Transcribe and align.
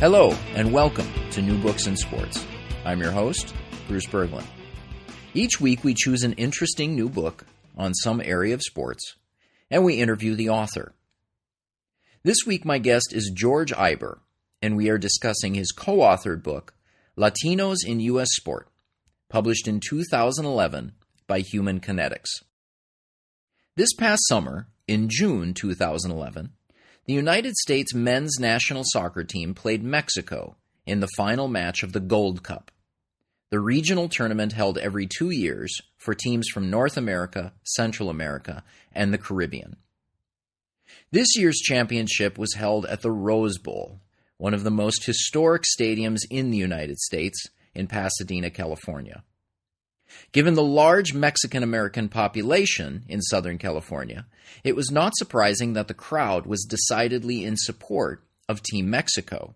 Hello, 0.00 0.30
and 0.54 0.72
welcome 0.72 1.06
to 1.32 1.42
New 1.42 1.58
Books 1.58 1.86
in 1.86 1.94
Sports. 1.94 2.46
I'm 2.86 3.02
your 3.02 3.10
host, 3.10 3.54
Bruce 3.86 4.06
Berglund. 4.06 4.46
Each 5.34 5.60
week, 5.60 5.84
we 5.84 5.92
choose 5.92 6.22
an 6.22 6.32
interesting 6.32 6.94
new 6.94 7.10
book 7.10 7.44
on 7.76 7.92
some 7.92 8.22
area 8.24 8.54
of 8.54 8.62
sports, 8.62 9.16
and 9.70 9.84
we 9.84 10.00
interview 10.00 10.34
the 10.34 10.48
author. 10.48 10.94
This 12.22 12.38
week, 12.46 12.64
my 12.64 12.78
guest 12.78 13.12
is 13.12 13.30
George 13.36 13.74
Iber, 13.74 14.20
and 14.62 14.74
we 14.74 14.88
are 14.88 14.96
discussing 14.96 15.52
his 15.52 15.70
co 15.70 15.98
authored 15.98 16.42
book, 16.42 16.72
Latinos 17.18 17.84
in 17.86 18.00
U.S. 18.00 18.28
Sport, 18.30 18.70
published 19.28 19.68
in 19.68 19.80
2011 19.80 20.92
by 21.26 21.40
Human 21.40 21.78
Kinetics. 21.78 22.42
This 23.76 23.92
past 23.92 24.22
summer, 24.28 24.66
in 24.88 25.10
June 25.10 25.52
2011, 25.52 26.54
the 27.06 27.12
United 27.12 27.56
States 27.56 27.94
men's 27.94 28.38
national 28.38 28.82
soccer 28.86 29.24
team 29.24 29.54
played 29.54 29.82
Mexico 29.82 30.56
in 30.86 31.00
the 31.00 31.08
final 31.16 31.48
match 31.48 31.82
of 31.82 31.92
the 31.92 32.00
Gold 32.00 32.42
Cup, 32.42 32.70
the 33.50 33.58
regional 33.58 34.08
tournament 34.08 34.52
held 34.52 34.78
every 34.78 35.08
two 35.08 35.30
years 35.30 35.76
for 35.96 36.14
teams 36.14 36.46
from 36.48 36.70
North 36.70 36.96
America, 36.96 37.52
Central 37.64 38.08
America, 38.08 38.62
and 38.92 39.12
the 39.12 39.18
Caribbean. 39.18 39.76
This 41.10 41.36
year's 41.36 41.58
championship 41.58 42.38
was 42.38 42.54
held 42.54 42.86
at 42.86 43.02
the 43.02 43.10
Rose 43.10 43.58
Bowl, 43.58 44.00
one 44.36 44.54
of 44.54 44.62
the 44.62 44.70
most 44.70 45.04
historic 45.04 45.64
stadiums 45.64 46.20
in 46.30 46.50
the 46.50 46.58
United 46.58 46.98
States, 46.98 47.48
in 47.74 47.88
Pasadena, 47.88 48.50
California. 48.50 49.24
Given 50.32 50.54
the 50.54 50.62
large 50.62 51.14
Mexican 51.14 51.62
American 51.62 52.08
population 52.08 53.04
in 53.08 53.20
Southern 53.20 53.58
California, 53.58 54.26
it 54.64 54.76
was 54.76 54.90
not 54.90 55.16
surprising 55.16 55.72
that 55.74 55.88
the 55.88 55.94
crowd 55.94 56.46
was 56.46 56.64
decidedly 56.64 57.44
in 57.44 57.56
support 57.56 58.24
of 58.48 58.62
Team 58.62 58.90
Mexico. 58.90 59.54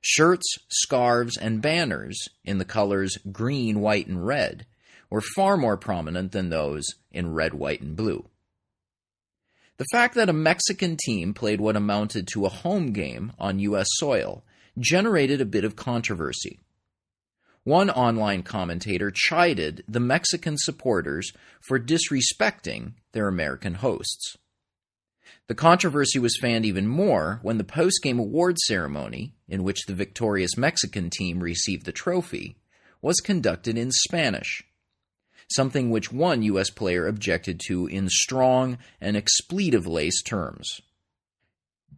Shirts, 0.00 0.46
scarves, 0.68 1.36
and 1.36 1.60
banners 1.60 2.28
in 2.44 2.58
the 2.58 2.64
colors 2.64 3.18
green, 3.32 3.80
white, 3.80 4.06
and 4.06 4.24
red 4.24 4.66
were 5.10 5.22
far 5.34 5.56
more 5.56 5.76
prominent 5.76 6.32
than 6.32 6.50
those 6.50 6.84
in 7.10 7.32
red, 7.32 7.54
white, 7.54 7.80
and 7.80 7.96
blue. 7.96 8.28
The 9.78 9.86
fact 9.92 10.14
that 10.14 10.28
a 10.28 10.32
Mexican 10.32 10.96
team 10.96 11.34
played 11.34 11.60
what 11.60 11.76
amounted 11.76 12.28
to 12.28 12.46
a 12.46 12.50
home 12.50 12.92
game 12.92 13.32
on 13.38 13.58
U.S. 13.58 13.88
soil 13.92 14.44
generated 14.78 15.40
a 15.40 15.46
bit 15.46 15.64
of 15.64 15.76
controversy. 15.76 16.60
One 17.66 17.90
online 17.90 18.44
commentator 18.44 19.10
chided 19.12 19.82
the 19.88 19.98
Mexican 19.98 20.54
supporters 20.56 21.32
for 21.60 21.80
disrespecting 21.80 22.92
their 23.10 23.26
American 23.26 23.74
hosts. 23.74 24.36
The 25.48 25.56
controversy 25.56 26.20
was 26.20 26.38
fanned 26.40 26.64
even 26.64 26.86
more 26.86 27.40
when 27.42 27.58
the 27.58 27.64
post-game 27.64 28.20
award 28.20 28.56
ceremony, 28.68 29.34
in 29.48 29.64
which 29.64 29.86
the 29.86 29.96
victorious 29.96 30.56
Mexican 30.56 31.10
team 31.10 31.40
received 31.40 31.86
the 31.86 31.90
trophy, 31.90 32.56
was 33.02 33.16
conducted 33.16 33.76
in 33.76 33.90
Spanish, 33.90 34.62
something 35.50 35.90
which 35.90 36.12
one 36.12 36.42
U.S. 36.42 36.70
player 36.70 37.08
objected 37.08 37.60
to 37.66 37.88
in 37.88 38.08
strong 38.08 38.78
and 39.00 39.16
expletive 39.16 39.88
laced 39.88 40.24
terms. 40.24 40.80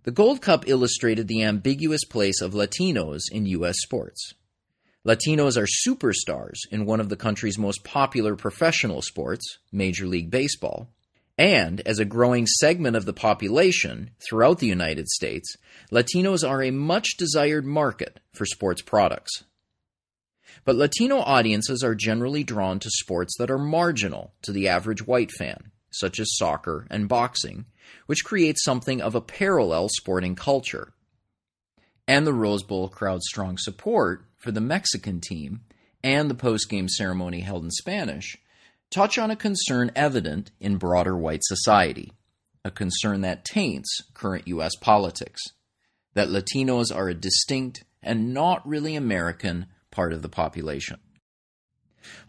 The 0.05 0.13
Gold 0.13 0.41
Cup 0.41 0.67
illustrated 0.67 1.29
the 1.29 1.43
ambiguous 1.43 2.07
place 2.07 2.41
of 2.41 2.55
Latinos 2.55 3.25
in 3.31 3.45
U.S. 3.45 3.77
sports. 3.83 4.33
Latinos 5.09 5.57
are 5.57 5.67
superstars 5.89 6.59
in 6.71 6.85
one 6.85 7.01
of 7.01 7.09
the 7.09 7.17
country's 7.17 7.57
most 7.57 7.83
popular 7.83 8.37
professional 8.37 9.01
sports, 9.01 9.57
Major 9.73 10.07
League 10.07 10.31
Baseball. 10.31 10.91
And 11.39 11.81
as 11.87 11.99
a 11.99 12.05
growing 12.05 12.47
segment 12.47 12.95
of 12.95 13.07
the 13.07 13.15
population 13.15 14.11
throughout 14.21 14.59
the 14.59 14.67
United 14.67 15.09
States, 15.09 15.57
Latinos 15.91 16.47
are 16.47 16.63
a 16.63 16.71
much 16.71 17.17
desired 17.17 17.65
market 17.65 18.21
for 18.35 18.45
sports 18.45 18.83
products. 18.83 19.45
But 20.67 20.77
Latino 20.77 21.21
audiences 21.21 21.83
are 21.83 21.95
generally 21.95 22.45
drawn 22.45 22.79
to 22.81 22.91
sports 22.91 23.35
that 23.39 23.51
are 23.51 23.57
marginal 23.57 24.35
to 24.43 24.53
the 24.53 24.69
average 24.69 25.07
white 25.07 25.31
fan, 25.31 25.71
such 25.91 26.21
as 26.21 26.37
soccer 26.37 26.87
and 26.91 27.09
boxing, 27.09 27.65
which 28.05 28.27
creates 28.27 28.63
something 28.63 29.01
of 29.01 29.15
a 29.15 29.23
parallel 29.23 29.89
sporting 29.89 30.35
culture. 30.35 30.93
And 32.07 32.27
the 32.27 32.35
Rose 32.35 32.63
Bowl 32.63 32.91
crowd's 32.91 33.27
strong 33.27 33.57
support 33.57 34.27
for 34.39 34.51
the 34.51 34.61
Mexican 34.61 35.21
team 35.21 35.61
and 36.03 36.31
the 36.31 36.35
post-game 36.35 36.89
ceremony 36.89 37.41
held 37.41 37.65
in 37.65 37.71
Spanish 37.71 38.39
touch 38.91 39.19
on 39.19 39.31
a 39.31 39.37
concern 39.37 39.91
evident 39.95 40.51
in 40.61 40.77
broader 40.77 41.17
white 41.17 41.45
society, 41.45 42.13
a 42.65 42.71
concern 42.71 43.21
that 43.21 43.45
taints 43.45 44.03
current 44.15 44.49
U.S. 44.49 44.75
politics, 44.81 45.43
that 46.15 46.29
Latinos 46.29 46.95
are 46.95 47.09
a 47.09 47.15
distinct 47.15 47.85
and 48.03 48.33
not 48.33 48.67
really 48.67 48.95
American 48.95 49.67
part 49.91 50.13
of 50.13 50.23
the 50.23 50.29
population. 50.29 50.99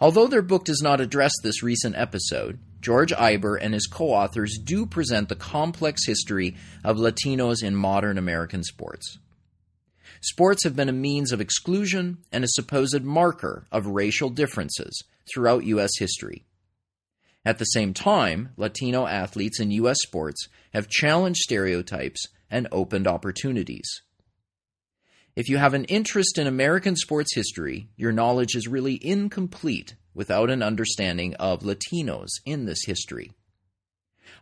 Although 0.02 0.28
their 0.28 0.42
book 0.42 0.66
does 0.66 0.82
not 0.82 1.00
address 1.00 1.32
this 1.42 1.64
recent 1.64 1.96
episode, 1.96 2.60
George 2.82 3.14
Iber 3.14 3.58
and 3.62 3.74
his 3.74 3.88
co 3.88 4.10
authors 4.10 4.58
do 4.62 4.86
present 4.86 5.30
the 5.30 5.36
complex 5.36 6.06
history 6.06 6.56
of 6.84 6.98
Latinos 6.98 7.64
in 7.64 7.76
modern 7.76 8.18
American 8.18 8.64
sports. 8.64 9.20
Sports 10.22 10.64
have 10.64 10.76
been 10.76 10.90
a 10.90 10.94
means 10.94 11.32
of 11.32 11.40
exclusion 11.40 12.18
and 12.32 12.44
a 12.44 12.50
supposed 12.50 13.04
marker 13.04 13.66
of 13.72 13.88
racial 13.88 14.30
differences 14.30 15.04
throughout 15.34 15.66
U.S. 15.66 15.92
history. 15.98 16.46
At 17.46 17.58
the 17.58 17.66
same 17.66 17.94
time, 17.94 18.50
Latino 18.58 19.08
athletes 19.08 19.60
in 19.60 19.72
U.S. 19.72 19.98
sports 20.02 20.48
have 20.74 20.90
challenged 20.90 21.40
stereotypes 21.40 22.28
and 22.52 22.68
opened 22.72 23.08
opportunities. 23.08 23.90
If 25.36 25.48
you 25.48 25.58
have 25.58 25.74
an 25.74 25.86
interest 25.86 26.38
in 26.38 26.48
American 26.48 26.98
sports 26.98 27.34
history, 27.34 27.88
your 27.96 28.12
knowledge 28.12 28.56
is 28.56 28.68
really 28.68 29.00
incomplete 29.02 29.96
without 30.14 30.50
an 30.50 30.62
understanding 30.62 31.34
of 31.36 31.62
Latinos 31.62 32.28
in 32.46 32.66
this 32.66 32.84
history. 32.86 33.32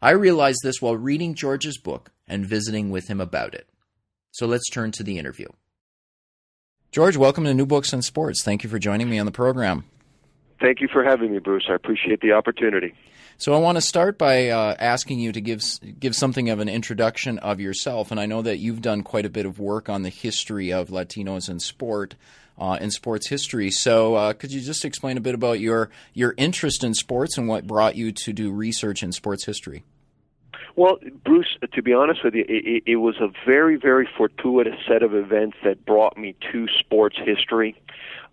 I 0.01 0.11
realized 0.11 0.59
this 0.63 0.81
while 0.81 0.97
reading 0.97 1.35
George's 1.35 1.77
book 1.77 2.11
and 2.27 2.47
visiting 2.47 2.89
with 2.89 3.07
him 3.07 3.21
about 3.21 3.53
it. 3.53 3.69
So 4.31 4.47
let's 4.47 4.69
turn 4.69 4.91
to 4.93 5.03
the 5.03 5.19
interview. 5.19 5.47
George, 6.91 7.17
welcome 7.17 7.43
to 7.43 7.53
New 7.53 7.65
Books 7.65 7.93
in 7.93 8.01
Sports. 8.01 8.43
Thank 8.43 8.63
you 8.63 8.69
for 8.69 8.79
joining 8.79 9.09
me 9.09 9.19
on 9.19 9.25
the 9.25 9.31
program. 9.31 9.83
Thank 10.59 10.81
you 10.81 10.87
for 10.87 11.03
having 11.03 11.31
me, 11.31 11.39
Bruce. 11.39 11.65
I 11.69 11.75
appreciate 11.75 12.21
the 12.21 12.31
opportunity. 12.31 12.93
So 13.37 13.53
I 13.53 13.59
want 13.59 13.75
to 13.75 13.81
start 13.81 14.17
by 14.17 14.49
uh, 14.49 14.75
asking 14.79 15.19
you 15.19 15.31
to 15.31 15.39
give 15.39 15.61
give 15.99 16.15
something 16.15 16.49
of 16.49 16.59
an 16.59 16.69
introduction 16.69 17.37
of 17.39 17.59
yourself, 17.59 18.09
and 18.09 18.19
I 18.19 18.25
know 18.25 18.41
that 18.41 18.57
you've 18.57 18.81
done 18.81 19.03
quite 19.03 19.27
a 19.27 19.29
bit 19.29 19.45
of 19.45 19.59
work 19.59 19.89
on 19.89 20.01
the 20.01 20.09
history 20.09 20.73
of 20.73 20.89
Latinos 20.89 21.47
in 21.47 21.59
sport, 21.59 22.15
uh, 22.57 22.79
in 22.81 22.89
sports 22.89 23.27
history. 23.27 23.69
So 23.69 24.15
uh, 24.15 24.33
could 24.33 24.51
you 24.51 24.61
just 24.61 24.83
explain 24.83 25.17
a 25.17 25.21
bit 25.21 25.35
about 25.35 25.59
your 25.59 25.91
your 26.15 26.33
interest 26.37 26.83
in 26.83 26.95
sports 26.95 27.37
and 27.37 27.47
what 27.47 27.67
brought 27.67 27.95
you 27.95 28.11
to 28.11 28.33
do 28.33 28.51
research 28.51 29.03
in 29.03 29.11
sports 29.11 29.45
history? 29.45 29.83
Well, 30.77 30.99
Bruce, 31.25 31.57
to 31.73 31.81
be 31.81 31.91
honest 31.91 32.23
with 32.23 32.35
you, 32.35 32.45
it, 32.47 32.83
it 32.85 32.95
was 32.97 33.15
a 33.19 33.29
very, 33.47 33.77
very 33.77 34.07
fortuitous 34.15 34.75
set 34.87 35.01
of 35.01 35.15
events 35.15 35.57
that 35.63 35.83
brought 35.87 36.15
me 36.19 36.35
to 36.51 36.67
sports 36.67 37.17
history. 37.17 37.75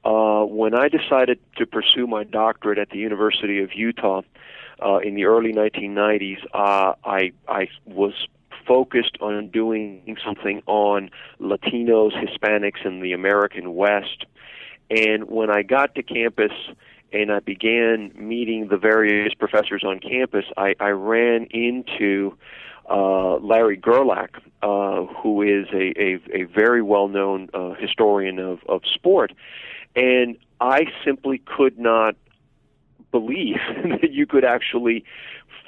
Uh, 0.05 0.45
when 0.45 0.75
I 0.75 0.89
decided 0.89 1.39
to 1.57 1.65
pursue 1.65 2.07
my 2.07 2.23
doctorate 2.23 2.79
at 2.79 2.91
the 2.91 2.99
University 2.99 3.63
of 3.63 3.73
Utah 3.73 4.21
uh, 4.85 4.99
in 4.99 5.15
the 5.15 5.25
early 5.25 5.55
1990s, 5.55 6.45
uh, 6.53 6.93
I, 7.03 7.33
I 7.49 7.69
was 7.87 8.13
focused 8.67 9.17
on 9.23 9.49
doing 9.49 10.19
something 10.23 10.63
on 10.67 11.09
Latinos, 11.41 12.13
Hispanics, 12.13 12.85
in 12.85 13.01
the 13.01 13.15
American 13.15 13.75
West. 13.75 14.27
And 14.91 15.31
when 15.31 15.49
I 15.49 15.63
got 15.63 15.95
to 15.95 16.03
campus, 16.03 16.53
and 17.15 17.31
I 17.31 17.39
began 17.39 18.11
meeting 18.17 18.69
the 18.69 18.77
various 18.77 19.33
professors 19.35 19.85
on 19.87 20.01
campus, 20.01 20.45
I, 20.57 20.75
I 20.81 20.89
ran 20.89 21.47
into 21.51 22.37
uh, 22.91 23.37
Larry 23.37 23.77
Gerlach, 23.77 24.37
uh, 24.63 25.05
who 25.05 25.41
is 25.43 25.69
a, 25.73 25.95
a, 25.99 26.21
a 26.33 26.43
very 26.45 26.83
well 26.83 27.07
known 27.07 27.49
uh, 27.55 27.75
historian 27.75 28.41
of, 28.41 28.59
of 28.69 28.83
sport. 28.93 29.33
And 29.95 30.37
I 30.61 30.87
simply 31.05 31.39
could 31.39 31.79
not 31.79 32.17
believe 33.13 33.59
that 34.03 34.11
you 34.11 34.27
could 34.27 34.45
actually 34.45 35.05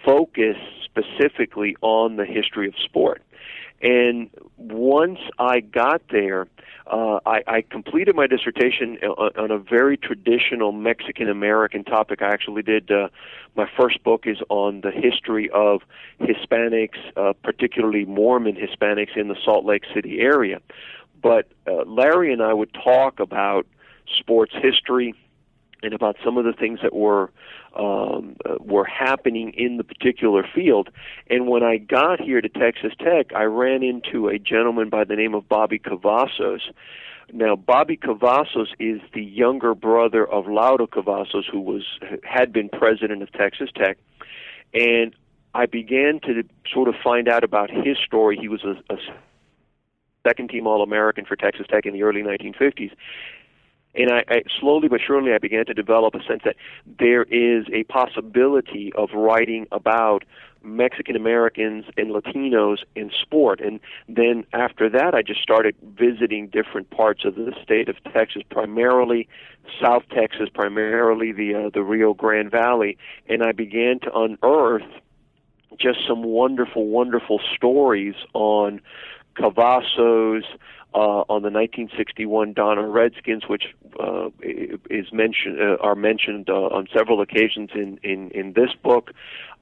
focus 0.05 0.57
specifically 0.85 1.77
on 1.81 2.17
the 2.17 2.27
history 2.27 2.67
of 2.67 2.75
sport. 2.85 3.23
And 3.83 4.31
once 4.57 5.19
I 5.39 5.61
got 5.61 6.03
there, 6.11 6.49
uh, 6.87 7.19
I, 7.27 7.43
I 7.47 7.63
completed 7.63 8.15
my 8.15 8.27
dissertation 8.27 8.97
on, 8.99 9.51
a 9.51 9.59
very 9.59 9.97
traditional 9.97 10.73
Mexican 10.73 11.29
American 11.29 11.85
topic. 11.85 12.23
I 12.23 12.33
actually 12.33 12.63
did. 12.63 12.91
Uh, 12.91 13.09
my 13.57 13.69
first 13.77 14.03
book 14.05 14.27
is 14.27 14.39
on 14.49 14.83
the 14.83 14.91
history 14.91 15.51
of 15.51 15.83
Hispanics, 16.21 16.99
uh, 17.17 17.33
particularly 17.43 18.05
Mormon 18.05 18.55
Hispanics 18.57 19.17
in 19.17 19.29
the 19.29 19.37
Salt 19.45 19.65
Lake 19.65 19.85
City 19.95 20.21
area. 20.21 20.61
But 21.21 21.49
uh, 21.67 21.85
Larry 21.87 22.33
and 22.33 22.43
I 22.43 22.53
would 22.53 22.73
talk 22.73 23.19
about 23.19 23.67
sports 24.19 24.53
history 24.55 25.15
and 25.87 25.95
about 25.95 26.17
some 26.23 26.37
of 26.37 26.45
the 26.45 26.53
things 26.53 26.81
that 26.83 26.93
were 26.93 27.31
um, 27.77 28.37
uh, 28.45 28.57
were 28.59 28.85
happening 28.85 29.53
in 29.57 29.77
the 29.77 29.85
particular 29.85 30.45
field. 30.53 30.91
And 31.31 31.47
when 31.47 31.63
I 31.63 31.77
got 31.77 32.21
here 32.21 32.41
to 32.41 32.49
Texas 32.49 32.93
Tech, 32.99 33.33
I 33.35 33.45
ran 33.45 33.83
into 33.83 34.29
a 34.29 34.39
gentleman 34.39 34.91
by 34.91 35.05
the 35.05 35.15
name 35.15 35.35
of 35.35 35.49
Bobby 35.49 35.79
Cavazos. 35.79 36.61
Now, 37.33 37.55
Bobby 37.55 37.97
Cavazos 37.97 38.69
is 38.81 39.01
the 39.15 39.23
younger 39.23 39.75
brother 39.75 40.27
of 40.27 40.47
Lauro 40.49 40.87
Cavazos, 40.87 41.45
who 41.51 41.61
was 41.61 41.85
had 42.25 42.53
been 42.53 42.69
president 42.69 43.23
of 43.23 43.33
Texas 43.33 43.71
Tech, 43.75 43.99
and 44.75 45.15
I 45.55 45.67
began 45.67 46.21
to 46.25 46.43
sort 46.73 46.89
of 46.89 46.97
find 47.03 47.29
out 47.29 47.45
about 47.45 47.71
his 47.71 47.97
story. 48.05 48.37
He 48.41 48.49
was 48.49 48.65
a, 48.65 48.75
a 48.93 48.97
second 50.27 50.51
team 50.51 50.67
All 50.67 50.83
American 50.83 51.25
for 51.25 51.37
Texas 51.37 51.67
Tech 51.71 51.87
in 51.87 51.93
the 51.93 52.03
early 52.03 52.23
1950s 52.23 52.91
and 53.97 54.11
I, 54.11 54.25
I 54.29 54.43
slowly 54.61 54.89
but 54.89 55.01
surely 55.05 55.33
I 55.33 55.39
began 55.39 55.67
to 55.67 55.75
develop 55.75 56.15
a 56.15 56.23
sense 56.23 56.43
that 56.45 56.57
there 56.99 57.23
is 57.25 57.67
a 57.73 57.85
possibility 57.85 58.93
of 58.97 59.11
writing 59.15 59.67
about 59.73 60.25
Mexican 60.63 61.15
Americans 61.15 61.85
and 61.97 62.11
Latinos 62.11 62.79
in 62.95 63.11
sport. 63.23 63.61
And 63.61 63.79
then 64.09 64.45
after 64.53 64.91
that, 64.91 65.15
I 65.15 65.23
just 65.23 65.41
started 65.41 65.77
visiting 65.97 66.49
different 66.49 66.91
parts 66.91 67.25
of 67.25 67.37
the 67.37 67.53
state 67.63 67.89
of 67.89 67.97
Texas, 68.13 68.43
primarily 68.51 69.29
South 69.81 70.03
Texas, 70.11 70.49
primarily 70.53 71.33
the 71.33 71.55
uh, 71.55 71.71
the 71.73 71.83
Rio 71.83 72.15
Grande 72.15 72.51
Valley, 72.51 72.99
and 73.29 73.43
I 73.43 73.53
began 73.53 74.01
to 74.01 74.13
unearth 74.15 74.91
just 75.79 75.99
some 76.07 76.23
wonderful, 76.23 76.87
wonderful 76.87 77.41
stories 77.55 78.15
on 78.35 78.81
Cavazos, 79.37 80.43
uh, 80.97 81.25
on 81.29 81.43
the 81.43 81.51
1961 81.51 82.55
Donna 82.55 82.87
Redskins, 82.87 83.47
which 83.47 83.65
uh, 84.01 84.31
is 84.89 85.13
mentioned 85.13 85.61
uh, 85.61 85.77
are 85.83 85.95
mentioned 85.95 86.49
uh, 86.49 86.55
on 86.55 86.87
several 86.97 87.21
occasions 87.21 87.71
in 87.75 87.99
in, 88.03 88.31
in 88.31 88.55
this 88.55 88.71
book. 88.83 89.13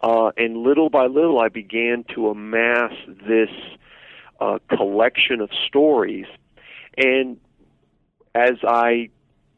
Uh, 0.00 0.30
and 0.36 0.58
little 0.58 0.90
by 0.90 1.06
little, 1.06 1.40
I 1.40 1.48
began 1.48 2.04
to 2.14 2.28
amass 2.28 2.92
this 3.26 3.50
uh, 4.40 4.58
collection 4.68 5.40
of 5.40 5.50
stories. 5.66 6.26
And 6.96 7.38
as 8.34 8.58
I 8.62 9.08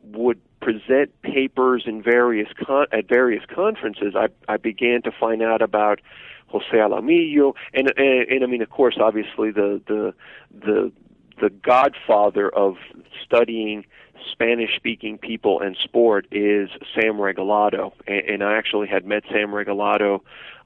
would 0.02 0.40
present 0.60 1.20
papers 1.20 1.84
in 1.86 2.02
various 2.02 2.48
con- 2.64 2.86
at 2.90 3.06
various 3.06 3.44
conferences, 3.54 4.14
I, 4.16 4.28
I 4.48 4.56
began 4.56 5.02
to 5.02 5.12
find 5.12 5.42
out 5.42 5.60
about 5.60 6.00
Jose 6.48 6.66
Alamillo, 6.72 7.54
and, 7.74 7.92
and 7.96 8.28
and 8.28 8.44
I 8.44 8.46
mean, 8.46 8.62
of 8.62 8.70
course, 8.70 8.96
obviously 9.00 9.50
the 9.50 9.80
the 9.86 10.14
the 10.52 10.92
the 11.40 11.50
godfather 11.50 12.48
of 12.48 12.76
studying 13.24 13.84
Spanish 14.32 14.74
speaking 14.76 15.18
people 15.18 15.60
and 15.60 15.76
sport 15.76 16.26
is 16.30 16.70
Sam 16.94 17.14
Regalado. 17.14 17.92
And, 18.06 18.28
and 18.28 18.44
I 18.44 18.56
actually 18.56 18.88
had 18.88 19.04
met 19.06 19.24
Sam 19.30 19.48
Regalado 19.48 20.20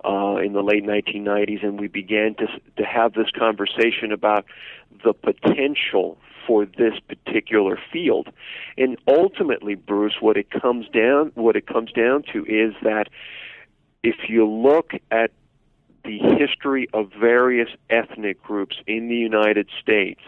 uh, 0.05 0.37
in 0.37 0.53
the 0.53 0.63
late 0.63 0.85
1990s, 0.85 1.63
and 1.65 1.79
we 1.79 1.89
began 1.89 2.35
to, 2.37 2.47
to 2.77 2.85
have 2.85 3.13
this 3.13 3.31
conversation 3.37 4.13
about 4.13 4.45
the 5.05 5.13
potential 5.13 6.19
for 6.47 6.65
this 6.65 6.95
particular 7.07 7.79
field. 7.93 8.29
And 8.79 8.97
ultimately, 9.07 9.75
Bruce, 9.75 10.17
what 10.21 10.37
it 10.37 10.51
comes 10.51 10.89
down 10.89 11.33
what 11.35 11.57
it 11.57 11.67
comes 11.67 11.93
down 11.93 12.25
to 12.33 12.45
is 12.47 12.75
that 12.83 13.09
if 14.03 14.17
you 14.29 14.49
look 14.49 14.93
at 15.11 15.31
the 16.05 16.19
history 16.19 16.89
of 16.93 17.11
various 17.19 17.69
ethnic 17.89 18.43
groups 18.43 18.77
in 18.87 19.09
the 19.09 19.17
United 19.17 19.69
States 19.81 20.21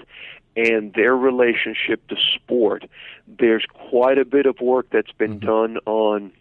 and 0.57 0.93
their 0.95 1.17
relationship 1.17 2.07
to 2.09 2.17
sport. 2.35 2.85
There's 3.27 3.65
quite 3.73 4.19
a 4.19 4.25
bit 4.25 4.47
of 4.47 4.61
work 4.61 4.89
that's 4.91 5.13
been 5.13 5.39
mm-hmm. 5.39 5.47
done 5.47 5.79
on 5.87 6.33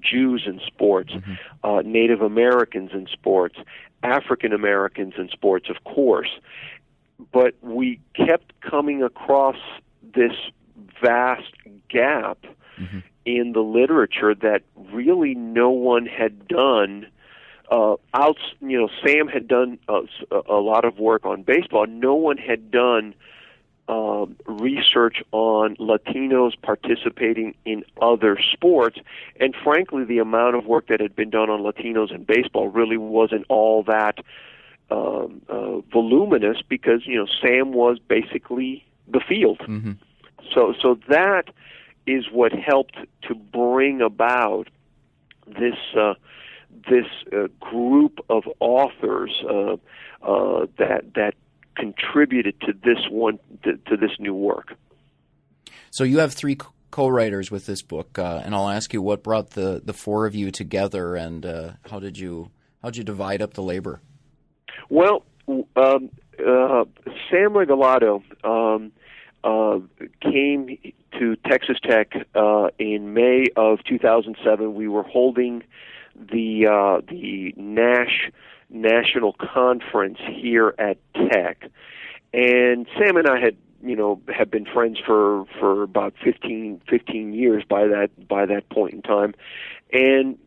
Jews 0.00 0.44
in 0.46 0.60
sports, 0.66 1.12
mm-hmm. 1.12 1.34
uh, 1.64 1.82
Native 1.82 2.20
Americans 2.20 2.90
in 2.92 3.06
sports, 3.06 3.56
African 4.02 4.52
Americans 4.52 5.14
in 5.16 5.28
sports, 5.28 5.68
of 5.70 5.84
course. 5.84 6.30
But 7.32 7.54
we 7.62 8.00
kept 8.14 8.60
coming 8.60 9.02
across 9.02 9.56
this 10.14 10.32
vast 11.00 11.52
gap 11.88 12.38
mm-hmm. 12.78 12.98
in 13.24 13.52
the 13.52 13.60
literature 13.60 14.34
that 14.34 14.62
really 14.92 15.34
no 15.34 15.70
one 15.70 16.06
had 16.06 16.46
done 16.48 17.06
uh, 17.70 17.96
out, 18.14 18.38
you 18.60 18.78
know, 18.78 18.88
Sam 19.04 19.28
had 19.28 19.46
done 19.46 19.78
uh, 19.88 20.02
a 20.48 20.54
lot 20.54 20.84
of 20.84 20.98
work 20.98 21.26
on 21.26 21.42
baseball. 21.42 21.86
No 21.86 22.14
one 22.14 22.38
had 22.38 22.70
done 22.70 23.14
uh, 23.88 24.26
research 24.46 25.22
on 25.32 25.76
Latinos 25.76 26.52
participating 26.60 27.54
in 27.64 27.84
other 28.00 28.38
sports, 28.52 28.98
and 29.40 29.54
frankly, 29.64 30.04
the 30.04 30.18
amount 30.18 30.56
of 30.56 30.66
work 30.66 30.88
that 30.88 31.00
had 31.00 31.16
been 31.16 31.30
done 31.30 31.48
on 31.50 31.60
Latinos 31.60 32.14
in 32.14 32.24
baseball 32.24 32.68
really 32.68 32.98
wasn't 32.98 33.44
all 33.48 33.82
that 33.84 34.18
um, 34.90 35.40
uh, 35.48 35.78
voluminous 35.92 36.58
because 36.68 37.06
you 37.06 37.16
know 37.16 37.26
Sam 37.40 37.72
was 37.72 37.98
basically 37.98 38.84
the 39.06 39.20
field. 39.20 39.58
Mm-hmm. 39.60 39.92
So, 40.54 40.74
so 40.80 40.98
that 41.08 41.44
is 42.06 42.24
what 42.30 42.52
helped 42.52 42.96
to 43.22 43.34
bring 43.34 44.00
about 44.00 44.68
this. 45.46 45.76
Uh, 45.96 46.14
this 46.88 47.06
uh, 47.32 47.48
group 47.60 48.18
of 48.28 48.44
authors 48.60 49.30
uh, 49.48 49.74
uh, 50.22 50.66
that 50.78 51.14
that 51.14 51.34
contributed 51.76 52.60
to 52.62 52.72
this 52.72 52.98
one 53.10 53.38
to, 53.62 53.76
to, 53.76 53.96
this 53.96 54.10
new 54.18 54.34
work. 54.34 54.74
So 55.90 56.02
you 56.02 56.18
have 56.18 56.32
three 56.32 56.58
co-writers 56.90 57.50
with 57.52 57.66
this 57.66 57.82
book, 57.82 58.18
uh, 58.18 58.42
and 58.44 58.54
I'll 58.54 58.68
ask 58.68 58.92
you 58.92 59.00
what 59.00 59.22
brought 59.22 59.50
the, 59.50 59.80
the 59.84 59.92
four 59.92 60.26
of 60.26 60.34
you 60.34 60.50
together, 60.50 61.14
and 61.14 61.46
uh, 61.46 61.72
how 61.88 62.00
did 62.00 62.18
you 62.18 62.50
how 62.82 62.90
did 62.90 62.98
you 62.98 63.04
divide 63.04 63.42
up 63.42 63.54
the 63.54 63.62
labor? 63.62 64.00
Well, 64.88 65.24
um, 65.48 66.10
uh, 66.38 66.84
Sam 67.30 67.52
Regalado 67.52 68.22
um, 68.44 68.92
came 70.20 70.78
to 71.18 71.36
Texas 71.48 71.76
Tech 71.82 72.12
in 72.78 73.14
May 73.14 73.46
of 73.56 73.78
2007. 73.84 74.74
We 74.74 74.88
were 74.88 75.02
holding 75.02 75.62
the 76.18 76.66
uh, 76.66 77.00
the 77.08 77.54
NASSH 77.56 78.30
national 78.70 79.34
conference 79.34 80.18
here 80.28 80.74
at 80.78 80.98
Tech, 81.14 81.70
and 82.32 82.86
Sam 82.98 83.16
and 83.16 83.28
I 83.28 83.40
had 83.40 83.56
you 83.82 83.96
know 83.96 84.20
have 84.34 84.50
been 84.50 84.66
friends 84.66 84.98
for 85.04 85.44
for 85.58 85.82
about 85.82 86.14
15, 86.22 86.82
15 86.88 87.32
years 87.32 87.64
by 87.68 87.86
that 87.86 88.10
by 88.28 88.46
that 88.46 88.68
point 88.70 88.94
in 88.94 89.02
time, 89.02 89.34
and 89.92 90.38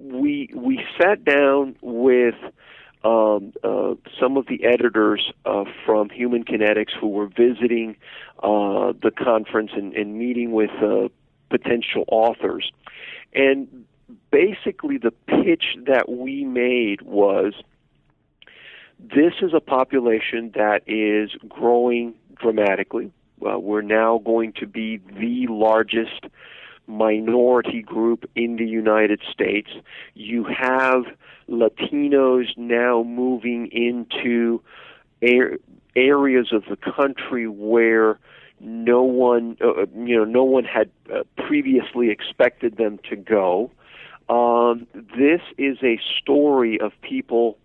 we 0.00 0.50
we 0.54 0.80
sat 1.00 1.24
down 1.24 1.76
with 1.82 2.34
um, 3.02 3.52
uh, 3.64 3.94
some 4.20 4.36
of 4.36 4.46
the 4.46 4.64
editors 4.64 5.32
uh, 5.46 5.64
from 5.86 6.10
Human 6.10 6.44
Kinetics 6.44 6.92
who 6.98 7.08
were 7.08 7.28
visiting 7.28 7.96
uh, 8.42 8.92
the 9.02 9.10
conference 9.16 9.70
and, 9.74 9.94
and 9.94 10.18
meeting 10.18 10.52
with 10.52 10.70
uh, 10.82 11.08
potential 11.48 12.04
authors. 12.08 12.70
And 13.32 13.86
basically 14.30 14.98
the 14.98 15.10
pitch 15.10 15.76
that 15.86 16.08
we 16.08 16.44
made 16.44 17.02
was 17.02 17.54
this 18.98 19.34
is 19.40 19.52
a 19.54 19.60
population 19.60 20.52
that 20.54 20.82
is 20.86 21.30
growing 21.48 22.14
dramatically. 22.36 23.12
Uh, 23.44 23.58
we're 23.58 23.80
now 23.80 24.18
going 24.18 24.52
to 24.52 24.66
be 24.66 24.98
the 24.98 25.46
largest 25.48 26.26
minority 26.86 27.82
group 27.82 28.28
in 28.34 28.56
the 28.56 28.66
United 28.66 29.20
States. 29.32 29.70
You 30.14 30.44
have 30.44 31.04
Latinos 31.48 32.56
now 32.56 33.02
moving 33.02 33.68
into 33.72 34.62
areas 35.22 36.52
of 36.52 36.64
the 36.68 36.76
country 36.76 37.48
where 37.48 38.18
no 38.60 39.02
one, 39.02 39.56
uh, 39.62 39.86
you 39.96 40.16
know, 40.16 40.24
no 40.24 40.44
one 40.44 40.64
had 40.64 40.90
uh, 41.12 41.22
previously 41.36 42.10
expected 42.10 42.76
them 42.76 42.98
to 43.08 43.16
go. 43.16 43.70
Um, 44.30 44.86
this 44.94 45.40
is 45.58 45.78
a 45.82 45.98
story 46.20 46.80
of 46.80 46.92
people 47.02 47.58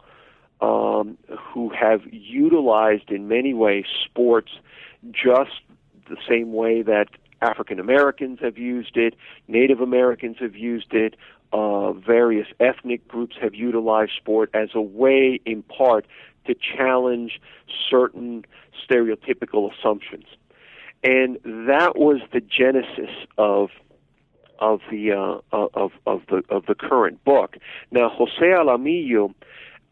um, 0.61 1.15
who 1.39 1.69
have 1.69 2.01
utilized, 2.11 3.11
in 3.11 3.27
many 3.27 3.53
ways, 3.53 3.85
sports 4.03 4.51
just 5.11 5.61
the 6.09 6.17
same 6.27 6.53
way 6.53 6.81
that 6.81 7.09
African 7.41 7.79
Americans 7.79 8.39
have 8.41 8.57
used 8.57 8.97
it, 8.97 9.13
Native 9.47 9.79
Americans 9.79 10.37
have 10.39 10.55
used 10.55 10.91
it, 10.93 11.15
uh, 11.53 11.93
various 11.93 12.47
ethnic 12.59 13.07
groups 13.07 13.35
have 13.39 13.53
utilized 13.53 14.13
sport 14.17 14.49
as 14.55 14.69
a 14.73 14.81
way, 14.81 15.39
in 15.45 15.61
part, 15.61 16.07
to 16.47 16.55
challenge 16.55 17.39
certain 17.89 18.43
stereotypical 18.89 19.71
assumptions. 19.71 20.25
And 21.03 21.37
that 21.67 21.95
was 21.95 22.21
the 22.33 22.41
genesis 22.41 23.11
of 23.37 23.69
of 24.59 24.81
the 24.91 25.11
uh, 25.11 25.39
of 25.51 25.91
of 26.05 26.21
the 26.29 26.43
of 26.49 26.65
the 26.65 26.75
current 26.75 27.23
book. 27.23 27.57
Now, 27.91 28.09
Jose 28.09 28.41
Alamillo 28.41 29.33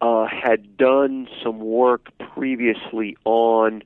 uh, 0.02 0.28
had 0.28 0.78
done 0.78 1.28
some 1.44 1.60
work 1.60 2.10
previously 2.34 3.18
on 3.26 3.84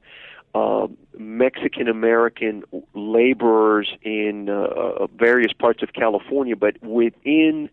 uh, 0.56 0.88
Mexican 1.18 1.88
American 1.88 2.64
laborers 2.94 3.90
in 4.02 4.50
uh, 4.50 4.54
uh, 4.54 5.08
various 5.16 5.54
parts 5.54 5.84
of 5.84 5.94
California, 5.94 6.56
but 6.56 6.82
within 6.82 7.70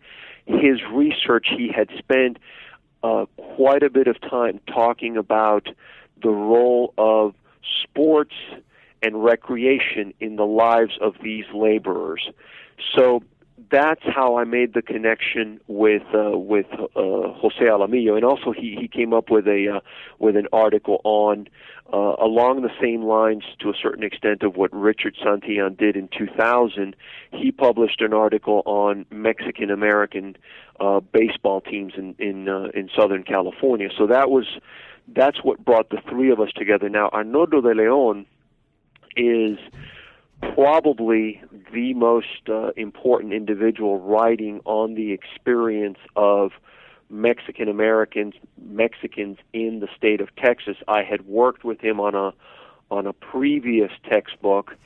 his 0.47 0.81
research, 0.93 1.47
he 1.57 1.73
had 1.75 1.89
spent 1.99 2.39
uh, 3.03 3.27
quite 3.37 3.83
a 3.83 3.91
bit 3.91 4.07
of 4.07 4.21
time 4.21 4.61
talking 4.67 5.17
about 5.17 5.69
the 6.23 6.31
role 6.31 6.93
of 6.99 7.35
sports 7.83 8.35
and 9.03 9.23
recreation 9.23 10.13
in 10.21 10.37
the 10.37 10.47
lives 10.47 10.93
of 11.01 11.15
these 11.23 11.45
laborers. 11.55 12.29
So 12.95 13.23
that's 13.71 14.03
how 14.05 14.37
I 14.37 14.45
made 14.45 14.75
the 14.75 14.83
connection 14.83 15.61
with 15.67 16.03
uh, 16.15 16.37
with 16.37 16.67
uh, 16.73 16.87
Jose 16.95 17.61
Alamillo, 17.61 18.15
and 18.15 18.25
also 18.25 18.53
he, 18.53 18.77
he 18.81 18.89
came 18.89 19.13
up 19.13 19.31
with 19.31 19.47
a 19.47 19.77
uh, 19.77 19.81
with 20.19 20.37
an 20.37 20.49
article 20.53 21.01
on 21.05 21.49
uh, 21.93 22.17
along 22.21 22.63
the 22.63 22.71
same 22.81 23.03
lines 23.03 23.45
to 23.61 23.71
a 23.71 23.75
certain 23.81 24.05
extent 24.05 24.43
of 24.43 24.57
what 24.57 24.73
Richard 24.73 25.17
Santillan 25.17 25.77
did 25.77 25.97
in 25.97 26.09
2000. 26.09 26.97
He 27.33 27.53
published 27.53 28.01
an 28.01 28.13
article 28.13 28.63
on 28.65 29.07
Mexican 29.11 29.71
American 29.71 30.37
uh, 30.81 31.01
baseball 31.01 31.61
teams 31.61 31.95
in 31.97 32.15
in 32.19 32.49
uh, 32.49 32.69
in 32.75 32.91
Southern 32.97 33.23
California. 33.23 33.89
So 33.97 34.07
that 34.07 34.31
was 34.31 34.47
that's 35.09 35.43
what 35.43 35.65
brought 35.65 35.91
the 35.91 36.01
three 36.09 36.31
of 36.31 36.41
us 36.41 36.51
together. 36.55 36.89
Now 36.89 37.09
Arnoldo 37.13 37.63
de 37.63 37.75
Leon 37.75 38.27
is 39.17 39.59
probably 40.55 41.43
the 41.73 41.95
most 41.95 42.49
uh, 42.49 42.71
important 42.77 43.33
individual 43.33 44.01
writing 44.01 44.61
on 44.65 44.95
the 44.95 45.13
experience 45.13 45.99
of 46.17 46.53
Mexican 47.09 47.69
Americans, 47.69 48.35
Mexicans 48.61 49.39
in 49.53 49.81
the 49.81 49.89
state 49.97 50.21
of 50.21 50.35
Texas. 50.37 50.77
I 50.89 51.03
had 51.03 51.27
worked 51.27 51.65
with 51.65 51.81
him 51.81 52.01
on 52.01 52.15
a 52.15 52.33
on 52.91 53.07
a 53.07 53.13
previous 53.13 53.91
textbook, 54.09 54.77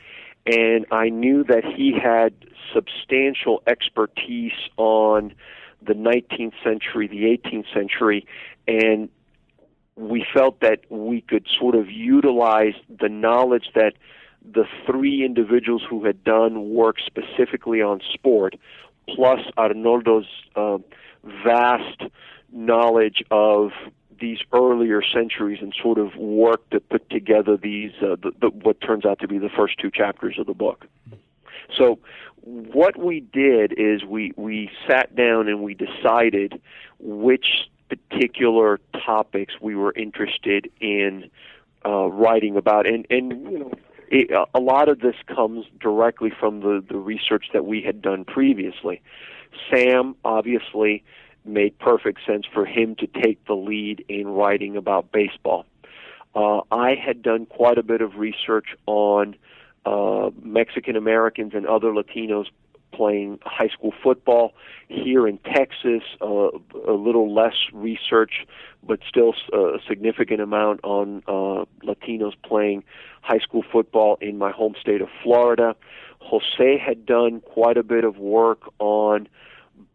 and 0.46 0.86
I 0.90 1.08
knew 1.08 1.44
that 1.44 1.64
he 1.64 1.92
had 1.92 2.32
substantial 2.72 3.62
expertise 3.66 4.52
on 4.76 5.34
the 5.82 5.94
19th 5.94 6.54
century, 6.62 7.06
the 7.06 7.24
18th 7.24 7.72
century, 7.72 8.26
and 8.66 9.08
we 9.96 10.24
felt 10.32 10.60
that 10.60 10.80
we 10.90 11.20
could 11.20 11.46
sort 11.58 11.74
of 11.74 11.90
utilize 11.90 12.74
the 12.88 13.08
knowledge 13.08 13.70
that 13.74 13.94
the 14.44 14.64
three 14.86 15.24
individuals 15.24 15.82
who 15.88 16.04
had 16.04 16.24
done 16.24 16.70
work 16.70 16.96
specifically 17.04 17.82
on 17.82 18.00
sport, 18.12 18.54
plus 19.08 19.40
Arnoldo's 19.56 20.26
uh, 20.56 20.78
vast 21.44 22.02
knowledge 22.52 23.22
of 23.30 23.70
these 24.20 24.38
earlier 24.52 25.02
centuries 25.02 25.58
and 25.60 25.74
sort 25.80 25.98
of 25.98 26.16
work 26.16 26.68
to 26.70 26.80
put 26.80 27.08
together 27.10 27.56
these 27.56 27.92
uh, 28.02 28.16
the, 28.22 28.32
the, 28.40 28.48
what 28.48 28.80
turns 28.80 29.04
out 29.04 29.20
to 29.20 29.28
be 29.28 29.38
the 29.38 29.50
first 29.50 29.78
two 29.78 29.90
chapters 29.90 30.36
of 30.38 30.46
the 30.46 30.54
book. 30.54 30.86
So 31.76 31.98
what 32.42 32.98
we 32.98 33.20
did 33.20 33.74
is 33.76 34.04
we 34.04 34.32
we 34.36 34.70
sat 34.88 35.14
down 35.14 35.48
and 35.48 35.62
we 35.62 35.74
decided 35.74 36.60
which 36.98 37.68
particular 37.88 38.80
topics 39.04 39.54
we 39.60 39.74
were 39.74 39.92
interested 39.92 40.70
in 40.80 41.30
uh, 41.84 42.06
writing 42.06 42.56
about, 42.56 42.86
and 42.86 43.06
and 43.10 43.30
you 43.50 43.58
know 43.58 43.72
it, 44.10 44.30
a 44.54 44.60
lot 44.60 44.88
of 44.88 45.00
this 45.00 45.16
comes 45.26 45.66
directly 45.80 46.30
from 46.30 46.60
the, 46.60 46.84
the 46.86 46.96
research 46.96 47.46
that 47.52 47.64
we 47.64 47.82
had 47.82 48.02
done 48.02 48.24
previously. 48.24 49.00
Sam 49.70 50.14
obviously 50.24 51.04
made 51.44 51.78
perfect 51.78 52.20
sense 52.26 52.44
for 52.52 52.66
him 52.66 52.94
to 52.96 53.06
take 53.06 53.44
the 53.46 53.54
lead 53.54 54.04
in 54.08 54.28
writing 54.28 54.76
about 54.76 55.10
baseball. 55.12 55.66
Uh, 56.34 56.60
I 56.70 56.94
had 56.94 57.22
done 57.22 57.46
quite 57.46 57.78
a 57.78 57.82
bit 57.82 58.00
of 58.00 58.16
research 58.16 58.66
on 58.86 59.34
uh, 59.86 60.30
Mexican 60.42 60.96
Americans 60.96 61.52
and 61.54 61.66
other 61.66 61.88
Latinos 61.88 62.46
playing 62.92 63.38
high 63.42 63.68
school 63.68 63.92
football 64.02 64.54
here 64.88 65.26
in 65.26 65.38
Texas. 65.38 66.02
Uh, 66.20 66.50
a 66.86 66.92
little 66.92 67.34
less 67.34 67.54
research, 67.72 68.46
but 68.82 69.00
still 69.08 69.34
uh, 69.52 69.74
a 69.74 69.78
significant 69.88 70.40
amount 70.40 70.80
on 70.84 71.22
uh, 71.26 71.64
Latinos 71.84 72.34
playing 72.44 72.84
high 73.22 73.38
school 73.38 73.64
football 73.70 74.18
in 74.20 74.38
my 74.38 74.50
home 74.50 74.74
state 74.80 75.00
of 75.00 75.08
Florida. 75.22 75.74
Jose 76.20 76.78
had 76.78 77.06
done 77.06 77.40
quite 77.40 77.76
a 77.76 77.82
bit 77.82 78.04
of 78.04 78.18
work 78.18 78.72
on 78.78 79.28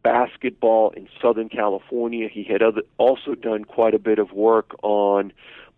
basketball 0.03 0.91
in 0.91 1.07
Southern 1.21 1.49
California. 1.49 2.27
He 2.31 2.43
had 2.43 2.61
other, 2.61 2.81
also 2.97 3.35
done 3.35 3.65
quite 3.65 3.93
a 3.93 3.99
bit 3.99 4.19
of 4.19 4.31
work 4.31 4.75
on 4.83 5.33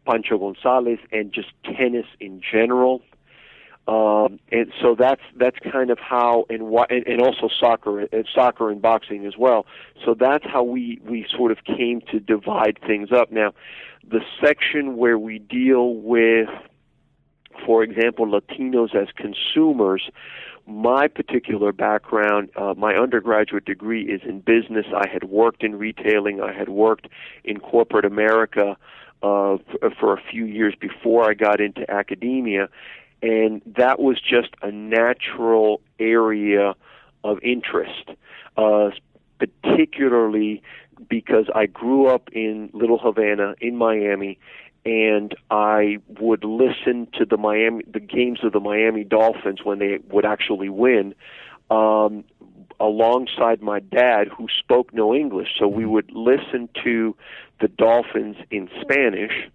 Pancho 0.05 0.37
Gonzalez 0.37 0.99
and 1.11 1.31
just 1.31 1.49
tennis 1.63 2.05
in 2.19 2.41
general. 2.41 3.01
Um, 3.87 4.39
and 4.51 4.71
so 4.81 4.95
that's 4.97 5.21
that's 5.37 5.57
kind 5.59 5.91
of 5.91 5.99
how 5.99 6.45
and 6.49 6.63
why 6.63 6.85
and, 6.89 7.05
and 7.05 7.21
also 7.21 7.49
soccer 7.59 7.99
and 7.99 8.27
soccer 8.33 8.71
and 8.71 8.81
boxing 8.81 9.27
as 9.27 9.37
well. 9.37 9.67
So 10.03 10.15
that's 10.15 10.43
how 10.43 10.63
we 10.63 10.99
we 11.03 11.27
sort 11.29 11.51
of 11.51 11.63
came 11.65 12.01
to 12.11 12.19
divide 12.19 12.79
things 12.85 13.11
up. 13.11 13.31
Now, 13.31 13.53
the 14.07 14.21
section 14.43 14.97
where 14.97 15.19
we 15.19 15.37
deal 15.37 15.95
with, 15.95 16.49
for 17.63 17.83
example, 17.83 18.25
Latinos 18.25 18.95
as 18.95 19.09
consumers. 19.15 20.09
My 20.67 21.07
particular 21.07 21.71
background, 21.71 22.49
uh, 22.55 22.73
my 22.75 22.95
undergraduate 22.95 23.65
degree 23.65 24.05
is 24.05 24.21
in 24.27 24.39
business. 24.39 24.87
I 24.95 25.07
had 25.07 25.25
worked 25.25 25.63
in 25.63 25.75
retailing. 25.75 26.41
I 26.41 26.53
had 26.53 26.69
worked 26.69 27.07
in 27.43 27.59
corporate 27.59 28.03
America 28.03 28.75
uh, 29.21 29.57
for 29.99 30.13
a 30.15 30.21
few 30.31 30.45
years 30.45 30.73
before 30.79 31.29
I 31.29 31.35
got 31.35 31.61
into 31.61 31.89
academia 31.89 32.67
and 33.21 33.61
that 33.65 33.99
was 33.99 34.19
just 34.19 34.49
a 34.61 34.71
natural 34.71 35.81
area 35.99 36.75
of 37.23 37.39
interest, 37.41 38.09
uh, 38.57 38.89
particularly 39.39 40.61
because 41.09 41.45
I 41.53 41.65
grew 41.65 42.07
up 42.07 42.29
in 42.31 42.69
Little 42.73 42.99
Havana 42.99 43.55
in 43.59 43.75
Miami, 43.75 44.37
and 44.85 45.35
I 45.49 45.97
would 46.19 46.43
listen 46.43 47.07
to 47.17 47.25
the 47.25 47.37
Miami 47.37 47.83
the 47.91 47.99
games 47.99 48.39
of 48.43 48.53
the 48.53 48.59
Miami 48.59 49.03
Dolphins 49.03 49.59
when 49.63 49.79
they 49.79 49.99
would 50.09 50.25
actually 50.25 50.69
win. 50.69 51.15
Um, 51.69 52.25
alongside 52.79 53.61
my 53.61 53.79
dad 53.79 54.27
who 54.27 54.47
spoke 54.59 54.93
no 54.93 55.15
English 55.15 55.47
so 55.57 55.67
we 55.67 55.85
would 55.85 56.11
listen 56.11 56.67
to 56.83 57.15
the 57.61 57.69
Dolphins 57.69 58.35
in 58.51 58.69
Spanish 58.81 59.49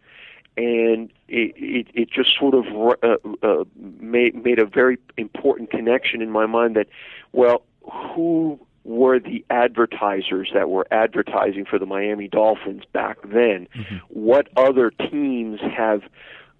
and 0.60 1.10
it, 1.28 1.54
it, 1.56 1.86
it 1.94 2.10
just 2.10 2.36
sort 2.38 2.54
of 2.54 2.66
uh, 3.02 3.16
uh, 3.42 3.64
made 3.76 4.34
made 4.44 4.58
a 4.58 4.66
very 4.66 4.98
important 5.16 5.70
connection 5.70 6.20
in 6.20 6.30
my 6.30 6.46
mind 6.46 6.76
that 6.76 6.86
well 7.32 7.62
who 7.90 8.60
were 8.84 9.18
the 9.18 9.44
advertisers 9.50 10.50
that 10.54 10.68
were 10.68 10.86
advertising 10.90 11.64
for 11.64 11.78
the 11.78 11.86
Miami 11.86 12.28
Dolphins 12.28 12.82
back 12.92 13.18
then 13.22 13.68
mm-hmm. 13.74 13.96
what 14.08 14.48
other 14.56 14.90
teams 14.90 15.60
have 15.60 16.02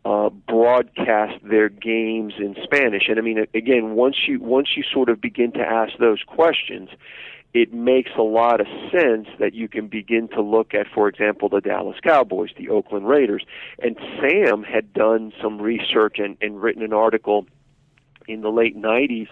uh, 0.04 0.30
broadcast 0.30 1.42
their 1.42 1.68
games 1.68 2.34
in 2.38 2.56
Spanish 2.62 3.08
and 3.08 3.18
I 3.18 3.22
mean 3.22 3.46
again 3.52 3.94
once 3.94 4.16
you 4.26 4.40
once 4.40 4.68
you 4.76 4.82
sort 4.82 5.10
of 5.10 5.20
begin 5.20 5.52
to 5.52 5.60
ask 5.60 5.92
those 5.98 6.22
questions 6.26 6.88
it 7.52 7.72
makes 7.72 8.12
a 8.16 8.22
lot 8.22 8.60
of 8.60 8.66
sense 8.92 9.26
that 9.38 9.54
you 9.54 9.68
can 9.68 9.88
begin 9.88 10.28
to 10.28 10.40
look 10.40 10.72
at, 10.72 10.86
for 10.94 11.08
example, 11.08 11.48
the 11.48 11.60
Dallas 11.60 11.98
Cowboys, 12.02 12.50
the 12.56 12.68
Oakland 12.68 13.08
Raiders. 13.08 13.44
And 13.82 13.96
Sam 14.20 14.62
had 14.62 14.92
done 14.92 15.32
some 15.42 15.60
research 15.60 16.18
and, 16.18 16.36
and 16.40 16.62
written 16.62 16.82
an 16.82 16.92
article 16.92 17.46
in 18.28 18.42
the 18.42 18.50
late 18.50 18.76
90s 18.76 19.28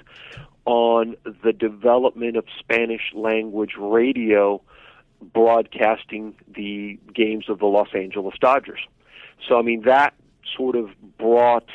on 0.64 1.16
the 1.44 1.52
development 1.52 2.37
of 2.37 2.44
Spanish 2.58 3.12
language 3.14 3.75
radio 3.78 4.60
broadcasting 5.32 6.34
the 6.54 6.98
games 7.14 7.48
of 7.48 7.58
the 7.60 7.66
Los 7.66 7.88
Angeles 7.94 8.34
Dodgers. 8.40 8.80
So, 9.48 9.58
I 9.58 9.62
mean, 9.62 9.82
that 9.82 10.14
sort 10.56 10.76
of 10.76 10.90
brought 11.16 11.68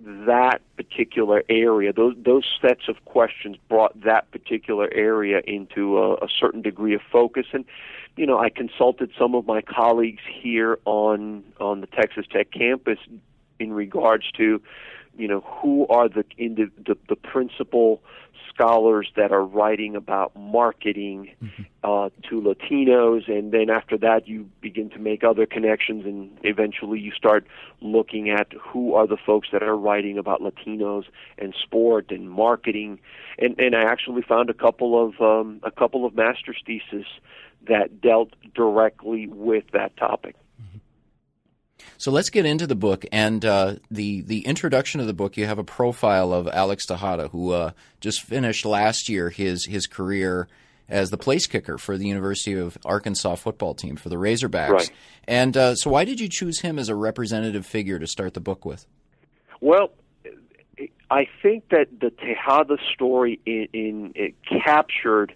that 0.00 0.60
particular 0.82 1.44
area, 1.50 1.92
those 1.92 2.14
those 2.24 2.44
sets 2.62 2.88
of 2.88 3.04
questions 3.04 3.56
brought 3.68 4.00
that 4.02 4.30
particular 4.30 4.88
area 4.92 5.42
into 5.46 5.98
a, 5.98 6.14
a 6.14 6.28
certain 6.40 6.62
degree 6.62 6.94
of 6.94 7.02
focus. 7.12 7.46
And 7.52 7.66
you 8.16 8.26
know, 8.26 8.38
I 8.38 8.48
consulted 8.48 9.10
some 9.18 9.34
of 9.34 9.46
my 9.46 9.60
colleagues 9.60 10.22
here 10.42 10.78
on 10.86 11.44
on 11.60 11.82
the 11.82 11.86
Texas 11.86 12.24
Tech 12.30 12.50
campus 12.50 12.98
in 13.58 13.74
regards 13.74 14.30
to 14.38 14.62
you 15.16 15.28
know, 15.28 15.40
who 15.40 15.86
are 15.88 16.08
the 16.08 16.24
the, 16.38 16.70
the, 16.86 16.96
the 17.08 17.16
principal 17.16 18.02
scholars 18.52 19.10
that 19.16 19.32
are 19.32 19.44
writing 19.44 19.96
about 19.96 20.34
marketing 20.36 21.30
mm-hmm. 21.42 21.62
uh, 21.84 22.10
to 22.28 22.40
Latinos, 22.40 23.28
and 23.28 23.52
then 23.52 23.70
after 23.70 23.96
that, 23.98 24.28
you 24.28 24.48
begin 24.60 24.90
to 24.90 24.98
make 24.98 25.24
other 25.24 25.46
connections, 25.46 26.04
and 26.04 26.30
eventually 26.42 26.98
you 26.98 27.12
start 27.12 27.46
looking 27.80 28.30
at 28.30 28.52
who 28.52 28.94
are 28.94 29.06
the 29.06 29.16
folks 29.16 29.48
that 29.52 29.62
are 29.62 29.76
writing 29.76 30.18
about 30.18 30.40
Latinos 30.40 31.04
and 31.38 31.54
sport 31.60 32.10
and 32.10 32.30
marketing, 32.30 32.98
and 33.38 33.58
and 33.58 33.74
I 33.74 33.82
actually 33.82 34.22
found 34.22 34.50
a 34.50 34.54
couple 34.54 35.02
of 35.02 35.20
um, 35.20 35.60
a 35.62 35.70
couple 35.70 36.04
of 36.04 36.14
master's 36.14 36.62
theses 36.66 37.06
that 37.68 38.00
dealt 38.00 38.30
directly 38.54 39.26
with 39.26 39.64
that 39.72 39.96
topic. 39.96 40.34
So 41.98 42.10
let's 42.10 42.30
get 42.30 42.46
into 42.46 42.66
the 42.66 42.74
book 42.74 43.04
and 43.12 43.44
uh, 43.44 43.76
the 43.90 44.22
the 44.22 44.46
introduction 44.46 45.00
of 45.00 45.06
the 45.06 45.14
book. 45.14 45.36
You 45.36 45.46
have 45.46 45.58
a 45.58 45.64
profile 45.64 46.32
of 46.32 46.48
Alex 46.48 46.86
Tejada, 46.86 47.28
who 47.28 47.52
uh, 47.52 47.72
just 48.00 48.22
finished 48.22 48.64
last 48.64 49.08
year 49.08 49.30
his 49.30 49.66
his 49.66 49.86
career 49.86 50.48
as 50.88 51.10
the 51.10 51.16
place 51.16 51.46
kicker 51.46 51.78
for 51.78 51.96
the 51.96 52.06
University 52.06 52.52
of 52.54 52.76
Arkansas 52.84 53.36
football 53.36 53.74
team 53.74 53.96
for 53.96 54.08
the 54.08 54.16
Razorbacks. 54.16 54.70
Right. 54.70 54.90
And 55.26 55.56
uh, 55.56 55.74
so, 55.76 55.90
why 55.90 56.04
did 56.04 56.20
you 56.20 56.28
choose 56.28 56.60
him 56.60 56.78
as 56.78 56.88
a 56.88 56.94
representative 56.94 57.64
figure 57.64 57.98
to 57.98 58.06
start 58.06 58.34
the 58.34 58.40
book 58.40 58.64
with? 58.64 58.86
Well, 59.60 59.92
I 61.10 61.26
think 61.42 61.68
that 61.70 61.88
the 62.00 62.10
Tejada 62.10 62.76
story 62.92 63.40
in, 63.46 63.68
in 63.72 64.12
it 64.14 64.34
captured 64.64 65.34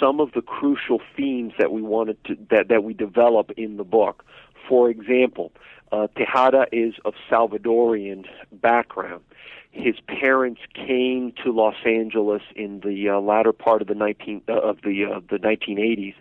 some 0.00 0.20
of 0.20 0.32
the 0.32 0.42
crucial 0.42 1.00
themes 1.16 1.52
that 1.58 1.72
we 1.72 1.82
wanted 1.82 2.22
to 2.24 2.36
that 2.50 2.68
that 2.68 2.84
we 2.84 2.94
develop 2.94 3.50
in 3.56 3.76
the 3.76 3.84
book. 3.84 4.24
For 4.68 4.90
example, 4.90 5.52
uh, 5.92 6.08
Tejada 6.16 6.66
is 6.72 6.94
of 7.04 7.14
Salvadorian 7.30 8.24
background. 8.52 9.22
His 9.70 9.96
parents 10.06 10.60
came 10.74 11.32
to 11.44 11.52
Los 11.52 11.76
Angeles 11.84 12.42
in 12.54 12.80
the 12.80 13.10
uh, 13.10 13.20
latter 13.20 13.52
part 13.52 13.82
of 13.82 13.88
the 13.88 13.94
19 13.94 14.42
uh, 14.48 14.52
of 14.52 14.80
the 14.82 15.04
uh, 15.04 15.20
the 15.28 15.38
1980s, 15.38 16.14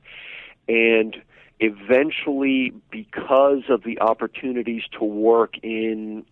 and 0.68 1.16
eventually, 1.60 2.74
because 2.92 3.64
of 3.70 3.84
the 3.84 4.00
opportunities 4.02 4.84
to 5.00 5.06
work 5.06 5.58
in 5.64 6.26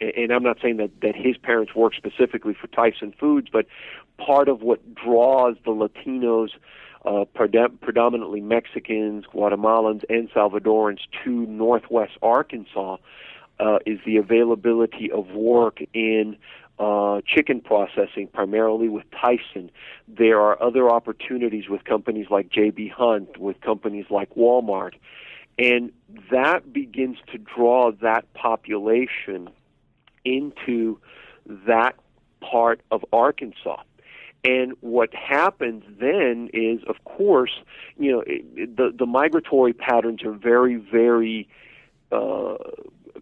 and 0.00 0.32
I'm 0.32 0.42
not 0.42 0.58
saying 0.62 0.78
that, 0.78 0.90
that 1.02 1.14
his 1.14 1.36
parents 1.36 1.74
work 1.74 1.94
specifically 1.94 2.54
for 2.54 2.66
Tyson 2.68 3.12
Foods, 3.18 3.48
but 3.52 3.66
part 4.16 4.48
of 4.48 4.62
what 4.62 4.94
draws 4.94 5.56
the 5.64 5.72
Latinos 5.72 6.50
uh, 7.04 7.24
predominantly 7.34 8.40
Mexicans, 8.40 9.24
Guatemalans, 9.32 10.04
and 10.08 10.30
Salvadorans 10.30 11.00
to 11.24 11.46
northwest 11.46 12.12
Arkansas 12.22 12.98
uh, 13.58 13.78
is 13.86 13.98
the 14.04 14.16
availability 14.16 15.10
of 15.10 15.28
work 15.30 15.80
in 15.94 16.36
uh, 16.78 17.20
chicken 17.26 17.60
processing, 17.60 18.26
primarily 18.32 18.88
with 18.88 19.04
Tyson. 19.10 19.70
There 20.08 20.40
are 20.40 20.60
other 20.62 20.88
opportunities 20.88 21.68
with 21.68 21.84
companies 21.84 22.26
like 22.30 22.48
J.B. 22.48 22.88
Hunt, 22.88 23.36
with 23.38 23.60
companies 23.60 24.06
like 24.10 24.34
Walmart. 24.34 24.94
And 25.58 25.92
that 26.30 26.72
begins 26.72 27.18
to 27.32 27.38
draw 27.38 27.92
that 28.00 28.32
population 28.32 29.50
into 30.24 30.98
that 31.66 31.96
part 32.40 32.80
of 32.90 33.04
Arkansas. 33.12 33.82
And 34.42 34.72
what 34.80 35.12
happens 35.14 35.84
then 36.00 36.48
is, 36.52 36.80
of 36.88 37.04
course, 37.04 37.60
you 37.98 38.10
know, 38.10 38.24
the 38.24 38.92
the 38.96 39.06
migratory 39.06 39.74
patterns 39.74 40.22
are 40.24 40.32
very, 40.32 40.76
very 40.76 41.46
uh, 42.10 42.56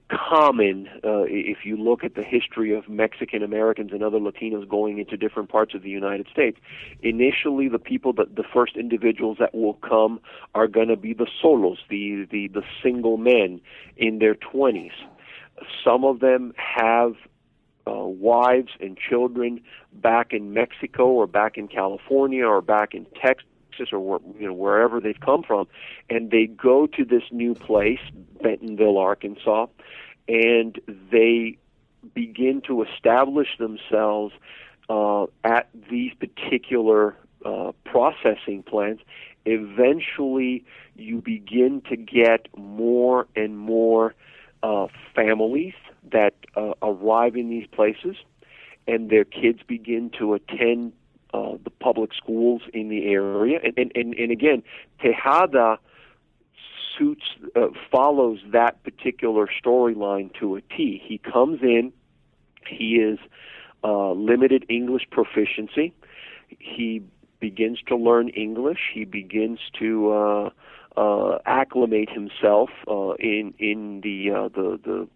common 0.09 0.89
uh, 1.05 1.25
if 1.27 1.59
you 1.65 1.77
look 1.77 2.05
at 2.05 2.15
the 2.15 2.23
history 2.23 2.75
of 2.75 2.89
Mexican 2.89 3.43
Americans 3.43 3.91
and 3.93 4.03
other 4.03 4.19
Latinos 4.19 4.69
going 4.69 4.99
into 4.99 5.17
different 5.17 5.49
parts 5.49 5.75
of 5.75 5.83
the 5.83 5.91
United 5.91 6.27
States. 6.31 6.59
Initially, 7.03 7.69
the 7.69 7.79
people 7.79 8.13
that 8.15 8.37
the 8.37 8.45
first 8.45 8.77
individuals 8.77 9.39
that 9.41 9.55
will 9.55 9.75
come 9.75 10.21
are 10.55 10.69
going 10.69 10.89
to 10.89 10.97
be 10.97 11.15
the 11.15 11.27
solos, 11.43 11.79
the 11.91 12.27
the 12.31 12.49
the 12.49 12.63
single 12.83 13.17
men 13.17 13.61
in 13.97 14.19
their 14.19 14.35
twenties. 14.35 14.93
Some 15.85 16.05
of 16.05 16.21
them 16.21 16.55
have 16.57 17.15
uh, 17.89 18.05
wives 18.05 18.73
and 18.81 18.97
children 18.97 19.61
back 19.93 20.33
in 20.33 20.53
Mexico 20.53 21.07
or 21.07 21.27
back 21.27 21.57
in 21.57 21.69
California 21.69 22.45
or 22.45 22.61
back 22.61 22.95
in 22.95 23.07
Texas 23.21 23.47
or 23.93 24.21
you 24.39 24.47
know 24.47 24.53
wherever 24.53 25.01
they've 25.01 25.21
come 25.21 25.43
from, 25.43 25.67
and 26.11 26.31
they 26.31 26.47
go 26.47 26.87
to 26.87 27.05
this 27.05 27.23
new 27.31 27.55
place, 27.55 28.01
Bentonville, 28.43 28.99
Arkansas, 28.99 29.67
and 30.27 30.81
they 31.11 31.57
begin 32.15 32.61
to 32.67 32.83
establish 32.83 33.49
themselves 33.59 34.35
uh, 34.89 35.25
at 35.45 35.69
these 35.91 36.13
particular 36.15 37.17
uh, 37.45 37.73
processing 37.85 38.63
plants. 38.65 39.03
Eventually, 39.45 40.65
you 40.97 41.21
begin 41.21 41.81
to 41.89 41.97
get 41.97 42.49
more 42.57 43.27
and 43.37 43.57
more 43.57 44.15
uh, 44.63 44.89
families 45.15 45.75
that 46.11 46.35
uh, 46.57 46.73
arrive 46.83 47.37
in 47.37 47.49
these 47.49 47.67
places 47.67 48.17
and 48.87 49.11
their 49.11 49.25
kids 49.25 49.61
begin 49.67 50.11
to 50.19 50.35
attend 50.35 50.93
uh, 51.35 51.53
the 51.63 51.71
public 51.71 52.11
schools 52.15 52.63
in 52.73 52.89
the 52.89 53.07
area. 53.07 53.61
And, 53.63 53.75
and, 53.77 53.93
and, 53.95 54.15
and 54.15 54.33
again, 54.33 54.63
Tejada 55.01 55.79
suits, 56.97 57.25
uh, 57.55 57.69
follows 57.93 58.39
that 58.53 58.83
particular 58.83 59.49
storyline 59.63 60.33
to 60.41 60.57
a 60.57 60.61
T. 60.63 61.01
He 61.05 61.19
comes 61.19 61.61
in, 61.63 61.93
he 62.67 62.97
is 62.97 63.19
uh, 63.85 64.13
limited 64.13 64.65
English 64.69 65.05
proficiency. 65.11 65.93
He 66.59 67.03
begins 67.41 67.79
to 67.87 67.97
learn 67.97 68.29
English. 68.31 68.91
He 68.93 69.05
begins 69.05 69.61
to 69.79 70.11
uh, 70.13 70.51
uh, 70.97 71.39
acclimate 71.47 72.11
himself 72.11 72.71
uh, 72.89 73.13
in 73.15 73.55
in 73.59 74.01
the 74.01 74.31
uh, 74.31 74.49
the 74.49 74.81
the 74.83 75.09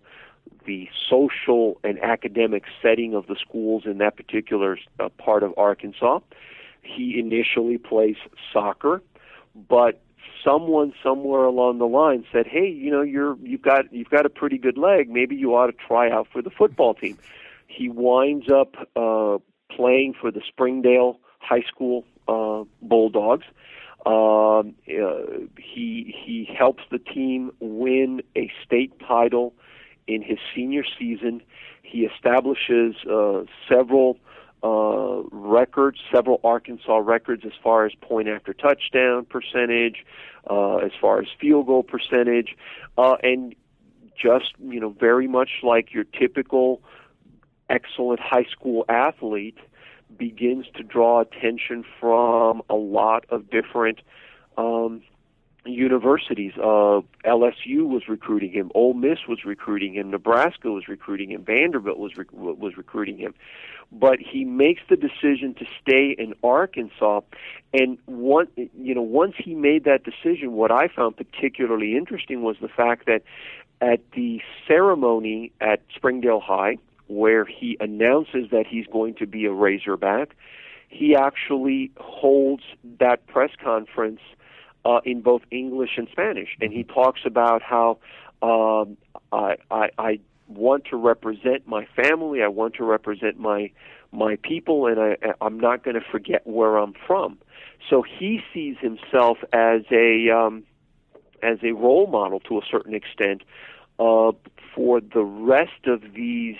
the 0.65 0.89
social 1.09 1.79
and 1.85 1.99
academic 2.03 2.65
setting 2.81 3.15
of 3.15 3.27
the 3.27 3.37
schools 3.37 3.85
in 3.87 3.99
that 3.99 4.17
particular 4.17 4.79
uh, 5.01 5.09
part 5.11 5.43
of 5.43 5.55
Arkansas. 5.57 6.21
He 6.83 7.19
initially 7.19 7.79
plays 7.79 8.17
soccer, 8.53 9.03
but 9.69 10.01
someone 10.45 10.93
somewhere 11.03 11.45
along 11.45 11.79
the 11.79 11.87
line 11.87 12.25
said, 12.33 12.47
"Hey, 12.47 12.69
you 12.69 12.91
know, 12.91 13.03
you're 13.03 13.37
you've 13.43 13.63
got 13.63 13.93
you've 13.93 14.11
got 14.11 14.27
a 14.27 14.31
pretty 14.31 14.59
good 14.59 14.77
leg. 14.77 15.09
Maybe 15.09 15.37
you 15.37 15.55
ought 15.55 15.67
to 15.67 15.73
try 15.73 16.11
out 16.11 16.29
for 16.33 16.43
the 16.43 16.51
football 16.51 16.95
team." 16.95 17.17
He 17.69 17.89
winds 17.89 18.51
up 18.51 18.75
uh, 18.97 19.39
playing 19.75 20.15
for 20.21 20.31
the 20.31 20.43
Springdale 20.47 21.21
High 21.39 21.63
School 21.63 22.05
uh, 22.29 22.65
Bulldogs. 22.83 23.47
Um, 24.05 24.75
uh, 24.89 25.47
he 25.57 26.15
he 26.25 26.49
helps 26.59 26.83
the 26.91 26.99
team 26.99 27.53
win 27.61 28.23
a 28.37 28.51
state 28.65 28.93
title 29.07 29.55
in 30.07 30.23
his 30.23 30.39
senior 30.55 30.85
season. 30.99 31.43
He 31.83 32.01
establishes 32.01 32.95
uh, 33.11 33.43
several 33.69 34.19
uh, 34.63 35.23
records, 35.31 35.99
several 36.15 36.41
Arkansas 36.45 36.99
records 36.99 37.43
as 37.45 37.53
far 37.63 37.85
as 37.85 37.93
point 38.01 38.29
after 38.29 38.55
touchdown 38.55 39.25
percentage, 39.25 40.05
uh, 40.49 40.77
as 40.77 40.93
far 41.01 41.21
as 41.21 41.27
field 41.41 41.67
goal 41.67 41.83
percentage, 41.83 42.57
uh, 42.97 43.17
and 43.23 43.55
just 44.21 44.53
you 44.61 44.81
know 44.81 44.91
very 44.91 45.27
much 45.27 45.51
like 45.63 45.93
your 45.93 46.05
typical 46.05 46.81
excellent 47.69 48.21
high 48.21 48.47
school 48.51 48.85
athlete 48.89 49.59
begins 50.17 50.67
to 50.77 50.83
draw 50.83 51.21
attention 51.21 51.85
from 51.99 52.63
a 52.69 52.75
lot 52.75 53.25
of 53.31 53.51
different 53.51 54.01
um, 54.59 55.03
universities. 55.65 56.53
Uh, 56.57 57.01
LSU 57.25 57.87
was 57.87 58.09
recruiting 58.09 58.51
him. 58.53 58.71
Ole 58.75 58.95
Miss 58.95 59.21
was 59.29 59.45
recruiting 59.45 59.95
him. 59.95 60.11
Nebraska 60.11 60.71
was 60.71 60.89
recruiting 60.89 61.31
him. 61.31 61.45
Vanderbilt 61.45 61.99
was 61.99 62.17
rec- 62.17 62.33
was 62.33 62.77
recruiting 62.77 63.19
him. 63.19 63.35
But 63.93 64.19
he 64.21 64.45
makes 64.45 64.83
the 64.89 64.97
decision 64.97 65.55
to 65.55 65.67
stay 65.81 66.15
in 66.19 66.35
Arkansas. 66.43 67.21
And 67.73 67.99
one, 68.07 68.49
you 68.57 68.95
know, 68.95 69.03
once 69.03 69.35
he 69.39 69.55
made 69.55 69.85
that 69.85 70.03
decision, 70.05 70.53
what 70.53 70.73
I 70.73 70.89
found 70.89 71.17
particularly 71.17 71.97
interesting 71.97 72.43
was 72.43 72.57
the 72.61 72.69
fact 72.69 73.07
that 73.07 73.23
at 73.81 74.01
the 74.13 74.41
ceremony 74.67 75.53
at 75.61 75.83
Springdale 75.95 76.41
High, 76.41 76.79
where 77.09 77.45
he 77.45 77.77
announces 77.81 78.51
that 78.51 78.67
he's 78.67 78.87
going 78.87 79.15
to 79.17 79.27
be 79.27 79.45
a 79.45 79.53
Razorback, 79.53 80.35
he 80.89 81.15
actually 81.15 81.91
holds 81.99 82.63
that 82.99 83.27
press 83.27 83.51
conference 83.63 84.21
uh, 84.85 85.01
in 85.05 85.21
both 85.21 85.43
English 85.51 85.91
and 85.97 86.09
Spanish, 86.11 86.57
and 86.61 86.73
he 86.73 86.85
talks 86.85 87.21
about 87.25 87.63
how 87.63 87.99
um, 88.43 88.97
I, 89.33 89.57
I, 89.71 89.91
I 89.99 90.21
want 90.49 90.87
to 90.87 90.97
represent 90.97 91.67
my 91.67 91.87
family, 91.97 92.43
I 92.43 92.49
want 92.49 92.75
to 92.75 92.85
represent 92.85 93.39
my 93.39 93.71
my 94.15 94.37
people, 94.43 94.87
and 94.87 95.01
I, 95.01 95.17
I'm 95.41 95.59
not 95.59 95.85
going 95.85 95.95
to 95.95 96.05
forget 96.13 96.47
where 96.47 96.77
I'm 96.77 96.93
from. 97.07 97.39
So 97.89 98.03
he 98.03 98.41
sees 98.53 98.77
himself 98.79 99.39
as 99.53 99.83
a 99.91 100.29
um, 100.31 100.65
as 101.43 101.59
a 101.63 101.73
role 101.73 102.07
model 102.07 102.41
to 102.41 102.59
a 102.59 102.63
certain 102.71 102.95
extent 102.95 103.43
uh, 103.99 104.33
for 104.75 105.01
the 105.01 105.23
rest 105.23 105.87
of 105.87 106.03
these 106.15 106.57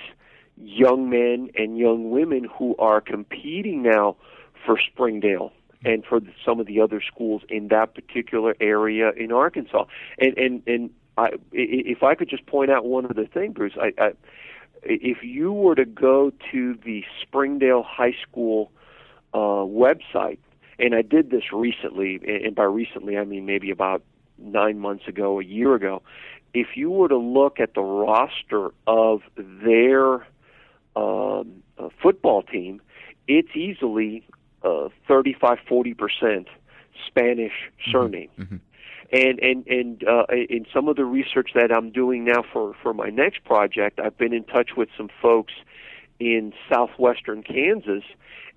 young 0.57 1.11
men 1.11 1.51
and 1.57 1.79
young 1.79 2.11
women 2.11 2.49
who 2.59 2.77
are 2.79 3.01
competing 3.01 3.83
now 3.83 4.17
for 4.65 4.79
Springdale 4.79 5.53
and 5.85 6.05
for 6.05 6.21
some 6.45 6.61
of 6.61 6.67
the 6.67 6.81
other 6.81 7.01
schools 7.01 7.43
in 7.49 7.69
that 7.69 7.95
particular 7.95 8.55
area 8.61 9.11
in 9.17 9.33
Arkansas. 9.33 9.85
And 10.19 10.37
and 10.39 10.63
and 10.67 10.91
I, 11.17 11.31
if 11.53 12.03
I 12.03 12.15
could 12.15 12.29
just 12.29 12.47
point 12.47 12.71
out 12.71 12.85
one 12.85 13.05
other 13.07 13.27
thing, 13.27 13.53
Bruce, 13.53 13.75
I, 13.81 13.93
I 13.99 14.13
if 14.83 15.19
you 15.23 15.53
were 15.53 15.75
to 15.75 15.85
go 15.85 16.33
to 16.51 16.79
the 16.85 17.05
Springdale 17.21 17.83
High 17.83 18.17
School 18.23 18.73
uh, 19.35 19.39
website, 19.39 20.39
and 20.79 20.95
I 20.95 21.03
did 21.03 21.31
this 21.31 21.53
recently, 21.53 22.21
and 22.27 22.55
by 22.55 22.65
recently 22.65 23.17
I 23.17 23.25
mean 23.25 23.47
maybe 23.47 23.71
about 23.71 24.03
nine 24.39 24.79
months 24.79 25.07
ago, 25.07 25.41
a 25.41 25.45
year 25.45 25.75
ago, 25.75 26.03
if 26.55 26.69
you 26.77 26.91
were 26.91 27.09
to 27.09 27.17
look 27.17 27.61
at 27.61 27.75
the 27.75 27.83
roster 27.83 28.71
of 28.87 29.23
their 29.37 30.27
um, 30.97 31.63
uh, 31.79 31.89
football 32.03 32.43
team, 32.43 32.83
it's 33.29 33.55
easily 33.55 34.25
uh, 34.65 34.89
35, 35.09 35.59
40 35.69 35.95
percent 35.95 36.49
Spanish 37.07 37.53
mm-hmm. 37.53 37.91
surname. 37.91 38.29
Mm-hmm. 38.39 38.57
And 39.13 39.39
and 39.41 39.67
and 39.67 40.05
uh, 40.09 40.25
in 40.33 40.65
some 40.73 40.89
of 40.89 40.97
the 40.97 41.05
research 41.05 41.51
that 41.55 41.71
I'm 41.71 41.91
doing 41.91 42.25
now 42.25 42.43
for 42.51 42.75
for 42.83 42.95
my 42.95 43.11
next 43.11 43.45
project, 43.45 44.01
I've 44.01 44.17
been 44.17 44.33
in 44.33 44.45
touch 44.45 44.71
with 44.77 44.89
some 44.97 45.11
folks 45.21 45.53
in 46.19 46.55
southwestern 46.73 47.43
Kansas, 47.43 48.05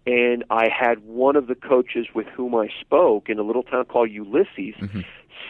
and 0.05 0.45
I 0.49 0.69
had 0.69 1.03
one 1.03 1.35
of 1.35 1.47
the 1.47 1.55
coaches 1.55 2.07
with 2.13 2.27
whom 2.27 2.55
I 2.55 2.69
spoke 2.79 3.27
in 3.27 3.39
a 3.39 3.43
little 3.43 3.63
town 3.63 3.85
called 3.85 4.11
Ulysses 4.11 4.75
mm-hmm. 4.79 5.01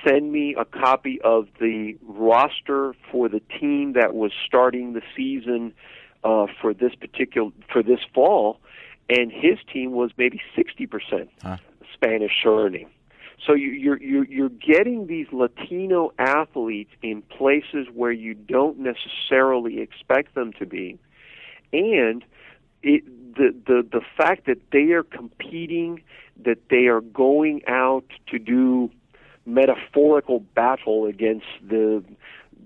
send 0.07 0.31
me 0.31 0.55
a 0.57 0.65
copy 0.65 1.19
of 1.23 1.47
the 1.59 1.97
roster 2.03 2.95
for 3.11 3.29
the 3.29 3.41
team 3.59 3.93
that 3.93 4.15
was 4.15 4.31
starting 4.45 4.93
the 4.93 5.01
season 5.15 5.73
uh, 6.23 6.47
for 6.61 6.73
this 6.73 6.95
particular 6.95 7.51
for 7.71 7.83
this 7.83 7.99
fall, 8.13 8.59
and 9.09 9.31
his 9.31 9.57
team 9.71 9.91
was 9.91 10.11
maybe 10.17 10.41
sixty 10.55 10.85
percent 10.85 11.29
huh. 11.41 11.57
Spanish 11.93 12.31
surname. 12.43 12.89
So 13.45 13.53
you, 13.53 13.69
you're 13.69 14.01
you're 14.01 14.25
you're 14.25 14.49
getting 14.49 15.07
these 15.07 15.27
Latino 15.31 16.11
athletes 16.17 16.91
in 17.01 17.21
places 17.21 17.87
where 17.93 18.11
you 18.11 18.33
don't 18.33 18.79
necessarily 18.79 19.79
expect 19.81 20.35
them 20.35 20.53
to 20.53 20.65
be, 20.65 20.97
and 21.73 22.23
it, 22.81 23.03
the 23.35 23.53
the 23.65 23.87
the 23.91 24.01
fact 24.17 24.45
that 24.45 24.59
they 24.71 24.93
are 24.93 25.03
competing, 25.03 26.01
that 26.43 26.69
they 26.69 26.87
are 26.87 27.01
going 27.01 27.61
out 27.67 28.05
to 28.27 28.39
do 28.39 28.89
metaphorical 29.45 30.39
battle 30.39 31.05
against 31.05 31.45
the 31.67 32.03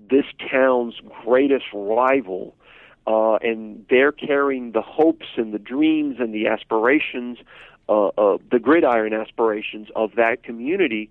this 0.08 0.24
town's 0.50 0.94
greatest 1.24 1.66
rival, 1.72 2.54
uh, 3.10 3.36
and 3.36 3.84
they're 3.90 4.12
carrying 4.12 4.72
the 4.72 4.82
hopes 4.82 5.26
and 5.36 5.52
the 5.52 5.58
dreams 5.58 6.16
and 6.20 6.32
the 6.32 6.46
aspirations 6.46 7.38
uh, 7.88 8.08
uh, 8.08 8.38
the 8.52 8.60
gridiron 8.60 9.12
aspirations 9.12 9.88
of 9.96 10.14
that 10.14 10.44
community 10.44 11.10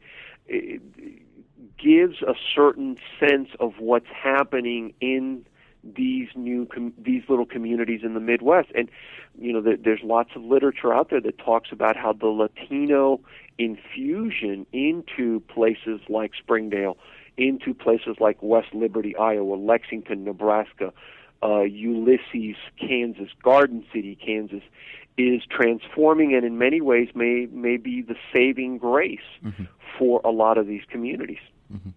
gives 1.78 2.22
a 2.22 2.34
certain 2.56 2.98
sense 3.20 3.50
of 3.60 3.74
what's 3.80 4.08
happening 4.08 4.94
in 5.02 5.46
these 5.84 6.28
new 6.36 6.66
com- 6.66 6.94
these 6.98 7.24
little 7.28 7.46
communities 7.46 8.02
in 8.04 8.14
the 8.14 8.20
Midwest. 8.20 8.70
And 8.76 8.90
you 9.38 9.54
know, 9.54 9.62
the, 9.62 9.78
there's 9.82 10.02
lots 10.04 10.32
of 10.36 10.44
literature 10.44 10.94
out 10.94 11.10
there 11.10 11.22
that 11.22 11.38
talks 11.38 11.70
about 11.72 11.96
how 11.98 12.14
the 12.14 12.28
Latino 12.28 13.20
infusion 13.58 14.66
into 14.72 15.42
places 15.42 16.00
like 16.10 16.32
Springdale, 16.38 16.98
into 17.38 17.74
places 17.74 18.18
like 18.20 18.42
West 18.42 18.74
Liberty, 18.74 19.16
Iowa, 19.18 19.56
Lexington, 19.56 20.24
Nebraska, 20.24 20.94
uh, 21.44 21.62
Ulysses, 21.62 22.58
Kansas, 22.80 23.30
Garden 23.44 23.86
City, 23.94 24.16
Kansas, 24.16 24.64
is 25.18 25.42
transforming 25.50 26.34
and 26.34 26.46
in 26.46 26.58
many 26.58 26.80
ways 26.80 27.10
may 27.14 27.48
may 27.52 27.78
be 27.78 28.02
the 28.02 28.16
saving 28.34 28.78
grace 28.78 29.20
mm-hmm. 29.44 29.66
for 29.98 30.22
a 30.24 30.32
lot 30.32 30.58
of 30.58 30.66
these 30.66 30.84
communities. 30.90 31.40
Mm-hmm. 31.72 31.90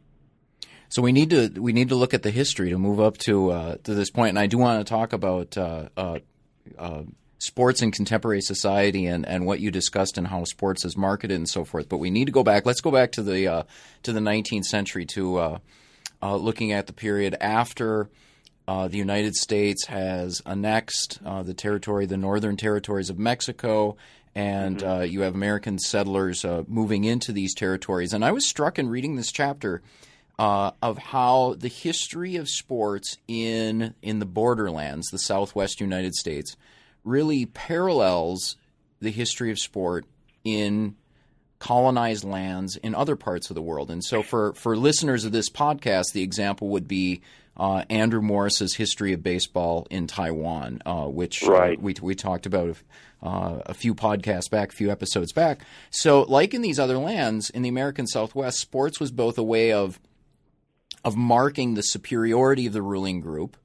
So 0.88 1.00
we 1.00 1.12
need 1.12 1.30
to 1.30 1.48
we 1.58 1.72
need 1.72 1.88
to 1.88 1.94
look 1.94 2.12
at 2.12 2.22
the 2.22 2.30
history 2.30 2.70
to 2.70 2.78
move 2.78 3.00
up 3.00 3.16
to 3.18 3.50
uh, 3.50 3.76
to 3.84 3.94
this 3.94 4.10
point, 4.10 4.30
and 4.30 4.38
I 4.38 4.46
do 4.46 4.58
want 4.58 4.84
to 4.84 4.90
talk 4.90 5.12
about 5.12 5.56
uh, 5.56 5.88
uh, 5.96 6.18
uh, 6.76 7.02
sports 7.38 7.80
in 7.80 7.92
contemporary 7.92 8.42
society 8.42 9.06
and, 9.06 9.26
and 9.26 9.46
what 9.46 9.58
you 9.58 9.70
discussed 9.70 10.18
and 10.18 10.26
how 10.26 10.44
sports 10.44 10.84
is 10.84 10.96
marketed 10.96 11.36
and 11.36 11.48
so 11.48 11.64
forth. 11.64 11.88
But 11.88 11.96
we 11.96 12.10
need 12.10 12.26
to 12.26 12.32
go 12.32 12.42
back. 12.42 12.66
Let's 12.66 12.82
go 12.82 12.90
back 12.90 13.12
to 13.12 13.22
the 13.22 13.48
uh, 13.48 13.62
to 14.02 14.12
the 14.12 14.20
19th 14.20 14.64
century 14.64 15.06
to 15.14 15.38
uh, 15.38 15.58
looking 16.20 16.72
at 16.72 16.86
the 16.86 16.92
period 16.92 17.36
after 17.40 18.10
uh, 18.68 18.88
the 18.88 18.98
United 18.98 19.34
States 19.34 19.86
has 19.86 20.40
annexed 20.46 21.20
uh, 21.24 21.42
the 21.42 21.54
territory, 21.54 22.06
the 22.06 22.16
northern 22.16 22.56
territories 22.56 23.10
of 23.10 23.18
Mexico, 23.18 23.96
and 24.34 24.78
mm-hmm. 24.78 24.88
uh, 24.88 25.00
you 25.00 25.22
have 25.22 25.34
American 25.34 25.78
settlers 25.78 26.44
uh, 26.44 26.62
moving 26.68 27.04
into 27.04 27.32
these 27.32 27.54
territories. 27.54 28.12
And 28.12 28.24
I 28.24 28.32
was 28.32 28.48
struck 28.48 28.78
in 28.78 28.88
reading 28.88 29.16
this 29.16 29.32
chapter 29.32 29.82
uh, 30.38 30.70
of 30.80 30.98
how 30.98 31.54
the 31.58 31.68
history 31.68 32.36
of 32.36 32.48
sports 32.48 33.18
in 33.28 33.94
in 34.00 34.18
the 34.18 34.26
borderlands, 34.26 35.08
the 35.08 35.18
Southwest 35.18 35.80
United 35.80 36.14
States, 36.14 36.56
really 37.04 37.46
parallels 37.46 38.56
the 39.00 39.10
history 39.10 39.50
of 39.50 39.58
sport 39.58 40.06
in 40.44 40.96
colonized 41.58 42.24
lands 42.24 42.74
in 42.76 42.94
other 42.94 43.14
parts 43.14 43.50
of 43.50 43.54
the 43.54 43.62
world. 43.62 43.90
And 43.90 44.02
so, 44.02 44.22
for 44.22 44.52
for 44.54 44.76
listeners 44.76 45.24
of 45.24 45.32
this 45.32 45.50
podcast, 45.50 46.12
the 46.12 46.22
example 46.22 46.68
would 46.68 46.88
be 46.88 47.20
uh, 47.56 47.84
Andrew 47.90 48.20
Morris's 48.20 48.74
History 48.74 49.12
of 49.12 49.22
Baseball 49.22 49.86
in 49.90 50.06
Taiwan, 50.06 50.80
uh, 50.86 51.04
which 51.04 51.44
uh, 51.44 51.52
right. 51.52 51.80
we, 51.80 51.94
we 52.00 52.14
talked 52.14 52.46
about 52.46 52.76
uh, 53.22 53.60
a 53.66 53.74
few 53.74 53.94
podcasts 53.94 54.50
back, 54.50 54.72
a 54.72 54.76
few 54.76 54.90
episodes 54.90 55.32
back. 55.32 55.62
So, 55.90 56.22
like 56.22 56.54
in 56.54 56.62
these 56.62 56.78
other 56.78 56.98
lands, 56.98 57.50
in 57.50 57.62
the 57.62 57.68
American 57.68 58.06
Southwest, 58.06 58.58
sports 58.58 58.98
was 58.98 59.10
both 59.10 59.38
a 59.38 59.42
way 59.42 59.72
of 59.72 60.00
of 61.04 61.16
marking 61.16 61.74
the 61.74 61.82
superiority 61.82 62.66
of 62.66 62.72
the 62.72 62.82
ruling 62.82 63.20
group 63.20 63.56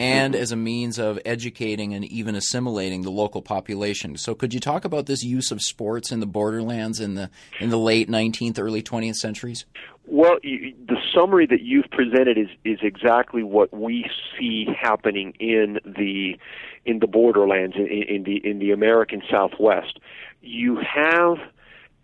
and 0.00 0.32
mm-hmm. 0.32 0.42
as 0.42 0.50
a 0.50 0.56
means 0.56 0.98
of 0.98 1.18
educating 1.26 1.92
and 1.92 2.06
even 2.06 2.34
assimilating 2.34 3.02
the 3.02 3.10
local 3.10 3.42
population. 3.42 4.16
So, 4.16 4.34
could 4.34 4.54
you 4.54 4.58
talk 4.58 4.86
about 4.86 5.04
this 5.04 5.22
use 5.22 5.50
of 5.50 5.60
sports 5.60 6.10
in 6.10 6.20
the 6.20 6.26
borderlands 6.26 7.00
in 7.00 7.14
the 7.14 7.28
in 7.60 7.68
the 7.68 7.78
late 7.78 8.08
19th, 8.08 8.58
early 8.58 8.82
20th 8.82 9.16
centuries? 9.16 9.66
Well, 10.06 10.38
you, 10.42 10.74
the 10.88 10.96
summary 11.14 11.46
that 11.46 11.60
you've 11.60 11.90
presented 11.90 12.38
is 12.38 12.48
is 12.64 12.78
exactly 12.82 13.42
what 13.42 13.72
we 13.74 14.10
see 14.38 14.66
happening 14.80 15.34
in 15.38 15.78
the 15.84 16.38
in 16.86 17.00
the 17.00 17.06
borderlands 17.06 17.76
in, 17.76 17.86
in 17.86 18.22
the 18.24 18.36
in 18.36 18.58
the 18.58 18.70
American 18.70 19.22
Southwest. 19.30 20.00
You 20.40 20.76
have 20.76 21.36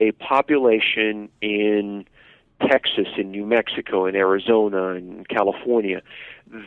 a 0.01 0.13
population 0.13 1.31
in 1.41 2.05
Texas, 2.61 3.09
in 3.17 3.31
New 3.31 3.47
Mexico, 3.47 4.07
in 4.07 4.15
Arizona, 4.17 4.91
and 4.91 5.27
California. 5.29 6.03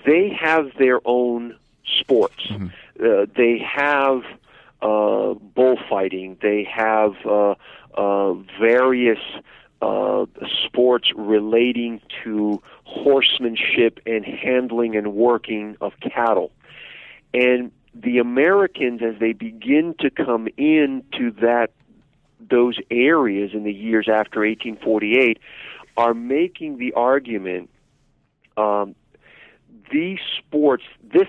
They 0.05 0.29
have 0.39 0.71
their 0.77 0.99
own 1.05 1.55
sports. 1.99 2.47
Mm-hmm. 2.47 2.67
Uh, 3.03 3.25
they 3.35 3.59
have 3.59 4.23
uh, 4.81 5.33
bullfighting. 5.55 6.37
They 6.41 6.63
have 6.63 7.15
uh, 7.25 7.55
uh, 7.95 8.33
various 8.59 9.19
uh, 9.81 10.25
sports 10.65 11.11
relating 11.15 12.01
to 12.23 12.61
horsemanship 12.83 13.99
and 14.05 14.25
handling 14.25 14.95
and 14.95 15.13
working 15.13 15.77
of 15.79 15.93
cattle. 16.01 16.51
And 17.33 17.71
the 17.93 18.19
Americans, 18.19 19.01
as 19.01 19.19
they 19.19 19.33
begin 19.33 19.95
to 19.99 20.09
come 20.09 20.47
into 20.57 21.31
that 21.41 21.71
those 22.49 22.77
areas 22.89 23.51
in 23.53 23.63
the 23.63 23.73
years 23.73 24.07
after 24.07 24.39
1848, 24.39 25.39
are 25.97 26.13
making 26.13 26.77
the 26.77 26.93
argument 26.93 27.69
um, 28.57 28.95
these 29.91 30.19
sports, 30.37 30.83
this 31.01 31.27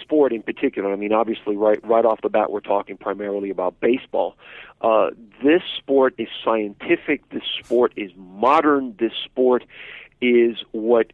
sport 0.00 0.32
in 0.32 0.42
particular, 0.42 0.92
I 0.92 0.96
mean, 0.96 1.12
obviously, 1.12 1.56
right 1.56 1.80
right 1.86 2.04
off 2.04 2.20
the 2.22 2.28
bat, 2.28 2.50
we're 2.50 2.60
talking 2.60 2.96
primarily 2.96 3.50
about 3.50 3.80
baseball. 3.80 4.36
Uh, 4.80 5.10
this 5.42 5.62
sport 5.76 6.14
is 6.18 6.28
scientific. 6.44 7.28
This 7.30 7.42
sport 7.62 7.92
is 7.96 8.10
modern. 8.16 8.96
This 8.98 9.12
sport 9.24 9.64
is 10.20 10.56
what 10.72 11.12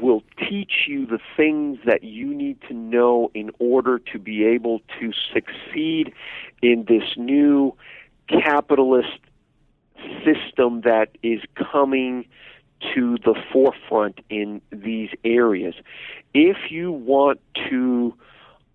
will 0.00 0.22
teach 0.48 0.86
you 0.88 1.06
the 1.06 1.18
things 1.36 1.78
that 1.84 2.02
you 2.02 2.34
need 2.34 2.58
to 2.68 2.74
know 2.74 3.30
in 3.34 3.50
order 3.58 3.98
to 3.98 4.18
be 4.18 4.44
able 4.44 4.80
to 4.98 5.12
succeed 5.32 6.12
in 6.62 6.86
this 6.88 7.04
new 7.16 7.74
capitalist 8.28 9.18
system 10.24 10.82
that 10.82 11.08
is 11.22 11.40
coming 11.72 12.26
to 12.94 13.16
the 13.24 13.34
forefront 13.52 14.20
in 14.28 14.60
these 14.70 15.10
areas. 15.24 15.74
If 16.34 16.70
you 16.70 16.92
want 16.92 17.40
to 17.70 18.14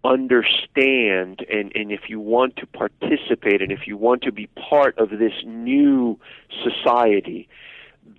understand 0.03 1.45
and, 1.51 1.71
and 1.75 1.91
if 1.91 2.09
you 2.09 2.19
want 2.19 2.55
to 2.57 2.65
participate 2.65 3.61
and 3.61 3.71
if 3.71 3.85
you 3.85 3.97
want 3.97 4.23
to 4.23 4.31
be 4.31 4.47
part 4.47 4.97
of 4.97 5.09
this 5.11 5.33
new 5.45 6.19
society, 6.63 7.47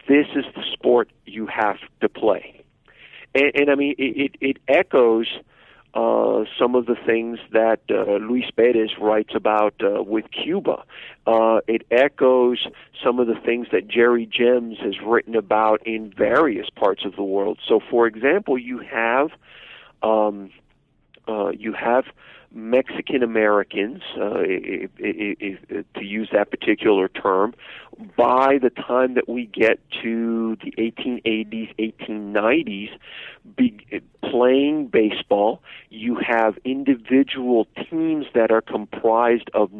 this 0.09 0.27
is 0.37 0.45
the 0.55 0.62
sport 0.73 1.11
you 1.27 1.47
have 1.47 1.79
to 2.01 2.09
play. 2.09 2.62
And, 3.35 3.53
and 3.55 3.71
I 3.71 3.75
mean, 3.75 3.95
it, 3.99 4.16
it, 4.16 4.37
it 4.40 4.57
echoes 4.68 5.27
uh, 5.95 6.45
some 6.59 6.75
of 6.75 6.87
the 6.87 6.97
things 7.07 7.39
that 7.53 7.81
uh, 7.91 8.17
Luis 8.17 8.51
Perez 8.57 8.91
writes 8.99 9.35
about 9.35 9.75
uh, 9.83 10.03
with 10.03 10.25
Cuba. 10.31 10.85
Uh, 11.27 11.61
it 11.69 11.87
echoes 11.91 12.67
some 13.03 13.19
of 13.19 13.27
the 13.27 13.35
things 13.35 13.69
that 13.73 13.89
Jerry 13.89 14.27
Gems 14.27 14.79
has 14.79 14.95
written 15.05 15.37
about 15.37 15.87
in 15.87 16.11
various 16.11 16.71
parts 16.71 17.05
of 17.05 17.15
the 17.17 17.23
world. 17.23 17.59
So, 17.67 17.81
for 17.91 18.07
example, 18.07 18.57
you 18.57 18.79
have 18.79 19.31
um, 20.03 20.51
uh, 21.29 21.51
you 21.51 21.73
have 21.73 22.07
Mexican 22.55 23.23
Americans, 23.23 24.03
uh, 24.17 24.43
to 24.43 25.85
use 26.01 26.29
that 26.33 26.51
particular 26.51 27.09
term, 27.09 27.55
by 28.17 28.59
the 28.59 28.71
time 28.71 29.15
that 29.15 29.29
we 29.29 29.47
get 29.47 29.79
to 30.03 30.57
the 30.62 30.73
1880s, 30.73 31.75
1890s, 31.79 32.91
be, 33.57 34.03
playing 34.23 34.88
baseball, 34.88 35.62
you 35.91 36.17
have 36.17 36.59
individual 36.65 37.67
teams 37.91 38.27
that 38.35 38.51
are 38.51 38.62
comprised 38.62 39.51
of 39.55 39.71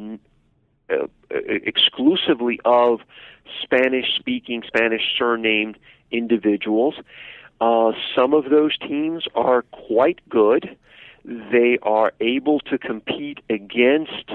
uh, 0.91 1.07
exclusively 1.29 2.61
of 2.65 3.01
Spanish 3.63 4.17
speaking, 4.19 4.63
Spanish 4.67 5.03
surnamed 5.19 5.79
individuals. 6.11 6.95
Uh, 7.61 7.93
some 8.15 8.35
of 8.35 8.51
those 8.51 8.77
teams 8.79 9.25
are 9.35 9.63
quite 9.63 10.21
good 10.29 10.77
they 11.25 11.79
are 11.83 12.13
able 12.21 12.61
to 12.61 12.79
compete 12.79 13.39
against 13.49 14.31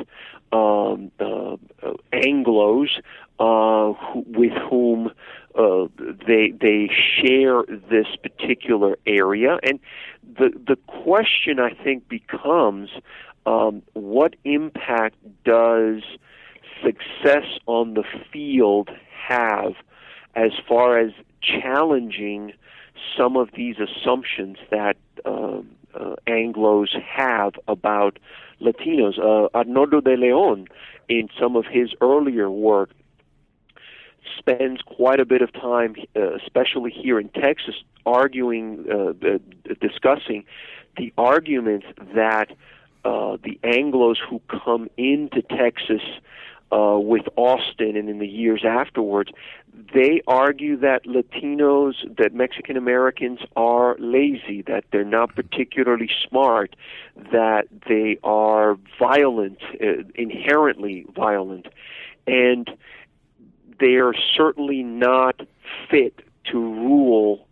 um, 0.52 1.12
uh, 1.20 1.58
Anglo's 2.14 3.00
uh, 3.40 3.94
who, 3.94 4.26
with 4.28 4.54
whom 4.70 5.12
uh, 5.56 5.88
they 6.28 6.54
they 6.60 6.90
share 7.22 7.64
this 7.90 8.08
particular 8.22 8.98
area, 9.06 9.60
and 9.64 9.80
the 10.24 10.52
the 10.68 10.78
question 10.88 11.60
I 11.60 11.72
think 11.72 12.08
becomes 12.08 12.90
um, 13.46 13.82
what 13.94 14.36
impact 14.44 15.16
does 15.44 16.04
success 16.84 17.46
on 17.66 17.96
the 17.96 18.04
field 18.32 18.90
have 19.28 19.74
as 20.36 20.52
far 20.68 21.00
as 21.00 21.12
challenging 21.42 22.54
some 23.18 23.36
of 23.36 23.50
these 23.56 23.76
assumptions 23.80 24.58
that 24.70 24.96
um, 25.26 25.70
uh, 26.00 26.16
Anglos 26.28 26.90
have 27.02 27.54
about 27.68 28.20
Latinos. 28.62 29.18
Uh, 29.20 29.50
Arnoldo 29.58 30.04
de 30.04 30.16
Leon, 30.16 30.68
in 31.10 31.30
some 31.40 31.56
of 31.56 31.66
his 31.66 31.94
earlier 32.02 32.50
work, 32.50 32.90
spends 34.38 34.82
quite 34.82 35.20
a 35.20 35.26
bit 35.26 35.42
of 35.42 35.54
time, 35.54 35.96
uh, 36.16 36.36
especially 36.36 36.92
here 36.92 37.20
in 37.20 37.30
Texas, 37.30 37.76
arguing, 38.06 38.86
uh, 38.92 39.14
discussing 39.80 40.44
the 40.98 41.14
arguments 41.18 41.86
that 42.16 42.52
uh, 43.06 43.38
the 43.44 43.60
Anglos 43.64 44.18
who 44.30 44.42
come 44.50 44.90
into 44.98 45.42
Texas 45.42 46.02
uh, 46.72 46.98
with 47.00 47.24
Austin 47.36 47.96
and 47.96 48.10
in 48.10 48.20
the 48.20 48.28
years 48.28 48.64
afterwards, 48.66 49.32
they 49.94 50.22
argue 50.28 50.78
that 50.78 51.06
Latinos, 51.06 51.94
that 52.18 52.34
Mexican 52.34 52.78
Americans 52.78 53.40
are 53.56 53.96
lazy, 54.00 54.64
that 54.64 54.84
they're 54.92 55.06
not 55.06 55.36
particularly 55.36 56.10
smart, 56.28 56.76
that 57.32 57.68
they 57.88 58.18
are 58.24 58.78
violent, 59.00 59.60
uh, 59.82 60.04
inherently 60.16 61.06
violent, 61.16 61.68
and 62.26 62.70
they 63.80 63.96
are 63.96 64.14
certainly 64.36 64.84
not 64.84 65.42
fit 65.90 66.22
to 66.52 66.60
rule 66.60 67.48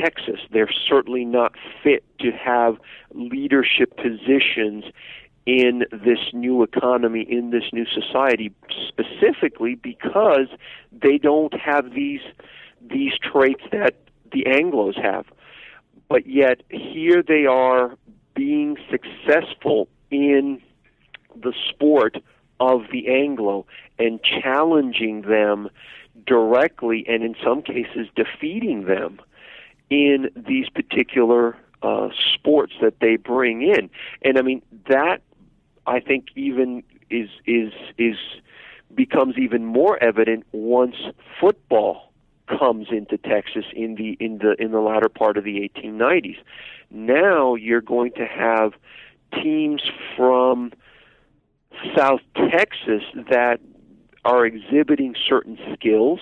Texas. 0.00 0.40
They're 0.50 0.72
certainly 0.88 1.24
not 1.24 1.54
fit 1.82 2.04
to 2.20 2.30
have 2.32 2.78
leadership 3.12 3.96
positions 3.96 4.84
in 5.48 5.86
this 5.90 6.18
new 6.34 6.62
economy, 6.62 7.22
in 7.22 7.48
this 7.48 7.64
new 7.72 7.86
society, 7.86 8.52
specifically 8.86 9.74
because 9.76 10.48
they 10.92 11.16
don't 11.16 11.58
have 11.58 11.94
these 11.94 12.20
these 12.82 13.14
traits 13.18 13.62
that 13.72 13.94
the 14.30 14.44
Anglos 14.44 15.02
have. 15.02 15.24
But 16.06 16.26
yet 16.26 16.60
here 16.68 17.22
they 17.26 17.46
are 17.46 17.96
being 18.34 18.76
successful 18.90 19.88
in 20.10 20.60
the 21.34 21.54
sport 21.70 22.18
of 22.60 22.82
the 22.92 23.08
Anglo 23.08 23.64
and 23.98 24.20
challenging 24.22 25.22
them 25.22 25.70
directly 26.26 27.06
and 27.08 27.22
in 27.22 27.34
some 27.42 27.62
cases 27.62 28.06
defeating 28.14 28.84
them 28.84 29.18
in 29.88 30.28
these 30.36 30.68
particular 30.68 31.56
uh, 31.82 32.08
sports 32.34 32.74
that 32.82 33.00
they 33.00 33.16
bring 33.16 33.62
in. 33.62 33.88
And 34.22 34.36
I 34.36 34.42
mean 34.42 34.60
that 34.88 35.22
I 35.88 36.00
think 36.00 36.26
even 36.36 36.82
is 37.10 37.30
is 37.46 37.72
is 37.96 38.16
becomes 38.94 39.36
even 39.38 39.64
more 39.64 40.02
evident 40.02 40.44
once 40.52 40.96
football 41.40 42.12
comes 42.46 42.88
into 42.90 43.16
Texas 43.18 43.64
in 43.74 43.94
the 43.94 44.16
in 44.24 44.38
the 44.38 44.54
in 44.62 44.70
the 44.72 44.80
latter 44.80 45.08
part 45.08 45.36
of 45.36 45.44
the 45.44 45.68
1890s. 45.76 46.38
Now 46.90 47.54
you're 47.54 47.80
going 47.80 48.12
to 48.12 48.26
have 48.26 48.72
teams 49.42 49.82
from 50.16 50.72
South 51.96 52.20
Texas 52.34 53.02
that 53.30 53.60
are 54.24 54.44
exhibiting 54.44 55.14
certain 55.28 55.58
skills. 55.72 56.20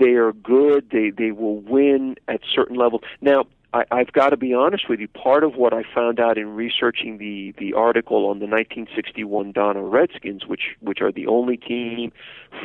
They 0.00 0.12
are 0.12 0.32
good. 0.32 0.90
They 0.90 1.10
they 1.10 1.30
will 1.32 1.60
win 1.60 2.16
at 2.26 2.40
certain 2.52 2.76
levels. 2.76 3.02
Now 3.20 3.44
I, 3.72 3.84
I've 3.90 4.12
got 4.12 4.30
to 4.30 4.36
be 4.36 4.54
honest 4.54 4.88
with 4.88 5.00
you. 5.00 5.08
Part 5.08 5.44
of 5.44 5.54
what 5.54 5.74
I 5.74 5.82
found 5.94 6.20
out 6.20 6.38
in 6.38 6.54
researching 6.54 7.18
the 7.18 7.54
the 7.58 7.74
article 7.74 8.26
on 8.26 8.38
the 8.38 8.46
1961 8.46 9.52
Donna 9.52 9.82
Redskins, 9.82 10.46
which 10.46 10.76
which 10.80 11.00
are 11.00 11.12
the 11.12 11.26
only 11.26 11.56
team 11.56 12.12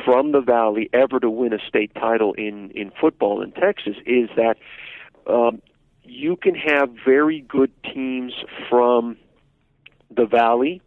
from 0.04 0.32
the 0.32 0.40
Valley 0.40 0.88
ever 0.92 1.20
to 1.20 1.28
win 1.28 1.52
a 1.52 1.58
state 1.68 1.94
title 1.94 2.32
in 2.34 2.70
in 2.70 2.90
football 2.98 3.42
in 3.42 3.52
Texas, 3.52 3.96
is 4.06 4.30
that 4.36 4.56
um, 5.26 5.60
you 6.04 6.36
can 6.36 6.54
have 6.54 6.90
very 7.04 7.40
good 7.40 7.70
teams 7.82 8.32
from 8.70 9.16
the 10.10 10.24
Valley, 10.24 10.80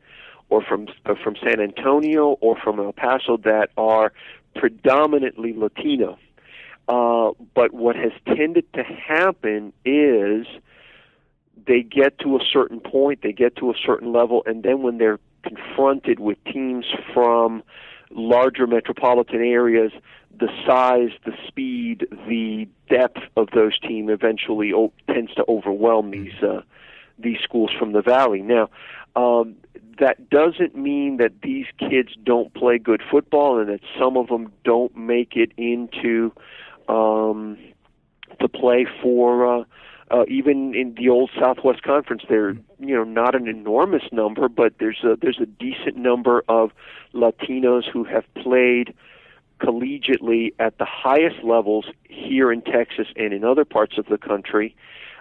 or 0.49 0.63
from 0.63 0.87
uh, 1.05 1.13
from 1.23 1.35
San 1.43 1.59
Antonio, 1.61 2.37
or 2.41 2.57
from 2.57 2.79
El 2.79 2.93
Paso 2.93 3.37
that 3.37 3.69
are 3.77 4.13
predominantly 4.55 5.53
Latino 5.53 6.17
uh, 6.87 7.31
but 7.53 7.73
what 7.73 7.95
has 7.95 8.11
tended 8.25 8.71
to 8.73 8.83
happen 8.83 9.73
is 9.83 10.45
they 11.65 11.81
get 11.81 12.19
to 12.19 12.35
a 12.37 12.39
certain 12.51 12.79
point, 12.79 13.21
they 13.21 13.33
get 13.33 13.55
to 13.57 13.69
a 13.69 13.73
certain 13.85 14.13
level, 14.13 14.43
and 14.45 14.63
then 14.63 14.81
when 14.81 14.97
they're 14.97 15.19
confronted 15.43 16.19
with 16.19 16.37
teams 16.45 16.85
from 17.13 17.63
larger 18.09 18.67
metropolitan 18.67 19.41
areas, 19.41 19.91
the 20.39 20.47
size, 20.65 21.09
the 21.25 21.33
speed, 21.47 22.07
the 22.27 22.67
depth 22.89 23.21
of 23.35 23.49
those 23.53 23.77
teams 23.79 24.09
eventually 24.11 24.71
o- 24.73 24.93
tends 25.07 25.33
to 25.35 25.43
overwhelm 25.47 26.11
these 26.11 26.33
uh, 26.41 26.61
these 27.19 27.39
schools 27.43 27.71
from 27.77 27.93
the 27.93 28.01
valley. 28.01 28.41
Now, 28.41 28.69
um, 29.15 29.55
that 29.99 30.29
doesn't 30.29 30.75
mean 30.75 31.17
that 31.17 31.41
these 31.41 31.65
kids 31.79 32.09
don't 32.23 32.53
play 32.53 32.77
good 32.77 33.01
football 33.09 33.59
and 33.59 33.69
that 33.69 33.79
some 33.99 34.15
of 34.15 34.27
them 34.27 34.51
don't 34.63 34.95
make 34.95 35.35
it 35.35 35.51
into 35.57 36.31
um, 36.87 37.57
to 38.39 38.47
play 38.47 38.85
for 39.01 39.59
uh, 39.59 39.63
uh, 40.09 40.23
even 40.27 40.73
in 40.73 40.95
the 40.95 41.09
old 41.09 41.29
Southwest 41.39 41.83
Conference. 41.83 42.23
They're 42.29 42.51
you 42.79 42.95
know 42.95 43.03
not 43.03 43.35
an 43.35 43.47
enormous 43.47 44.03
number, 44.11 44.47
but 44.49 44.73
there's 44.79 45.03
a 45.03 45.17
there's 45.21 45.39
a 45.39 45.45
decent 45.45 45.97
number 45.97 46.43
of 46.47 46.71
Latinos 47.13 47.83
who 47.91 48.03
have 48.05 48.23
played 48.35 48.93
collegiately 49.59 50.53
at 50.59 50.77
the 50.77 50.85
highest 50.85 51.43
levels 51.43 51.85
here 52.03 52.51
in 52.51 52.61
Texas 52.61 53.07
and 53.15 53.33
in 53.33 53.43
other 53.43 53.65
parts 53.65 53.97
of 53.97 54.05
the 54.05 54.17
country. 54.17 54.75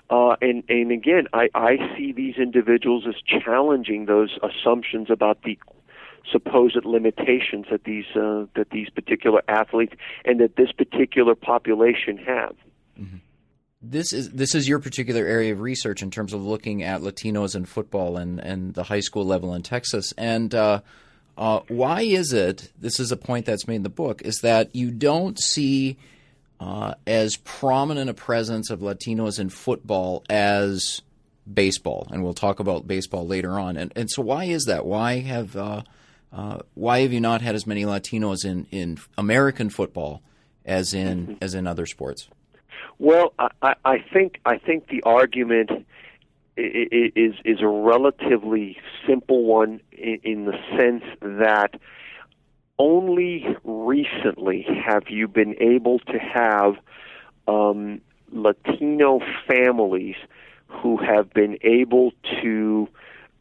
Uh, 0.08 0.36
and 0.40 0.62
and 0.68 0.92
again, 0.92 1.26
I, 1.32 1.48
I 1.54 1.96
see 1.96 2.12
these 2.12 2.36
individuals 2.36 3.04
as 3.08 3.16
challenging 3.26 4.06
those 4.06 4.38
assumptions 4.42 5.10
about 5.10 5.42
the 5.42 5.58
supposed 6.30 6.84
limitations 6.84 7.66
that 7.70 7.84
these 7.84 8.06
uh, 8.14 8.46
that 8.54 8.70
these 8.70 8.88
particular 8.90 9.42
athletes 9.48 9.94
and 10.24 10.40
that 10.40 10.56
this 10.56 10.72
particular 10.72 11.34
population 11.34 12.16
have. 12.18 12.54
Mm-hmm. 13.00 13.16
This 13.82 14.12
is 14.12 14.30
this 14.30 14.54
is 14.54 14.68
your 14.68 14.80
particular 14.80 15.24
area 15.24 15.52
of 15.52 15.60
research 15.60 16.02
in 16.02 16.10
terms 16.10 16.32
of 16.32 16.42
looking 16.44 16.82
at 16.82 17.02
Latinos 17.02 17.54
in 17.54 17.66
football 17.66 18.16
and, 18.16 18.40
and 18.40 18.74
the 18.74 18.84
high 18.84 19.00
school 19.00 19.24
level 19.24 19.54
in 19.54 19.62
Texas. 19.62 20.12
And 20.16 20.54
uh, 20.54 20.80
uh, 21.36 21.60
why 21.68 22.02
is 22.02 22.32
it? 22.32 22.72
This 22.78 22.98
is 22.98 23.12
a 23.12 23.16
point 23.16 23.46
that's 23.46 23.68
made 23.68 23.76
in 23.76 23.82
the 23.82 23.88
book: 23.88 24.22
is 24.22 24.40
that 24.40 24.74
you 24.74 24.90
don't 24.90 25.38
see 25.38 25.98
uh, 26.58 26.94
as 27.06 27.36
prominent 27.36 28.10
a 28.10 28.14
presence 28.14 28.70
of 28.70 28.80
Latinos 28.80 29.38
in 29.38 29.50
football 29.50 30.24
as 30.30 31.02
baseball, 31.52 32.08
and 32.10 32.24
we'll 32.24 32.34
talk 32.34 32.58
about 32.58 32.88
baseball 32.88 33.26
later 33.26 33.58
on. 33.58 33.76
And 33.76 33.92
and 33.94 34.10
so 34.10 34.22
why 34.22 34.44
is 34.44 34.64
that? 34.64 34.86
Why 34.86 35.20
have 35.20 35.54
uh, 36.32 36.58
why 36.74 37.00
have 37.00 37.12
you 37.12 37.20
not 37.20 37.40
had 37.40 37.54
as 37.54 37.66
many 37.66 37.84
Latinos 37.84 38.44
in, 38.44 38.66
in 38.70 38.98
American 39.16 39.70
football 39.70 40.22
as 40.64 40.92
in 40.92 41.26
mm-hmm. 41.26 41.34
as 41.40 41.54
in 41.54 41.66
other 41.66 41.86
sports? 41.86 42.28
Well, 42.98 43.34
I, 43.38 43.74
I 43.84 43.98
think 44.12 44.40
I 44.44 44.58
think 44.58 44.88
the 44.88 45.02
argument 45.04 45.70
is 46.56 47.34
is 47.44 47.60
a 47.60 47.68
relatively 47.68 48.78
simple 49.06 49.44
one 49.44 49.80
in, 49.92 50.18
in 50.22 50.44
the 50.46 50.58
sense 50.76 51.04
that 51.20 51.74
only 52.78 53.44
recently 53.64 54.66
have 54.86 55.04
you 55.08 55.28
been 55.28 55.54
able 55.60 55.98
to 56.00 56.18
have 56.18 56.74
um, 57.48 58.00
Latino 58.32 59.20
families 59.46 60.16
who 60.68 60.96
have 60.96 61.32
been 61.32 61.58
able 61.62 62.12
to, 62.42 62.88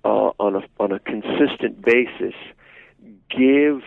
uh, 0.04 0.32
on 0.40 0.56
a 0.56 0.62
on 0.80 0.92
a 0.92 1.00
consistent 1.00 1.84
basis, 1.84 2.36
give 3.30 3.82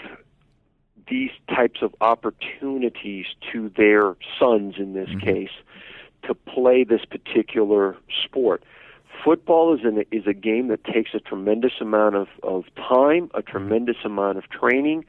these 1.08 1.30
types 1.48 1.80
of 1.82 1.94
opportunities 2.00 3.26
to 3.52 3.70
their 3.76 4.16
sons 4.38 4.74
in 4.78 4.92
this 4.92 5.08
mm-hmm. 5.08 5.20
case 5.20 5.50
to 6.24 6.34
play 6.34 6.84
this 6.84 7.04
particular 7.04 7.96
sport. 8.24 8.62
Football 9.24 9.74
is 9.74 9.80
an, 9.84 10.04
is 10.12 10.26
a 10.26 10.34
game 10.34 10.68
that 10.68 10.84
takes 10.84 11.10
a 11.14 11.20
tremendous 11.20 11.72
amount 11.80 12.14
of, 12.14 12.28
of 12.42 12.64
time, 12.76 13.30
a 13.34 13.42
tremendous 13.42 13.96
amount 14.04 14.38
of 14.38 14.48
training, 14.48 15.04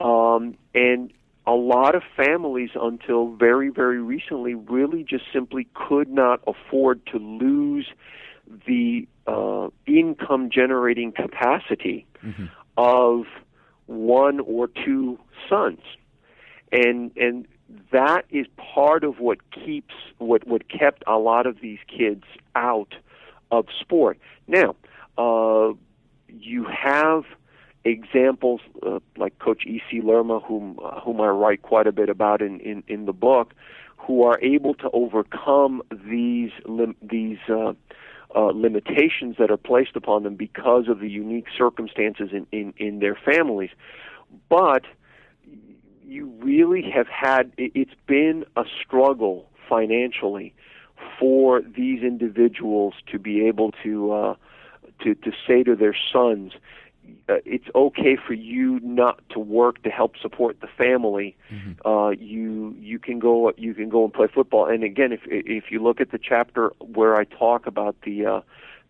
um, 0.00 0.56
and 0.74 1.12
a 1.46 1.52
lot 1.52 1.94
of 1.94 2.02
families 2.14 2.70
until 2.74 3.28
very 3.28 3.70
very 3.70 4.02
recently 4.02 4.54
really 4.54 5.02
just 5.02 5.24
simply 5.32 5.66
could 5.72 6.10
not 6.10 6.40
afford 6.46 7.04
to 7.06 7.18
lose 7.18 7.88
the 8.66 9.08
uh, 9.26 9.68
income 9.86 10.50
generating 10.50 11.10
capacity 11.10 12.06
mm-hmm. 12.22 12.46
of 12.76 13.24
one 13.88 14.40
or 14.40 14.68
two 14.68 15.18
sons 15.48 15.80
and 16.70 17.10
and 17.16 17.46
that 17.90 18.24
is 18.30 18.46
part 18.56 19.02
of 19.02 19.18
what 19.18 19.38
keeps 19.50 19.94
what 20.18 20.46
what 20.46 20.68
kept 20.68 21.02
a 21.06 21.18
lot 21.18 21.46
of 21.46 21.60
these 21.60 21.78
kids 21.88 22.24
out 22.54 22.94
of 23.50 23.66
sport 23.80 24.18
now 24.46 24.74
uh, 25.18 25.72
you 26.28 26.64
have 26.64 27.24
examples 27.84 28.60
uh, 28.86 28.98
like 29.16 29.38
Coach 29.38 29.64
E.C. 29.66 30.00
Lerma, 30.00 30.40
whom 30.40 30.78
uh, 30.82 31.00
whom 31.00 31.20
I 31.20 31.28
write 31.28 31.62
quite 31.62 31.86
a 31.86 31.92
bit 31.92 32.08
about 32.08 32.42
in, 32.42 32.60
in, 32.60 32.82
in 32.86 33.06
the 33.06 33.12
book, 33.12 33.54
who 33.96 34.22
are 34.22 34.38
able 34.40 34.74
to 34.74 34.90
overcome 34.92 35.82
these 35.90 36.50
these 37.02 37.38
uh, 37.48 37.72
uh, 38.34 38.46
limitations 38.54 39.36
that 39.38 39.50
are 39.50 39.56
placed 39.56 39.96
upon 39.96 40.22
them 40.22 40.34
because 40.34 40.88
of 40.88 41.00
the 41.00 41.08
unique 41.08 41.46
circumstances 41.56 42.30
in, 42.32 42.46
in, 42.52 42.74
in 42.76 42.98
their 42.98 43.14
families. 43.14 43.70
But 44.48 44.84
you 46.04 46.32
really 46.40 46.82
have 46.90 47.06
had 47.08 47.52
it's 47.56 47.94
been 48.06 48.44
a 48.56 48.64
struggle 48.84 49.48
financially 49.68 50.54
for 51.18 51.60
these 51.60 52.02
individuals 52.02 52.94
to 53.12 53.18
be 53.18 53.46
able 53.46 53.72
to 53.82 54.12
uh, 54.12 54.34
to 55.02 55.14
to 55.14 55.32
say 55.46 55.62
to 55.62 55.76
their 55.76 55.96
sons, 56.12 56.52
uh, 57.28 57.36
it's 57.44 57.66
okay 57.74 58.16
for 58.16 58.32
you 58.32 58.80
not 58.82 59.20
to 59.30 59.38
work 59.38 59.82
to 59.82 59.90
help 59.90 60.16
support 60.20 60.60
the 60.60 60.66
family. 60.66 61.36
Mm-hmm. 61.52 61.86
Uh, 61.86 62.10
you 62.10 62.74
you 62.80 62.98
can 62.98 63.18
go 63.18 63.52
you 63.56 63.74
can 63.74 63.88
go 63.88 64.04
and 64.04 64.12
play 64.12 64.28
football. 64.32 64.66
And 64.66 64.82
again, 64.82 65.12
if 65.12 65.20
if 65.26 65.70
you 65.70 65.82
look 65.82 66.00
at 66.00 66.10
the 66.10 66.18
chapter 66.18 66.72
where 66.80 67.16
I 67.16 67.24
talk 67.24 67.66
about 67.66 67.96
the 68.02 68.26
uh, 68.26 68.40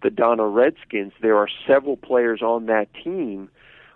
the 0.03 0.11
Donna 0.11 0.47
Redskins, 0.47 1.13
there 1.21 1.37
are 1.37 1.49
several 1.67 1.97
players 1.97 2.43
on 2.43 2.67
that 2.67 2.89
team 2.95 3.51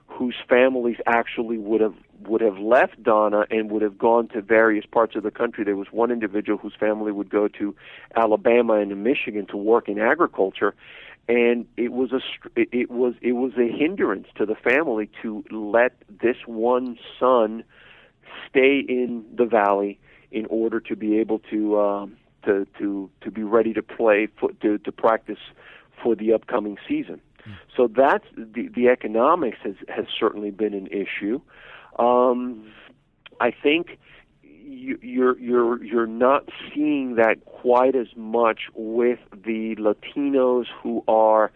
whose 0.07 0.37
families 0.49 0.97
actually 1.07 1.59
would 1.59 1.81
have 1.81 1.95
would 2.27 2.41
have 2.41 2.59
left 2.59 3.03
Donna 3.03 3.47
and 3.51 3.71
would 3.71 3.83
have 3.83 3.99
gone 3.99 4.29
to 4.29 4.41
various 4.41 4.85
parts 4.87 5.17
of 5.17 5.23
the 5.23 5.31
country. 5.31 5.65
There 5.65 5.77
was 5.77 5.89
one 5.91 6.11
individual 6.11 6.59
whose 6.59 6.75
family 6.79 7.11
would 7.11 7.31
go 7.31 7.49
to 7.49 7.75
Alabama 8.15 8.75
and 8.75 8.91
to 8.91 8.97
Michigan 8.97 9.47
to 9.47 9.57
work 9.57 9.89
in 9.89 9.99
agriculture, 9.99 10.75
and 11.29 11.67
it 11.77 11.93
was 11.93 12.13
a 12.13 12.21
it 12.57 12.91
was 12.91 13.15
it 13.21 13.33
was 13.33 13.53
a 13.57 13.71
hindrance 13.71 14.27
to 14.37 14.47
the 14.47 14.55
family 14.55 15.09
to 15.23 15.45
let 15.51 15.97
this 16.09 16.37
one 16.47 16.99
son 17.19 17.65
stay 18.49 18.81
in 18.81 19.25
the 19.37 19.45
valley 19.45 19.99
in 20.31 20.47
order 20.47 20.81
to 20.81 20.97
be 20.97 21.19
able 21.19 21.39
to 21.39 21.81
um, 21.81 22.17
to 22.45 22.67
to 22.79 23.11
to 23.21 23.31
be 23.31 23.43
ready 23.43 23.73
to 23.73 23.83
play 23.83 24.29
for, 24.39 24.51
to 24.63 24.79
to 24.79 24.93
practice 24.93 25.39
for 26.03 26.17
the 26.17 26.33
upcoming 26.33 26.77
season. 26.89 27.21
Mm. 27.47 27.55
So 27.77 27.89
that's 27.89 28.27
the 28.37 28.69
the 28.69 28.89
economics 28.89 29.59
has 29.63 29.77
has 29.89 30.07
certainly 30.19 30.51
been 30.51 30.75
an 30.75 30.89
issue. 30.89 31.41
Um, 31.99 32.67
I 33.41 33.51
think 33.51 33.99
you, 34.73 34.99
you're 35.03 35.39
you're 35.39 35.85
you're 35.85 36.07
not 36.07 36.49
seeing 36.75 37.17
that 37.17 37.45
quite 37.45 37.95
as 37.95 38.09
much 38.17 38.63
with 38.75 39.19
the 39.33 39.77
Latinos 39.77 40.67
who 40.83 41.05
are 41.07 41.53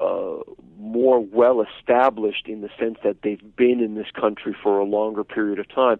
uh, 0.00 0.36
more 0.78 1.20
well 1.20 1.62
established 1.62 2.46
in 2.46 2.60
the 2.60 2.70
sense 2.78 2.98
that 3.02 3.22
they've 3.22 3.56
been 3.56 3.80
in 3.80 3.94
this 3.94 4.10
country 4.18 4.54
for 4.62 4.78
a 4.78 4.84
longer 4.84 5.24
period 5.24 5.58
of 5.58 5.68
time. 5.68 5.98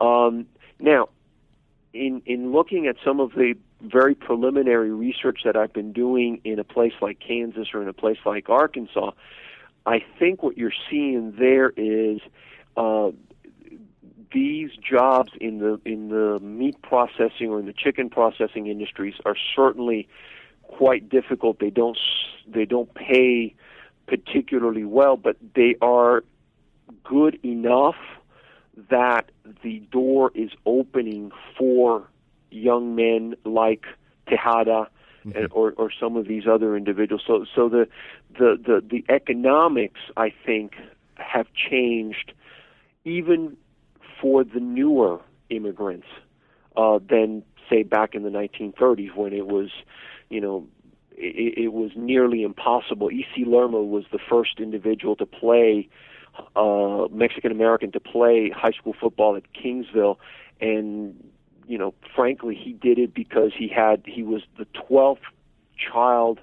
Um, 0.00 0.46
now, 0.78 1.08
in 1.92 2.22
in 2.26 2.52
looking 2.52 2.86
at 2.86 2.96
some 3.04 3.20
of 3.20 3.32
the 3.32 3.54
very 3.80 4.14
preliminary 4.14 4.90
research 4.90 5.40
that 5.44 5.56
I've 5.56 5.72
been 5.72 5.92
doing 5.92 6.40
in 6.44 6.58
a 6.58 6.64
place 6.64 6.94
like 7.00 7.18
Kansas 7.20 7.68
or 7.72 7.82
in 7.82 7.88
a 7.88 7.92
place 7.92 8.18
like 8.24 8.48
Arkansas, 8.48 9.12
I 9.86 10.04
think 10.18 10.42
what 10.42 10.56
you're 10.56 10.72
seeing 10.90 11.32
there 11.38 11.70
is 11.76 12.20
uh, 12.76 13.10
these 14.32 14.70
jobs 14.76 15.32
in 15.40 15.58
the 15.58 15.80
in 15.84 16.08
the 16.08 16.38
meat 16.40 16.80
processing 16.82 17.48
or 17.48 17.58
in 17.58 17.66
the 17.66 17.72
chicken 17.72 18.10
processing 18.10 18.66
industries 18.66 19.14
are 19.24 19.36
certainly 19.56 20.08
quite 20.62 21.08
difficult. 21.08 21.58
They 21.58 21.70
don't 21.70 21.98
they 22.46 22.64
don't 22.64 22.92
pay 22.94 23.54
particularly 24.06 24.84
well, 24.84 25.16
but 25.16 25.36
they 25.54 25.76
are 25.80 26.24
good 27.04 27.38
enough 27.44 27.96
that 28.90 29.30
the 29.62 29.80
door 29.90 30.30
is 30.34 30.50
opening 30.64 31.32
for 31.56 32.08
young 32.50 32.94
men 32.94 33.34
like 33.44 33.84
Tejada 34.28 34.88
mm-hmm. 35.24 35.36
and, 35.36 35.48
or, 35.52 35.72
or 35.76 35.90
some 35.90 36.16
of 36.16 36.26
these 36.26 36.44
other 36.46 36.76
individuals. 36.76 37.22
So, 37.26 37.44
so 37.54 37.68
the, 37.68 37.88
the, 38.38 38.58
the, 38.64 38.82
the 38.88 39.04
economics, 39.12 40.00
I 40.16 40.32
think, 40.46 40.74
have 41.16 41.46
changed 41.52 42.32
even 43.04 43.56
for 44.20 44.44
the 44.44 44.60
newer 44.60 45.20
immigrants 45.50 46.06
uh, 46.76 46.98
than 47.08 47.42
say 47.68 47.82
back 47.82 48.14
in 48.14 48.22
the 48.22 48.30
1930s 48.30 49.14
when 49.14 49.32
it 49.32 49.46
was, 49.46 49.70
you 50.30 50.40
know, 50.40 50.66
it, 51.16 51.58
it 51.58 51.72
was 51.72 51.90
nearly 51.96 52.42
impossible. 52.42 53.10
E.C. 53.10 53.44
Lerma 53.44 53.82
was 53.82 54.04
the 54.12 54.18
first 54.18 54.60
individual 54.60 55.16
to 55.16 55.26
play 55.26 55.88
uh, 56.54 57.06
Mexican 57.10 57.50
American 57.50 57.90
to 57.92 58.00
play 58.00 58.50
high 58.50 58.70
school 58.70 58.94
football 58.98 59.36
at 59.36 59.42
Kingsville, 59.52 60.16
and 60.60 61.30
you 61.66 61.76
know, 61.76 61.94
frankly, 62.14 62.54
he 62.54 62.72
did 62.72 62.98
it 62.98 63.12
because 63.12 63.52
he 63.56 63.68
had 63.68 64.02
he 64.06 64.22
was 64.22 64.42
the 64.56 64.66
12th 64.66 65.18
child 65.76 66.38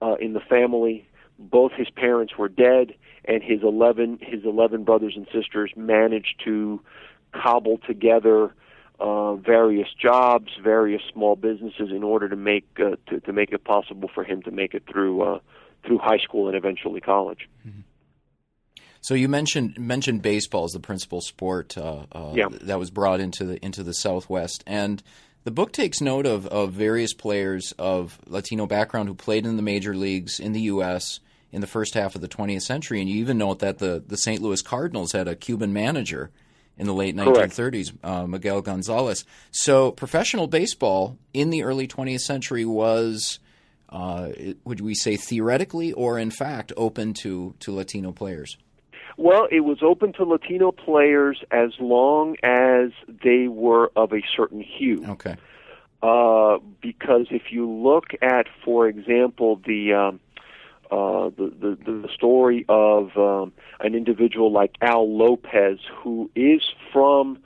uh, 0.00 0.14
in 0.20 0.32
the 0.32 0.40
family. 0.40 1.06
Both 1.38 1.72
his 1.72 1.90
parents 1.90 2.38
were 2.38 2.48
dead 2.48 2.94
and 3.26 3.42
his 3.42 3.62
11 3.62 4.18
his 4.22 4.44
11 4.44 4.84
brothers 4.84 5.14
and 5.16 5.26
sisters 5.32 5.72
managed 5.76 6.40
to 6.44 6.80
cobble 7.32 7.78
together 7.86 8.54
uh, 8.98 9.34
various 9.34 9.88
jobs, 10.00 10.52
various 10.62 11.02
small 11.12 11.36
businesses 11.36 11.90
in 11.90 12.02
order 12.02 12.28
to 12.28 12.36
make 12.36 12.66
uh, 12.78 12.96
to, 13.08 13.20
to 13.20 13.32
make 13.32 13.52
it 13.52 13.64
possible 13.64 14.10
for 14.14 14.24
him 14.24 14.42
to 14.42 14.50
make 14.50 14.74
it 14.74 14.84
through 14.90 15.22
uh, 15.22 15.38
through 15.84 15.98
high 15.98 16.18
school 16.18 16.48
and 16.48 16.56
eventually 16.56 17.00
college. 17.00 17.48
Mm-hmm. 17.66 17.80
So 19.02 19.14
you 19.14 19.28
mentioned 19.28 19.78
mentioned 19.78 20.22
baseball 20.22 20.64
as 20.64 20.72
the 20.72 20.80
principal 20.80 21.20
sport 21.20 21.76
uh, 21.76 22.06
uh, 22.10 22.32
yeah. 22.34 22.48
that 22.62 22.78
was 22.78 22.90
brought 22.90 23.20
into 23.20 23.44
the 23.44 23.64
into 23.64 23.82
the 23.82 23.92
Southwest, 23.92 24.64
and 24.66 25.02
the 25.44 25.50
book 25.50 25.72
takes 25.72 26.00
note 26.00 26.26
of, 26.26 26.46
of 26.46 26.72
various 26.72 27.12
players 27.12 27.72
of 27.78 28.18
Latino 28.26 28.66
background 28.66 29.08
who 29.08 29.14
played 29.14 29.46
in 29.46 29.56
the 29.56 29.62
major 29.62 29.94
leagues 29.94 30.40
in 30.40 30.52
the 30.52 30.62
U.S 30.62 31.20
in 31.56 31.62
the 31.62 31.66
first 31.66 31.94
half 31.94 32.14
of 32.14 32.20
the 32.20 32.28
20th 32.28 32.60
century. 32.60 33.00
And 33.00 33.08
you 33.08 33.16
even 33.16 33.38
note 33.38 33.60
that 33.60 33.78
the, 33.78 34.04
the 34.06 34.18
St. 34.18 34.42
Louis 34.42 34.60
Cardinals 34.60 35.12
had 35.12 35.26
a 35.26 35.34
Cuban 35.34 35.72
manager 35.72 36.30
in 36.76 36.86
the 36.86 36.92
late 36.92 37.16
1930s, 37.16 37.96
uh, 38.04 38.26
Miguel 38.26 38.60
Gonzalez. 38.60 39.24
So 39.52 39.90
professional 39.90 40.48
baseball 40.48 41.16
in 41.32 41.48
the 41.48 41.62
early 41.62 41.88
20th 41.88 42.20
century 42.20 42.66
was, 42.66 43.38
uh, 43.88 44.32
would 44.64 44.82
we 44.82 44.94
say 44.94 45.16
theoretically 45.16 45.94
or 45.94 46.18
in 46.18 46.30
fact, 46.30 46.74
open 46.76 47.14
to, 47.22 47.54
to 47.60 47.72
Latino 47.72 48.12
players? 48.12 48.58
Well, 49.16 49.48
it 49.50 49.60
was 49.60 49.78
open 49.82 50.12
to 50.18 50.24
Latino 50.24 50.72
players 50.72 51.42
as 51.50 51.70
long 51.80 52.36
as 52.42 52.90
they 53.24 53.48
were 53.48 53.90
of 53.96 54.12
a 54.12 54.20
certain 54.36 54.60
hue. 54.60 55.06
Okay. 55.08 55.36
Uh, 56.02 56.58
because 56.82 57.28
if 57.30 57.44
you 57.50 57.66
look 57.66 58.08
at, 58.20 58.44
for 58.62 58.86
example, 58.86 59.58
the 59.64 59.94
um, 59.94 60.20
uh, 60.90 61.30
the, 61.30 61.52
the 61.60 61.78
the 61.84 62.08
story 62.14 62.64
of 62.68 63.16
um, 63.16 63.52
an 63.80 63.94
individual 63.94 64.52
like 64.52 64.76
Al 64.80 65.16
Lopez, 65.16 65.78
who 66.02 66.30
is 66.34 66.62
from 66.92 67.38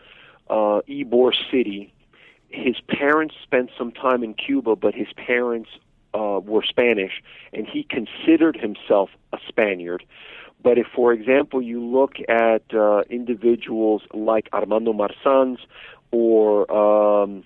uh, 0.49 0.81
Ybor 0.89 1.33
City. 1.51 1.93
His 2.49 2.77
parents 2.89 3.35
spent 3.43 3.71
some 3.79 3.93
time 3.93 4.25
in 4.25 4.35
Cuba, 4.35 4.75
but 4.75 4.95
his 4.95 5.07
parents 5.15 5.71
uh, 6.15 6.41
were 6.43 6.65
Spanish, 6.69 7.23
and 7.53 7.67
he 7.67 7.85
considered 7.85 8.57
himself 8.57 9.11
a 9.33 9.39
Spaniard. 9.49 10.05
But 10.63 10.77
if, 10.77 10.87
for 10.95 11.13
example, 11.13 11.63
you 11.63 11.83
look 11.83 12.15
at 12.29 12.63
uh, 12.75 13.03
individuals 13.09 14.03
like 14.13 14.49
Armando 14.53 14.93
Marsans 14.93 15.59
or 16.11 16.71
um, 16.71 17.45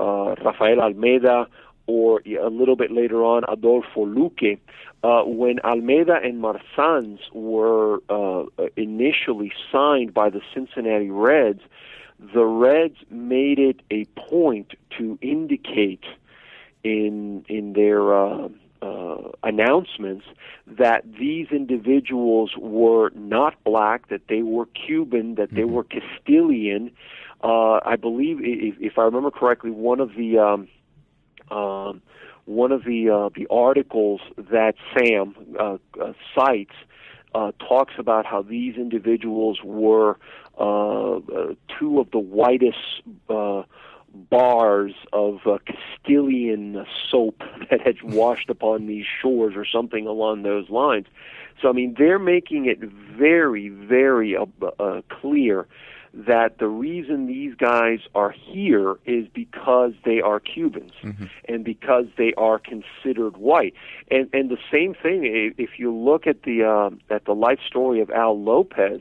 uh, 0.00 0.34
Rafael 0.44 0.80
Almeida, 0.80 1.46
or 1.88 2.20
a 2.26 2.50
little 2.50 2.76
bit 2.76 2.92
later 2.92 3.24
on, 3.24 3.42
Adolfo 3.48 4.04
Luque, 4.04 4.58
uh, 5.02 5.22
when 5.24 5.58
Almeida 5.60 6.16
and 6.22 6.40
Marsans 6.40 7.18
were 7.32 8.00
uh, 8.10 8.44
initially 8.76 9.50
signed 9.72 10.12
by 10.12 10.28
the 10.28 10.42
Cincinnati 10.54 11.08
Reds, 11.08 11.62
the 12.34 12.44
Reds 12.44 12.96
made 13.10 13.58
it 13.58 13.80
a 13.90 14.04
point 14.20 14.74
to 14.98 15.18
indicate 15.22 16.04
in 16.84 17.44
in 17.48 17.72
their 17.72 18.14
uh, 18.14 18.48
uh, 18.82 19.30
announcements 19.42 20.26
that 20.66 21.04
these 21.18 21.48
individuals 21.50 22.52
were 22.58 23.10
not 23.14 23.54
black, 23.64 24.08
that 24.08 24.28
they 24.28 24.42
were 24.42 24.66
Cuban, 24.66 25.36
that 25.36 25.50
they 25.50 25.62
mm-hmm. 25.62 25.72
were 25.72 25.84
Castilian. 25.84 26.90
Uh, 27.42 27.80
I 27.84 27.96
believe, 27.96 28.40
if, 28.42 28.74
if 28.80 28.98
I 28.98 29.02
remember 29.02 29.30
correctly, 29.30 29.70
one 29.70 30.00
of 30.00 30.14
the 30.16 30.38
um, 30.38 30.68
um, 31.50 32.02
one 32.46 32.72
of 32.72 32.84
the 32.84 33.10
uh, 33.10 33.28
the 33.34 33.46
articles 33.50 34.20
that 34.36 34.74
Sam 34.94 35.34
uh, 35.58 35.76
uh, 36.00 36.12
cites 36.34 36.74
uh, 37.34 37.52
talks 37.58 37.94
about 37.98 38.26
how 38.26 38.42
these 38.42 38.76
individuals 38.76 39.60
were 39.62 40.18
uh, 40.58 41.16
uh, 41.16 41.54
two 41.78 42.00
of 42.00 42.10
the 42.10 42.18
whitest 42.18 43.02
uh, 43.28 43.62
bars 44.30 44.94
of 45.12 45.40
uh, 45.46 45.58
Castilian 45.66 46.86
soap 47.10 47.42
that 47.70 47.80
had 47.80 48.02
washed 48.02 48.50
upon 48.50 48.86
these 48.86 49.04
shores, 49.20 49.54
or 49.56 49.64
something 49.64 50.06
along 50.06 50.42
those 50.42 50.68
lines. 50.70 51.06
So, 51.60 51.68
I 51.68 51.72
mean, 51.72 51.96
they're 51.98 52.18
making 52.20 52.66
it 52.66 52.78
very, 52.80 53.68
very 53.68 54.36
uh, 54.36 54.46
uh, 54.78 55.02
clear 55.08 55.66
that 56.14 56.58
the 56.58 56.68
reason 56.68 57.26
these 57.26 57.54
guys 57.54 58.00
are 58.14 58.30
here 58.30 58.96
is 59.04 59.26
because 59.32 59.92
they 60.04 60.20
are 60.20 60.40
Cubans 60.40 60.92
mm-hmm. 61.02 61.26
and 61.48 61.64
because 61.64 62.06
they 62.16 62.32
are 62.34 62.58
considered 62.58 63.36
white. 63.36 63.74
And 64.10 64.28
and 64.32 64.50
the 64.50 64.58
same 64.72 64.94
thing 64.94 65.24
if 65.58 65.78
you 65.78 65.94
look 65.94 66.26
at 66.26 66.42
the 66.42 66.64
uh, 66.64 67.14
at 67.14 67.24
the 67.24 67.34
life 67.34 67.60
story 67.66 68.00
of 68.00 68.10
Al 68.10 68.40
Lopez, 68.40 69.00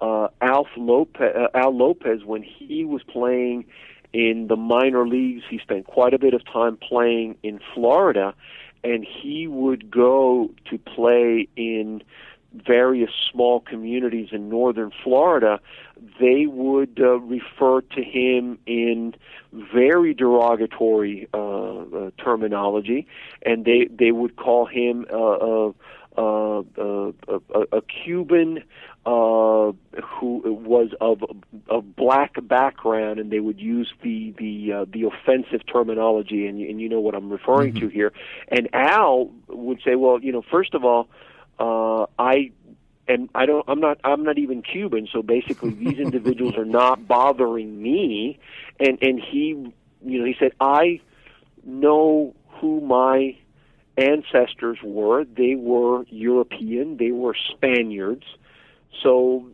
uh, 0.00 0.28
Alf 0.40 0.68
Lopez, 0.76 1.34
uh, 1.36 1.48
Al 1.56 1.76
Lopez 1.76 2.24
when 2.24 2.42
he 2.42 2.84
was 2.84 3.02
playing 3.02 3.64
in 4.12 4.46
the 4.48 4.56
minor 4.56 5.06
leagues, 5.06 5.42
he 5.50 5.58
spent 5.58 5.86
quite 5.86 6.14
a 6.14 6.18
bit 6.18 6.32
of 6.32 6.44
time 6.44 6.76
playing 6.76 7.36
in 7.42 7.60
Florida, 7.74 8.34
and 8.84 9.04
he 9.04 9.46
would 9.46 9.90
go 9.90 10.50
to 10.70 10.78
play 10.78 11.48
in 11.56 12.02
various 12.64 13.10
small 13.30 13.60
communities 13.60 14.28
in 14.32 14.48
northern 14.48 14.92
Florida, 15.02 15.60
they 16.20 16.46
would 16.46 16.98
uh, 17.00 17.18
refer 17.20 17.80
to 17.80 18.02
him 18.02 18.58
in 18.66 19.14
very 19.52 20.14
derogatory 20.14 21.28
uh, 21.32 21.38
uh, 21.38 22.10
terminology, 22.22 23.06
and 23.42 23.64
they 23.64 23.88
they 23.90 24.12
would 24.12 24.36
call 24.36 24.66
him 24.66 25.06
uh, 25.12 25.70
uh, 26.18 26.62
a, 26.78 27.12
a 27.72 27.82
Cuban 27.82 28.62
uh, 29.06 29.72
who 30.02 30.42
was 30.44 30.90
of 31.00 31.22
a 31.70 31.80
black 31.80 32.34
background, 32.48 33.20
and 33.20 33.30
they 33.30 33.40
would 33.40 33.60
use 33.60 33.92
the 34.02 34.34
the 34.36 34.72
uh, 34.72 34.84
the 34.92 35.04
offensive 35.04 35.60
terminology, 35.72 36.46
and, 36.46 36.60
and 36.60 36.80
you 36.80 36.88
know 36.88 37.00
what 37.00 37.14
I'm 37.14 37.30
referring 37.30 37.72
mm-hmm. 37.72 37.86
to 37.86 37.88
here. 37.88 38.12
And 38.48 38.68
Al 38.72 39.30
would 39.48 39.80
say, 39.84 39.94
well, 39.94 40.18
you 40.20 40.32
know, 40.32 40.42
first 40.50 40.74
of 40.74 40.84
all, 40.84 41.08
uh, 41.58 42.06
I 42.18 42.52
and 43.08 43.28
I 43.34 43.46
don't 43.46 43.64
I'm 43.68 43.80
not 43.80 44.00
I'm 44.04 44.24
not 44.24 44.38
even 44.38 44.62
Cuban, 44.62 45.08
so 45.12 45.22
basically 45.22 45.70
these 45.84 45.98
individuals 45.98 46.56
are 46.56 46.64
not 46.64 47.06
bothering 47.06 47.80
me. 47.82 48.38
And 48.80 48.98
and 49.02 49.20
he 49.20 49.72
you 50.04 50.18
know 50.18 50.24
he 50.24 50.34
said 50.38 50.52
I 50.60 51.00
know 51.64 52.34
who 52.60 52.80
my 52.80 53.36
ancestors 53.96 54.78
were. 54.82 55.24
They 55.24 55.54
were 55.54 56.04
European. 56.08 56.96
They 56.96 57.12
were 57.12 57.34
Spaniards. 57.50 58.24
So 59.02 59.48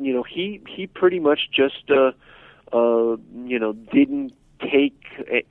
you 0.00 0.12
know 0.12 0.22
he 0.22 0.60
he 0.68 0.86
pretty 0.86 1.20
much 1.20 1.50
just 1.52 1.90
uh 1.90 2.12
uh 2.72 3.16
you 3.44 3.58
know 3.58 3.72
didn't 3.72 4.32
take 4.60 4.94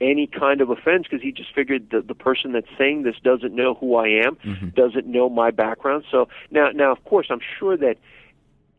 any 0.00 0.26
kind 0.26 0.60
of 0.60 0.70
offense 0.70 1.04
because 1.04 1.22
he 1.22 1.32
just 1.32 1.54
figured 1.54 1.90
that 1.90 2.08
the 2.08 2.14
person 2.14 2.52
that's 2.52 2.68
saying 2.78 3.02
this 3.02 3.16
doesn't 3.22 3.54
know 3.54 3.74
who 3.74 3.96
I 3.96 4.08
am, 4.08 4.36
mm-hmm. 4.36 4.68
doesn't 4.70 5.06
know 5.06 5.28
my 5.28 5.50
background. 5.50 6.04
So 6.10 6.28
now, 6.50 6.70
now 6.70 6.92
of 6.92 7.04
course, 7.04 7.26
I'm 7.30 7.40
sure 7.58 7.76
that 7.76 7.96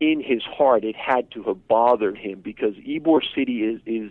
in 0.00 0.20
his 0.20 0.42
heart 0.42 0.84
it 0.84 0.96
had 0.96 1.30
to 1.30 1.42
have 1.44 1.68
bothered 1.68 2.18
him 2.18 2.40
because 2.40 2.74
Ybor 2.74 3.20
City 3.34 3.62
is 3.62 3.80
is 3.86 4.10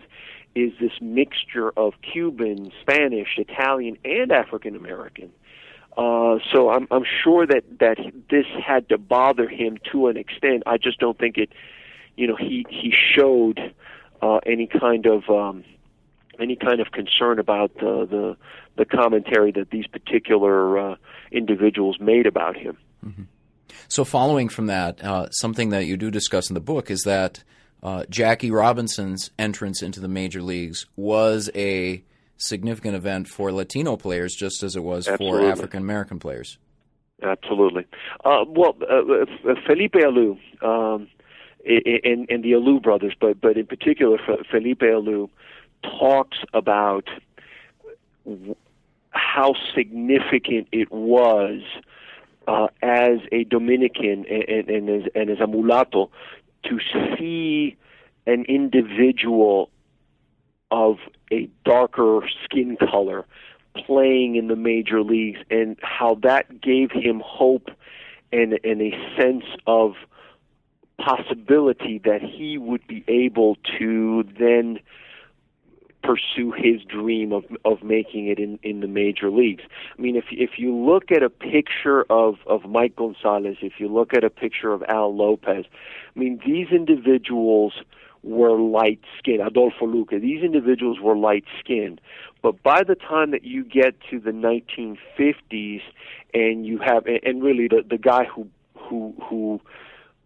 is 0.54 0.72
this 0.80 0.92
mixture 1.00 1.70
of 1.76 1.94
Cuban, 2.02 2.72
Spanish, 2.80 3.38
Italian, 3.38 3.96
and 4.04 4.30
African 4.32 4.76
American. 4.76 5.32
Uh, 5.96 6.38
so 6.52 6.70
I'm 6.70 6.88
I'm 6.90 7.04
sure 7.22 7.46
that 7.46 7.64
that 7.80 7.98
this 8.30 8.46
had 8.64 8.88
to 8.88 8.98
bother 8.98 9.48
him 9.48 9.78
to 9.92 10.08
an 10.08 10.16
extent. 10.16 10.62
I 10.66 10.78
just 10.78 10.98
don't 10.98 11.18
think 11.18 11.36
it, 11.36 11.52
you 12.16 12.26
know, 12.26 12.36
he 12.36 12.64
he 12.68 12.92
showed 13.14 13.74
uh, 14.22 14.38
any 14.46 14.66
kind 14.66 15.06
of 15.06 15.28
um, 15.28 15.64
any 16.42 16.56
kind 16.56 16.80
of 16.80 16.92
concern 16.92 17.38
about 17.38 17.74
the 17.74 18.06
the, 18.10 18.36
the 18.76 18.84
commentary 18.84 19.52
that 19.52 19.70
these 19.70 19.86
particular 19.86 20.78
uh, 20.78 20.96
individuals 21.30 21.98
made 22.00 22.26
about 22.26 22.56
him. 22.56 22.76
Mm-hmm. 23.04 23.22
So, 23.88 24.04
following 24.04 24.48
from 24.48 24.66
that, 24.66 25.02
uh, 25.04 25.30
something 25.30 25.70
that 25.70 25.86
you 25.86 25.96
do 25.96 26.10
discuss 26.10 26.50
in 26.50 26.54
the 26.54 26.60
book 26.60 26.90
is 26.90 27.02
that 27.02 27.42
uh, 27.82 28.04
Jackie 28.08 28.50
Robinson's 28.50 29.30
entrance 29.38 29.82
into 29.82 30.00
the 30.00 30.08
major 30.08 30.42
leagues 30.42 30.86
was 30.96 31.50
a 31.54 32.02
significant 32.36 32.96
event 32.96 33.28
for 33.28 33.52
Latino 33.52 33.96
players, 33.96 34.34
just 34.34 34.62
as 34.62 34.76
it 34.76 34.82
was 34.82 35.08
Absolutely. 35.08 35.42
for 35.42 35.50
African 35.50 35.82
American 35.82 36.18
players. 36.18 36.58
Absolutely. 37.22 37.86
Uh, 38.24 38.44
well, 38.48 38.76
uh, 38.82 39.50
uh, 39.50 39.54
Felipe 39.66 39.94
Alou 39.94 40.38
um, 40.62 41.08
and, 41.64 42.28
and 42.28 42.42
the 42.42 42.52
Alou 42.52 42.82
brothers, 42.82 43.14
but 43.20 43.40
but 43.40 43.56
in 43.56 43.66
particular 43.66 44.18
Felipe 44.50 44.80
Alou 44.80 45.28
talks 45.82 46.38
about 46.52 47.08
how 49.10 49.54
significant 49.74 50.68
it 50.72 50.90
was 50.90 51.62
uh, 52.46 52.68
as 52.82 53.18
a 53.30 53.44
Dominican 53.44 54.24
and, 54.26 54.68
and, 54.68 54.88
as, 54.88 55.10
and 55.14 55.30
as 55.30 55.40
a 55.40 55.46
mulatto 55.46 56.10
to 56.64 56.78
see 57.16 57.76
an 58.26 58.44
individual 58.48 59.70
of 60.70 60.96
a 61.30 61.48
darker 61.64 62.20
skin 62.44 62.76
color 62.76 63.24
playing 63.74 64.36
in 64.36 64.48
the 64.48 64.56
major 64.56 65.02
leagues 65.02 65.40
and 65.50 65.76
how 65.82 66.16
that 66.22 66.60
gave 66.60 66.90
him 66.90 67.22
hope 67.24 67.70
and, 68.32 68.58
and 68.64 68.80
a 68.80 68.92
sense 69.18 69.44
of 69.66 69.94
possibility 70.98 72.00
that 72.04 72.22
he 72.22 72.58
would 72.58 72.86
be 72.86 73.04
able 73.08 73.56
to 73.78 74.24
then 74.38 74.78
pursue 76.02 76.52
his 76.52 76.82
dream 76.82 77.32
of 77.32 77.44
of 77.64 77.82
making 77.82 78.28
it 78.28 78.38
in 78.38 78.58
in 78.62 78.80
the 78.80 78.88
major 78.88 79.30
leagues. 79.30 79.62
I 79.96 80.00
mean, 80.00 80.16
if 80.16 80.24
if 80.30 80.58
you 80.58 80.74
look 80.74 81.10
at 81.10 81.22
a 81.22 81.30
picture 81.30 82.04
of 82.10 82.36
of 82.46 82.64
Mike 82.64 82.96
Gonzalez, 82.96 83.56
if 83.62 83.74
you 83.78 83.88
look 83.88 84.14
at 84.14 84.24
a 84.24 84.30
picture 84.30 84.72
of 84.72 84.82
Al 84.88 85.14
Lopez, 85.14 85.64
I 86.14 86.18
mean, 86.18 86.40
these 86.44 86.68
individuals 86.70 87.74
were 88.22 88.58
light 88.58 89.00
skinned. 89.18 89.40
Adolfo 89.40 89.86
Luque, 89.86 90.20
these 90.20 90.42
individuals 90.42 91.00
were 91.00 91.16
light 91.16 91.44
skinned. 91.58 92.00
But 92.40 92.62
by 92.62 92.82
the 92.82 92.94
time 92.94 93.32
that 93.32 93.44
you 93.44 93.64
get 93.64 93.96
to 94.10 94.20
the 94.20 94.30
1950s, 94.30 95.82
and 96.34 96.66
you 96.66 96.78
have, 96.78 97.06
and 97.06 97.42
really 97.42 97.68
the 97.68 97.84
the 97.88 97.98
guy 97.98 98.24
who 98.24 98.48
who 98.76 99.14
who 99.22 99.60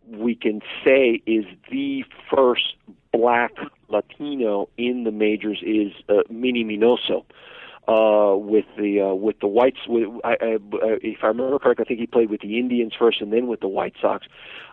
we 0.09 0.35
can 0.35 0.61
say 0.85 1.23
is 1.27 1.45
the 1.71 2.05
first 2.31 2.75
black 3.13 3.53
Latino 3.89 4.69
in 4.77 5.05
the 5.05 5.11
majors 5.11 5.63
is 5.63 5.93
uh, 6.09 6.23
Minnie 6.31 6.65
Minoso. 6.65 7.25
Uh, 7.89 8.37
with 8.37 8.65
the 8.77 9.01
uh, 9.01 9.15
with 9.15 9.39
the 9.39 9.47
Whites, 9.47 9.79
with, 9.87 10.09
I, 10.25 10.31
I, 10.31 10.55
uh, 10.57 10.99
if 11.03 11.19
I 11.23 11.29
remember 11.29 11.57
correctly, 11.61 11.85
I 11.85 11.89
think 11.89 12.01
he 12.01 12.09
played 12.09 12.31
with 12.31 12.41
the 12.41 12.59
Indians 12.59 12.95
first 12.99 13.21
and 13.21 13.33
then 13.33 13.47
with 13.47 13.61
the 13.61 13.69
White 13.69 13.95
Sox. 14.03 14.27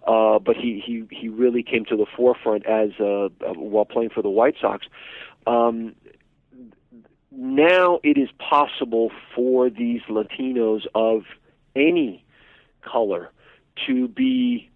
Uh, 0.07 0.39
but 0.39 0.55
he 0.55 0.82
he 0.84 1.03
he 1.11 1.30
really 1.30 1.61
came 1.61 1.86
to 1.86 1.95
the 1.95 2.07
forefront 2.18 2.66
as 2.66 2.89
uh, 2.99 3.30
while 3.53 3.86
playing 3.86 4.09
for 4.09 4.24
the 4.24 4.32
White 4.32 4.55
Sox. 4.59 4.88
Um, 5.45 5.95
now 7.32 7.99
it 8.03 8.18
is 8.18 8.30
possible 8.39 9.11
for 9.36 9.70
these 9.70 10.01
Latinos 10.09 10.88
of 10.95 11.22
any 11.76 12.26
color 12.82 13.30
to 13.88 14.07
be 14.07 14.72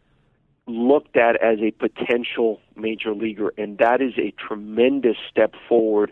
looked 0.67 1.15
at 1.15 1.41
as 1.41 1.59
a 1.59 1.71
potential 1.71 2.59
major 2.75 3.13
leaguer, 3.13 3.53
and 3.57 3.77
that 3.77 4.01
is 4.01 4.13
a 4.17 4.31
tremendous 4.31 5.17
step 5.29 5.53
forward 5.67 6.11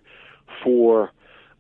for 0.64 1.12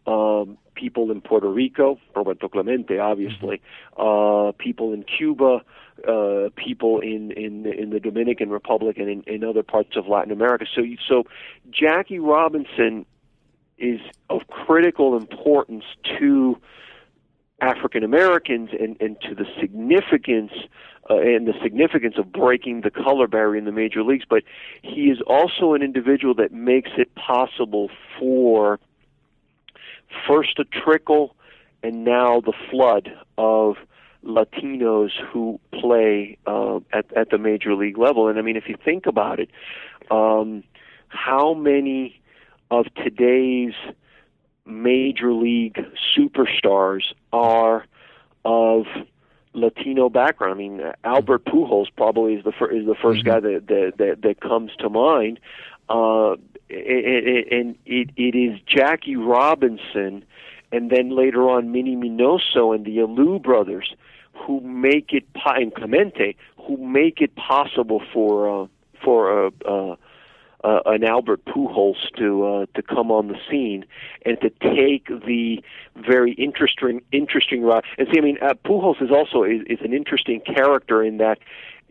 um, 0.07 0.57
people 0.75 1.11
in 1.11 1.21
Puerto 1.21 1.49
Rico, 1.49 1.99
Roberto 2.15 2.47
Clemente, 2.47 2.97
obviously, 2.99 3.61
uh, 3.97 4.51
people 4.57 4.93
in 4.93 5.03
Cuba, 5.03 5.61
uh, 6.07 6.49
people 6.55 6.99
in, 6.99 7.31
in 7.31 7.65
in 7.65 7.89
the 7.89 7.99
Dominican 7.99 8.49
Republic 8.49 8.97
and 8.97 9.09
in, 9.09 9.23
in 9.23 9.43
other 9.43 9.63
parts 9.63 9.95
of 9.95 10.07
Latin 10.07 10.31
America. 10.31 10.65
So 10.75 10.81
so 11.07 11.23
Jackie 11.71 12.19
Robinson 12.19 13.05
is 13.77 13.99
of 14.29 14.41
critical 14.47 15.17
importance 15.17 15.83
to 16.19 16.57
African 17.61 18.03
Americans 18.03 18.69
and, 18.79 18.97
and 18.99 19.19
to 19.21 19.33
the 19.33 19.45
significance 19.59 20.51
uh, 21.09 21.17
and 21.17 21.47
the 21.47 21.53
significance 21.61 22.15
of 22.17 22.31
breaking 22.31 22.81
the 22.81 22.91
color 22.91 23.27
barrier 23.27 23.55
in 23.55 23.65
the 23.65 23.71
major 23.71 24.03
leagues. 24.03 24.25
But 24.29 24.43
he 24.81 25.05
is 25.05 25.19
also 25.27 25.73
an 25.73 25.81
individual 25.81 26.33
that 26.35 26.51
makes 26.51 26.91
it 26.97 27.13
possible 27.15 27.89
for 28.19 28.79
first 30.27 30.59
a 30.59 30.65
trickle 30.65 31.35
and 31.83 32.03
now 32.03 32.41
the 32.41 32.53
flood 32.69 33.11
of 33.37 33.75
Latinos 34.25 35.11
who 35.31 35.59
play 35.71 36.37
uh, 36.47 36.79
at 36.91 37.05
at 37.15 37.29
the 37.29 37.37
major 37.37 37.75
league 37.75 37.97
level. 37.97 38.27
And 38.27 38.39
I 38.39 38.41
mean, 38.41 38.57
if 38.57 38.67
you 38.67 38.75
think 38.83 39.05
about 39.05 39.39
it, 39.39 39.49
um, 40.09 40.63
how 41.09 41.53
many 41.53 42.19
of 42.71 42.87
today's 42.95 43.73
major 44.65 45.33
league 45.33 45.77
superstars 46.17 47.03
are 47.31 47.85
of 48.43 48.85
Latino 49.53 50.09
background. 50.09 50.53
I 50.53 50.57
mean, 50.57 50.81
Albert 51.03 51.45
Pujols 51.45 51.87
probably 51.95 52.33
is 52.33 52.43
the 52.43 52.51
fir- 52.51 52.71
is 52.71 52.85
the 52.85 52.95
1st 52.95 53.23
mm-hmm. 53.23 53.27
guy 53.27 53.39
that, 53.39 53.67
that 53.67 53.93
that 53.97 54.21
that 54.21 54.41
comes 54.41 54.71
to 54.79 54.89
mind. 54.89 55.39
Uh, 55.89 56.33
and 56.69 57.75
it 57.85 58.09
it 58.17 58.35
is 58.35 58.59
Jackie 58.67 59.15
Robinson, 59.15 60.25
and 60.71 60.89
then 60.89 61.15
later 61.15 61.49
on 61.49 61.71
Minnie 61.71 61.95
Minoso 61.95 62.75
and 62.75 62.85
the 62.85 62.97
Alou 62.97 63.41
brothers 63.41 63.93
who 64.33 64.59
make 64.61 65.13
it 65.13 65.25
and 65.45 65.73
Clemente 65.73 66.35
who 66.57 66.77
make 66.77 67.21
it 67.21 67.35
possible 67.35 68.01
for 68.13 68.63
uh, 68.63 68.67
for 69.03 69.47
a. 69.47 69.51
Uh, 69.65 69.95
uh, 70.65 70.81
an 70.87 71.03
Albert 71.03 71.45
Pujols 71.45 72.09
to 72.17 72.43
uh, 72.43 72.65
to 72.73 72.81
come 72.81 73.11
on 73.11 73.27
the 73.27 73.37
scene 73.49 73.85
and 74.25 74.39
to 74.41 74.49
take 74.49 75.07
the 75.07 75.63
very 75.95 76.33
interesting 76.33 77.01
interesting 77.11 77.61
route. 77.61 77.85
And 77.99 78.07
see, 78.11 78.19
I 78.19 78.21
mean, 78.21 78.37
uh, 78.41 78.55
Pujols 78.65 79.01
is 79.01 79.11
also 79.11 79.43
is, 79.43 79.61
is 79.67 79.79
an 79.81 79.93
interesting 79.93 80.41
character 80.41 81.03
in 81.03 81.17
that 81.17 81.37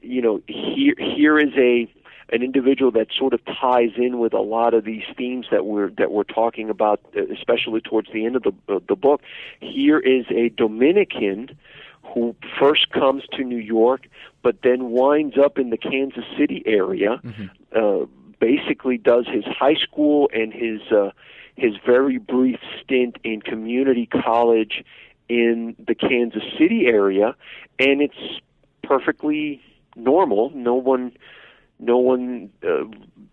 you 0.02 0.20
know 0.20 0.42
here 0.48 0.94
here 0.98 1.38
is 1.38 1.52
a 1.56 1.88
an 2.32 2.42
individual 2.42 2.90
that 2.90 3.08
sort 3.16 3.32
of 3.32 3.40
ties 3.44 3.90
in 3.96 4.18
with 4.18 4.32
a 4.32 4.40
lot 4.40 4.74
of 4.74 4.84
these 4.84 5.04
themes 5.16 5.46
that 5.52 5.66
we're 5.66 5.90
that 5.90 6.10
we're 6.10 6.24
talking 6.24 6.68
about, 6.68 7.00
especially 7.32 7.80
towards 7.80 8.08
the 8.12 8.26
end 8.26 8.34
of 8.34 8.42
the 8.42 8.52
uh, 8.68 8.80
the 8.88 8.96
book. 8.96 9.22
Here 9.60 10.00
is 10.00 10.26
a 10.30 10.48
Dominican 10.48 11.56
who 12.02 12.34
first 12.58 12.90
comes 12.90 13.22
to 13.32 13.44
New 13.44 13.58
York, 13.58 14.08
but 14.42 14.56
then 14.62 14.90
winds 14.90 15.36
up 15.38 15.58
in 15.58 15.70
the 15.70 15.78
Kansas 15.78 16.24
City 16.36 16.62
area. 16.66 17.20
Mm-hmm. 17.24 17.46
Uh, 17.74 18.06
basically 18.44 18.98
does 18.98 19.26
his 19.26 19.44
high 19.44 19.74
school 19.74 20.28
and 20.34 20.52
his 20.52 20.80
uh, 20.92 21.10
his 21.56 21.72
very 21.86 22.18
brief 22.18 22.60
stint 22.82 23.16
in 23.24 23.40
community 23.40 24.06
college 24.06 24.84
in 25.30 25.74
the 25.78 25.94
Kansas 25.94 26.42
City 26.58 26.86
area, 26.86 27.34
and 27.78 28.02
it's 28.02 28.40
perfectly 28.82 29.62
normal. 29.96 30.50
No 30.54 30.74
one 30.74 31.12
no 31.80 31.96
one 31.96 32.50
uh, 32.62 32.84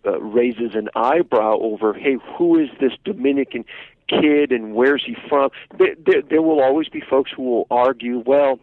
uh, 0.06 0.20
raises 0.22 0.76
an 0.76 0.90
eyebrow 0.96 1.60
over, 1.60 1.94
hey, 1.94 2.18
who 2.38 2.58
is 2.58 2.70
this 2.80 2.94
Dominican 3.04 3.66
kid 4.08 4.52
and 4.52 4.74
where's 4.74 5.04
he 5.06 5.16
from? 5.28 5.52
There, 5.78 5.96
there, 6.06 6.22
there 6.22 6.42
will 6.42 6.62
always 6.62 6.88
be 6.88 7.02
folks 7.02 7.32
who 7.36 7.44
will 7.44 7.68
argue, 7.70 8.24
well, 8.26 8.60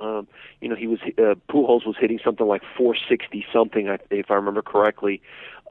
um, 0.00 0.26
you 0.60 0.68
know, 0.68 0.74
he 0.74 0.86
was 0.86 0.98
uh, 1.18 1.34
Pujols 1.48 1.86
was 1.86 1.96
hitting 2.00 2.18
something 2.24 2.46
like 2.46 2.62
460 2.76 3.46
something, 3.52 3.96
if 4.10 4.30
I 4.30 4.34
remember 4.34 4.62
correctly, 4.62 5.22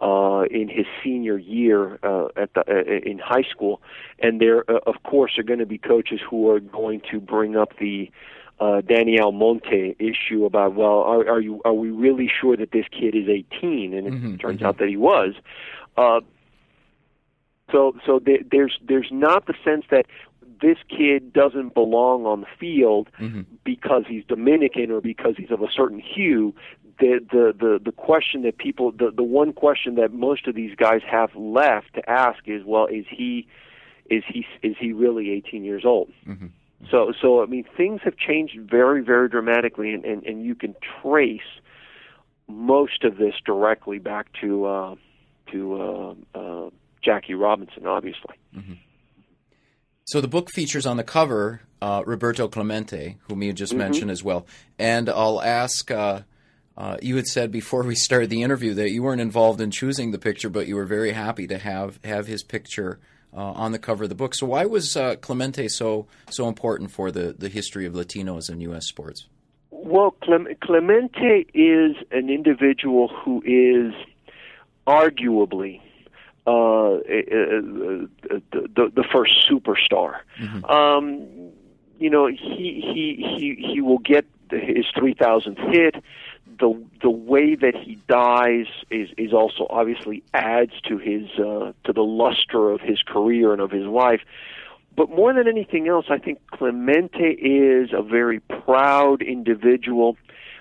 uh, 0.02 0.44
in 0.50 0.68
his 0.70 0.86
senior 1.04 1.38
year 1.38 2.00
uh, 2.04 2.28
at 2.36 2.54
the 2.54 2.64
uh, 2.68 3.10
in 3.10 3.20
high 3.20 3.44
school, 3.44 3.82
and 4.20 4.42
there, 4.42 4.70
uh, 4.70 4.80
of 4.86 5.04
course, 5.04 5.38
are 5.38 5.44
going 5.44 5.60
to 5.60 5.66
be 5.66 5.78
coaches 5.78 6.20
who 6.28 6.50
are 6.50 6.60
going 6.60 7.02
to 7.12 7.20
bring 7.20 7.56
up 7.56 7.78
the 7.80 8.12
uh, 8.60 8.82
Danny 8.82 9.20
Almonte 9.20 9.96
issue 10.00 10.46
about 10.46 10.76
well, 10.76 11.00
are, 11.00 11.28
are 11.28 11.42
you 11.42 11.62
are 11.66 11.74
we 11.74 11.90
really 11.90 12.30
sure 12.30 12.56
that 12.58 12.72
this 12.72 12.86
kid 12.92 13.16
is 13.16 13.28
18? 13.28 13.94
And 13.94 14.08
it 14.08 14.14
mm-hmm, 14.14 14.36
turns 14.38 14.58
mm-hmm. 14.58 14.66
out 14.66 14.78
that 14.78 14.88
he 14.88 14.98
was. 14.98 15.34
Uh, 15.98 16.22
so 17.72 17.96
so 18.06 18.20
there, 18.20 18.40
there's 18.52 18.80
there's 18.88 19.10
not 19.12 19.48
the 19.48 19.54
sense 19.64 19.86
that 19.90 20.06
this 20.62 20.78
kid 20.88 21.34
doesn't 21.34 21.74
belong 21.74 22.26
on 22.26 22.42
the 22.42 22.48
field 22.60 23.10
mm-hmm. 23.20 23.42
because 23.64 24.04
he's 24.08 24.24
Dominican 24.26 24.92
or 24.92 25.02
because 25.02 25.36
he's 25.38 25.52
of 25.52 25.62
a 25.62 25.70
certain 25.70 26.00
hue. 26.00 26.56
The, 27.00 27.20
the 27.32 27.54
the 27.60 27.80
the 27.84 27.92
question 27.92 28.44
that 28.44 28.58
people 28.58 28.92
the 28.92 29.12
the 29.16 29.24
one 29.24 29.52
question 29.52 29.96
that 29.96 30.14
most 30.14 30.48
of 30.48 30.54
these 30.54 30.76
guys 30.76 31.02
have 31.10 31.36
left 31.36 31.96
to 31.96 32.08
ask 32.08 32.40
is 32.46 32.64
well 32.66 32.86
is 32.86 33.06
he 33.10 33.48
is 34.10 34.24
he 34.28 34.46
is 34.62 34.76
he 34.80 34.94
really 34.94 35.32
18 35.32 35.64
years 35.64 35.84
old 35.86 36.12
mm-hmm. 36.26 36.48
so 36.92 37.12
so 37.20 37.42
I 37.42 37.48
mean 37.48 37.66
things 37.76 38.02
have 38.04 38.16
changed 38.16 38.60
very 38.60 39.02
very 39.02 39.28
dramatically 39.28 39.92
and 39.94 40.06
and, 40.06 40.24
and 40.24 40.46
you 40.46 40.54
can 40.54 40.76
trace 41.02 41.42
most 42.48 43.04
of 43.04 43.18
this 43.18 43.34
directly 43.44 43.98
back 43.98 44.28
to 44.42 44.66
uh 44.66 44.96
to 45.52 45.82
uh, 45.82 46.38
uh 46.38 46.70
Jackie 47.02 47.34
Robinson 47.34 47.88
obviously 47.88 48.36
mm-hmm. 48.56 48.74
So 50.06 50.20
the 50.20 50.28
book 50.28 50.52
features 50.52 50.86
on 50.86 50.98
the 50.98 51.04
cover 51.04 51.62
uh, 51.82 52.04
Roberto 52.06 52.48
Clemente, 52.48 53.18
whom 53.28 53.42
you 53.42 53.54
just 53.54 53.72
mm-hmm. 53.72 53.80
mentioned 53.80 54.12
as 54.12 54.24
well. 54.24 54.46
And 54.78 55.10
I'll 55.10 55.42
ask. 55.42 55.90
Uh, 55.90 56.22
uh, 56.78 56.98
you 57.02 57.16
had 57.16 57.28
said 57.28 57.52
before 57.52 57.84
we 57.84 57.96
started 57.96 58.30
the 58.30 58.42
interview 58.42 58.74
that 58.74 58.92
you 58.92 59.04
weren't 59.04 59.22
involved 59.22 59.62
in 59.62 59.72
choosing 59.72 60.12
the 60.12 60.20
picture, 60.20 60.50
but 60.50 60.68
you 60.68 60.76
were 60.76 60.86
very 60.86 61.12
happy 61.12 61.48
to 61.48 61.58
have 61.58 62.00
have 62.04 62.28
his 62.28 62.44
picture 62.44 63.00
uh, 63.36 63.40
on 63.40 63.72
the 63.72 63.80
cover 63.80 64.04
of 64.04 64.10
the 64.10 64.16
book. 64.16 64.34
So 64.36 64.48
why 64.48 64.66
was 64.66 64.96
uh, 64.98 65.16
Clemente 65.18 65.68
so 65.68 66.08
so 66.30 66.48
important 66.48 66.92
for 66.92 67.12
the 67.12 67.36
the 67.38 67.50
history 67.50 67.86
of 67.86 67.94
Latinos 67.94 68.50
in 68.50 68.60
U.S. 68.62 68.88
sports? 68.88 69.28
Well, 69.70 70.16
Clemente 70.62 71.46
is 71.54 71.96
an 72.12 72.30
individual 72.30 73.10
who 73.10 73.44
is 73.46 73.94
arguably 74.88 75.82
uh, 76.48 77.00
the 77.06 78.92
the 78.96 79.06
first 79.12 79.50
superstar. 79.50 80.18
Mm-hmm. 80.42 80.66
Um, 80.66 81.52
you 82.00 82.10
know, 82.10 82.28
he 82.28 82.82
he 82.94 83.36
he 83.38 83.74
he 83.74 83.82
will 83.82 84.00
get 84.00 84.26
his 84.52 84.86
three 84.98 85.14
thousandth 85.14 85.60
hit. 85.72 85.96
The 86.60 86.84
the 87.02 87.10
way 87.10 87.56
that 87.56 87.76
he 87.76 87.98
dies 88.08 88.68
is 88.90 89.10
is 89.18 89.34
also 89.34 89.68
obviously 89.70 90.24
adds 90.34 90.74
to 90.88 90.98
his 90.98 91.30
uh, 91.40 91.74
to 91.86 91.94
the 91.94 92.04
luster 92.04 92.70
of 92.70 92.82
his 92.82 93.02
career 93.02 93.54
and 93.54 93.62
of 93.62 93.72
his 93.72 93.86
life. 93.86 94.22
But 94.96 95.10
more 95.10 95.34
than 95.34 95.48
anything 95.48 95.88
else, 95.88 96.06
I 96.10 96.20
think 96.20 96.40
Clemente 96.52 97.32
is 97.34 97.90
a 97.94 98.04
very 98.04 98.40
proud 98.40 99.22
individual 99.24 100.18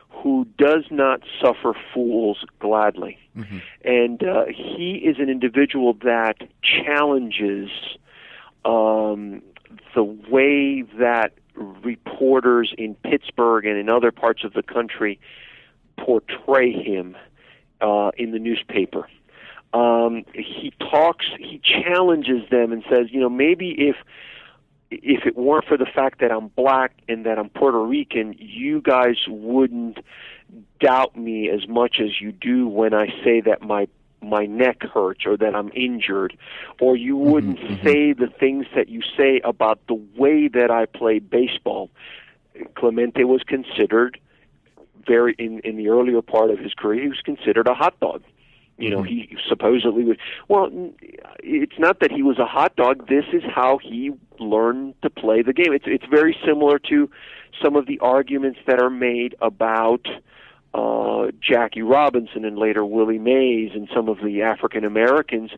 who 0.09 0.47
does 0.57 0.85
not 0.91 1.21
suffer 1.41 1.75
fools 1.93 2.45
gladly. 2.59 3.19
Mm-hmm. 3.37 3.59
And 3.85 4.23
uh, 4.23 4.45
he 4.47 5.03
is 5.05 5.17
an 5.19 5.29
individual 5.29 5.95
that 6.05 6.37
challenges 6.63 7.71
um, 8.65 9.43
the 9.95 10.05
way 10.05 10.83
that 10.99 11.33
reporters 11.55 12.73
in 12.79 12.95
Pittsburgh 12.95 13.67
and 13.67 13.77
in 13.77 13.89
other 13.89 14.13
parts 14.13 14.45
of 14.45 14.53
the 14.53 14.63
country 14.63 15.19
portray 15.97 16.73
him 16.73 17.17
uh, 17.81 18.11
in 18.17 18.33
the 18.33 18.39
newspaper. 18.39 19.09
Um, 19.73 20.25
he 20.35 20.73
talks, 20.79 21.27
he 21.39 21.61
challenges 21.65 22.49
them 22.51 22.73
and 22.73 22.85
says, 22.91 23.07
you 23.11 23.21
know, 23.21 23.31
maybe 23.31 23.71
if 23.89 23.97
if 24.91 25.25
it 25.27 25.37
weren't 25.37 25.65
for 25.65 25.79
the 25.79 25.87
fact 25.87 26.21
that 26.21 26.31
I'm 26.31 26.49
black 26.49 26.93
and 27.09 27.25
that 27.25 27.39
I'm 27.39 27.49
Puerto 27.49 27.83
Rican, 27.83 28.35
you 28.39 28.83
guys 28.83 29.17
wouldn't 29.27 29.99
doubt 30.81 31.17
me 31.17 31.49
as 31.49 31.67
much 31.67 31.97
as 31.99 32.21
you 32.21 32.31
do 32.31 32.69
when 32.69 32.93
I 32.93 33.07
say 33.25 33.41
that 33.41 33.63
my 33.63 33.89
my 34.21 34.47
neck 34.47 34.83
hurts 34.83 35.27
or 35.27 35.37
that 35.37 35.55
I'm 35.55 35.73
injured, 35.75 36.37
or 36.81 36.97
you 36.97 37.17
mm-hmm, 37.17 37.31
wouldn't 37.31 37.59
mm-hmm. 37.59 37.87
say 37.87 38.13
the 38.13 38.29
things 38.29 38.67
that 38.75 38.89
you 38.89 39.03
say 39.17 39.41
about 39.43 39.81
the 39.89 40.01
way 40.17 40.49
that 40.49 40.71
I 40.71 40.87
play 40.87 41.19
baseball. 41.19 41.91
Clemente 42.75 43.25
was 43.25 43.43
considered 43.43 44.21
very 45.07 45.35
in 45.39 45.61
in 45.61 45.77
the 45.77 45.89
earlier 45.89 46.23
part 46.23 46.51
of 46.51 46.59
his 46.59 46.75
career. 46.75 47.03
He 47.03 47.09
was 47.09 47.21
considered 47.25 47.67
a 47.69 47.75
hot 47.75 47.99
dog. 48.01 48.23
You 48.79 48.91
know, 48.91 48.99
mm-hmm. 48.99 49.07
he 49.07 49.37
supposedly 49.49 50.05
was. 50.05 50.17
Well, 50.49 50.71
it's 51.41 51.79
not 51.79 52.01
that 52.01 52.11
he 52.11 52.23
was 52.23 52.39
a 52.39 52.47
hot 52.47 52.75
dog. 52.75 53.07
This 53.07 53.25
is 53.33 53.43
how 53.45 53.79
he 53.79 54.11
learned 54.41 54.95
to 55.03 55.11
play 55.11 55.43
the 55.43 55.53
game. 55.53 55.73
It's 55.73 55.85
it's 55.87 56.07
very 56.11 56.37
similar 56.45 56.79
to 56.91 57.11
some 57.63 57.77
of 57.77 57.87
the 57.87 57.99
arguments 58.01 58.59
that 58.67 58.81
are 58.81 58.91
made 58.91 59.37
about 59.41 60.07
uh, 60.75 61.31
Jackie 61.41 61.83
Robinson 61.83 62.45
and 62.45 62.59
later 62.59 62.85
Willie 62.85 63.19
Mays 63.19 63.73
and 63.75 63.89
some 63.95 64.09
of 64.09 64.19
the 64.19 64.43
African 64.43 64.85
Americans 64.85 65.51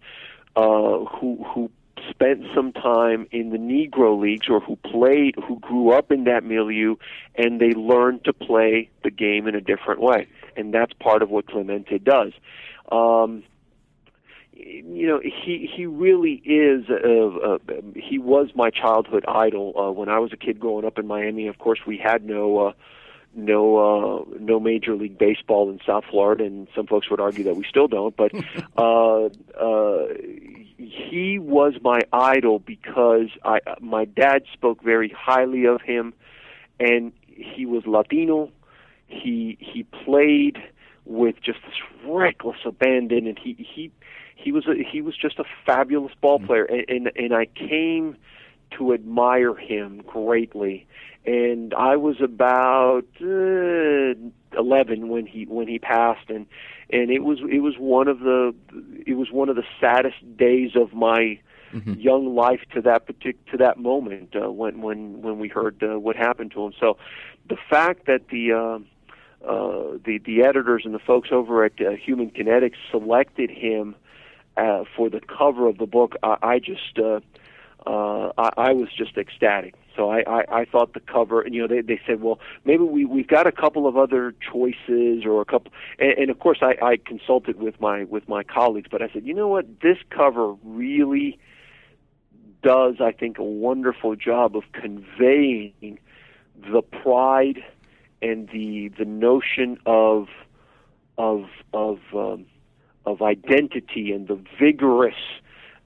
uh, 0.56 1.04
who 1.04 1.44
who 1.54 1.70
spent 2.10 2.42
some 2.54 2.72
time 2.72 3.26
in 3.30 3.50
the 3.50 3.58
Negro 3.58 4.20
leagues 4.20 4.48
or 4.48 4.60
who 4.60 4.76
played, 4.76 5.34
who 5.46 5.58
grew 5.60 5.92
up 5.92 6.10
in 6.10 6.24
that 6.24 6.44
milieu, 6.44 6.96
and 7.34 7.60
they 7.60 7.72
learned 7.72 8.24
to 8.24 8.32
play 8.32 8.90
the 9.02 9.10
game 9.10 9.46
in 9.46 9.54
a 9.54 9.60
different 9.60 10.00
way. 10.00 10.28
And 10.56 10.72
that's 10.72 10.92
part 10.94 11.22
of 11.22 11.30
what 11.30 11.46
Clemente 11.46 11.98
does. 11.98 12.32
Um, 12.90 13.44
you 14.52 15.06
know, 15.06 15.20
he 15.20 15.68
he 15.74 15.86
really 15.86 16.34
is. 16.44 16.88
a, 16.88 17.26
uh, 17.26 17.58
he 17.96 18.18
was 18.18 18.50
my 18.54 18.70
childhood 18.70 19.24
idol 19.26 19.72
uh, 19.76 19.90
when 19.90 20.08
I 20.08 20.18
was 20.20 20.32
a 20.32 20.36
kid 20.36 20.60
growing 20.60 20.84
up 20.84 20.98
in 20.98 21.06
Miami. 21.06 21.48
Of 21.48 21.58
course, 21.58 21.80
we 21.86 21.96
had 21.96 22.24
no. 22.24 22.68
Uh, 22.68 22.72
no 23.36 23.76
uh 23.76 24.36
no 24.38 24.60
major 24.60 24.94
league 24.94 25.18
baseball 25.18 25.68
in 25.68 25.80
South 25.84 26.04
Florida 26.08 26.44
and 26.44 26.68
some 26.72 26.86
folks 26.86 27.10
would 27.10 27.18
argue 27.18 27.42
that 27.42 27.56
we 27.56 27.64
still 27.68 27.88
don't 27.88 28.16
but 28.16 28.30
uh 28.78 29.24
uh 29.60 30.06
he 30.76 31.38
was 31.38 31.74
my 31.82 32.00
idol 32.12 32.58
because 32.58 33.28
I 33.44 33.60
my 33.80 34.04
dad 34.04 34.42
spoke 34.52 34.82
very 34.82 35.14
highly 35.16 35.66
of 35.66 35.80
him, 35.80 36.14
and 36.80 37.12
he 37.26 37.66
was 37.66 37.86
Latino. 37.86 38.50
He 39.06 39.56
he 39.60 39.84
played 40.04 40.58
with 41.04 41.36
just 41.42 41.58
this 41.64 41.74
reckless 42.06 42.58
abandon, 42.64 43.26
and 43.26 43.38
he 43.38 43.54
he 43.54 43.92
he 44.36 44.52
was 44.52 44.66
a, 44.66 44.74
he 44.82 45.00
was 45.00 45.16
just 45.16 45.38
a 45.38 45.44
fabulous 45.64 46.12
ball 46.20 46.38
mm-hmm. 46.38 46.46
player, 46.46 46.64
and 46.64 46.84
and, 46.88 47.12
and 47.16 47.34
I 47.34 47.46
came 47.46 48.16
to 48.78 48.92
admire 48.92 49.54
him 49.54 50.02
greatly. 50.06 50.86
And 51.26 51.72
I 51.74 51.96
was 51.96 52.20
about 52.20 53.06
uh, 53.20 54.14
eleven 54.58 55.08
when 55.08 55.26
he 55.26 55.44
when 55.46 55.68
he 55.68 55.78
passed, 55.78 56.28
and 56.28 56.46
and 56.90 57.10
it 57.10 57.24
was 57.24 57.38
it 57.50 57.60
was 57.60 57.76
one 57.78 58.08
of 58.08 58.20
the 58.20 58.54
it 59.06 59.14
was 59.14 59.30
one 59.30 59.48
of 59.48 59.56
the 59.56 59.64
saddest 59.80 60.36
days 60.36 60.72
of 60.76 60.92
my 60.92 61.38
mm-hmm. 61.72 61.94
young 61.94 62.34
life 62.34 62.60
to 62.74 62.82
that 62.82 63.06
partic- 63.06 63.50
to 63.50 63.56
that 63.56 63.78
moment 63.78 64.36
uh, 64.36 64.50
when 64.50 64.82
when 64.82 65.22
when 65.22 65.38
we 65.38 65.48
heard 65.48 65.82
uh, 65.82 65.98
what 65.98 66.16
happened 66.16 66.52
to 66.52 66.64
him. 66.64 66.72
So 66.78 66.98
the 67.48 67.56
fact 67.70 68.06
that 68.06 68.28
the 68.28 68.52
uh, 68.52 68.78
uh, 69.48 69.98
the 70.04 70.18
the 70.24 70.42
editors 70.42 70.82
and 70.84 70.94
the 70.94 70.98
folks 70.98 71.30
over 71.32 71.64
at 71.64 71.80
uh, 71.80 71.92
Human 71.92 72.30
Kinetics 72.30 72.76
selected 72.90 73.50
him 73.50 73.94
uh, 74.56 74.84
for 74.96 75.10
the 75.10 75.20
cover 75.20 75.66
of 75.66 75.78
the 75.78 75.86
book, 75.86 76.16
I, 76.22 76.36
I 76.42 76.58
just 76.58 76.98
uh, 76.98 77.20
uh, 77.86 78.32
I, 78.38 78.50
I 78.56 78.72
was 78.72 78.88
just 78.96 79.16
ecstatic. 79.16 79.74
So 79.96 80.10
I, 80.10 80.24
I, 80.26 80.60
I 80.60 80.64
thought 80.64 80.94
the 80.94 81.00
cover, 81.00 81.42
and 81.42 81.54
you 81.54 81.62
know, 81.62 81.68
they, 81.68 81.80
they 81.80 82.00
said, 82.06 82.20
well, 82.20 82.40
maybe 82.64 82.82
we 82.82 83.04
we've 83.04 83.28
got 83.28 83.46
a 83.46 83.52
couple 83.52 83.86
of 83.86 83.96
other 83.96 84.34
choices 84.52 85.24
or 85.24 85.40
a 85.40 85.44
couple, 85.44 85.72
and, 85.98 86.12
and 86.12 86.30
of 86.30 86.38
course 86.38 86.58
I, 86.62 86.76
I 86.84 86.96
consulted 86.96 87.60
with 87.60 87.80
my 87.80 88.04
with 88.04 88.28
my 88.28 88.42
colleagues, 88.42 88.88
but 88.90 89.02
I 89.02 89.08
said, 89.12 89.24
you 89.24 89.34
know 89.34 89.48
what, 89.48 89.80
this 89.80 89.98
cover 90.10 90.54
really 90.64 91.38
does, 92.62 92.96
I 93.00 93.12
think, 93.12 93.38
a 93.38 93.44
wonderful 93.44 94.16
job 94.16 94.56
of 94.56 94.64
conveying 94.72 95.98
the 96.56 96.82
pride 96.82 97.62
and 98.22 98.48
the 98.48 98.88
the 98.98 99.04
notion 99.04 99.78
of 99.86 100.28
of 101.18 101.44
of 101.72 102.00
um, 102.14 102.46
of 103.06 103.22
identity 103.22 104.12
and 104.12 104.26
the 104.26 104.42
vigorous 104.58 105.14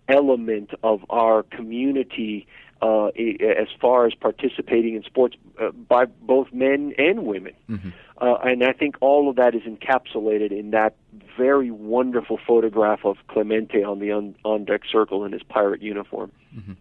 element 0.08 0.70
of 0.82 1.04
our 1.10 1.42
community 1.42 2.46
uh, 2.80 3.06
as 3.06 3.68
far 3.80 4.06
as 4.06 4.14
participating 4.14 4.94
in 4.94 5.02
sports 5.02 5.36
uh, 5.60 5.70
by 5.70 6.04
both 6.04 6.52
men 6.52 6.92
and 6.96 7.24
women. 7.24 7.52
Mm-hmm. 7.68 7.90
Uh, 8.20 8.34
and 8.44 8.64
I 8.64 8.72
think 8.72 8.96
all 9.00 9.28
of 9.28 9.36
that 9.36 9.54
is 9.54 9.62
encapsulated 9.62 10.52
in 10.52 10.70
that 10.70 10.96
very 11.36 11.70
wonderful 11.70 12.38
photograph 12.46 13.04
of 13.04 13.16
Clemente 13.28 13.82
on 13.82 13.98
the 14.00 14.12
on, 14.12 14.34
on 14.44 14.64
deck 14.64 14.82
circle 14.90 15.24
in 15.24 15.32
his 15.32 15.42
pirate 15.42 15.82
uniform. 15.82 16.32
Mm-hmm. 16.56 16.72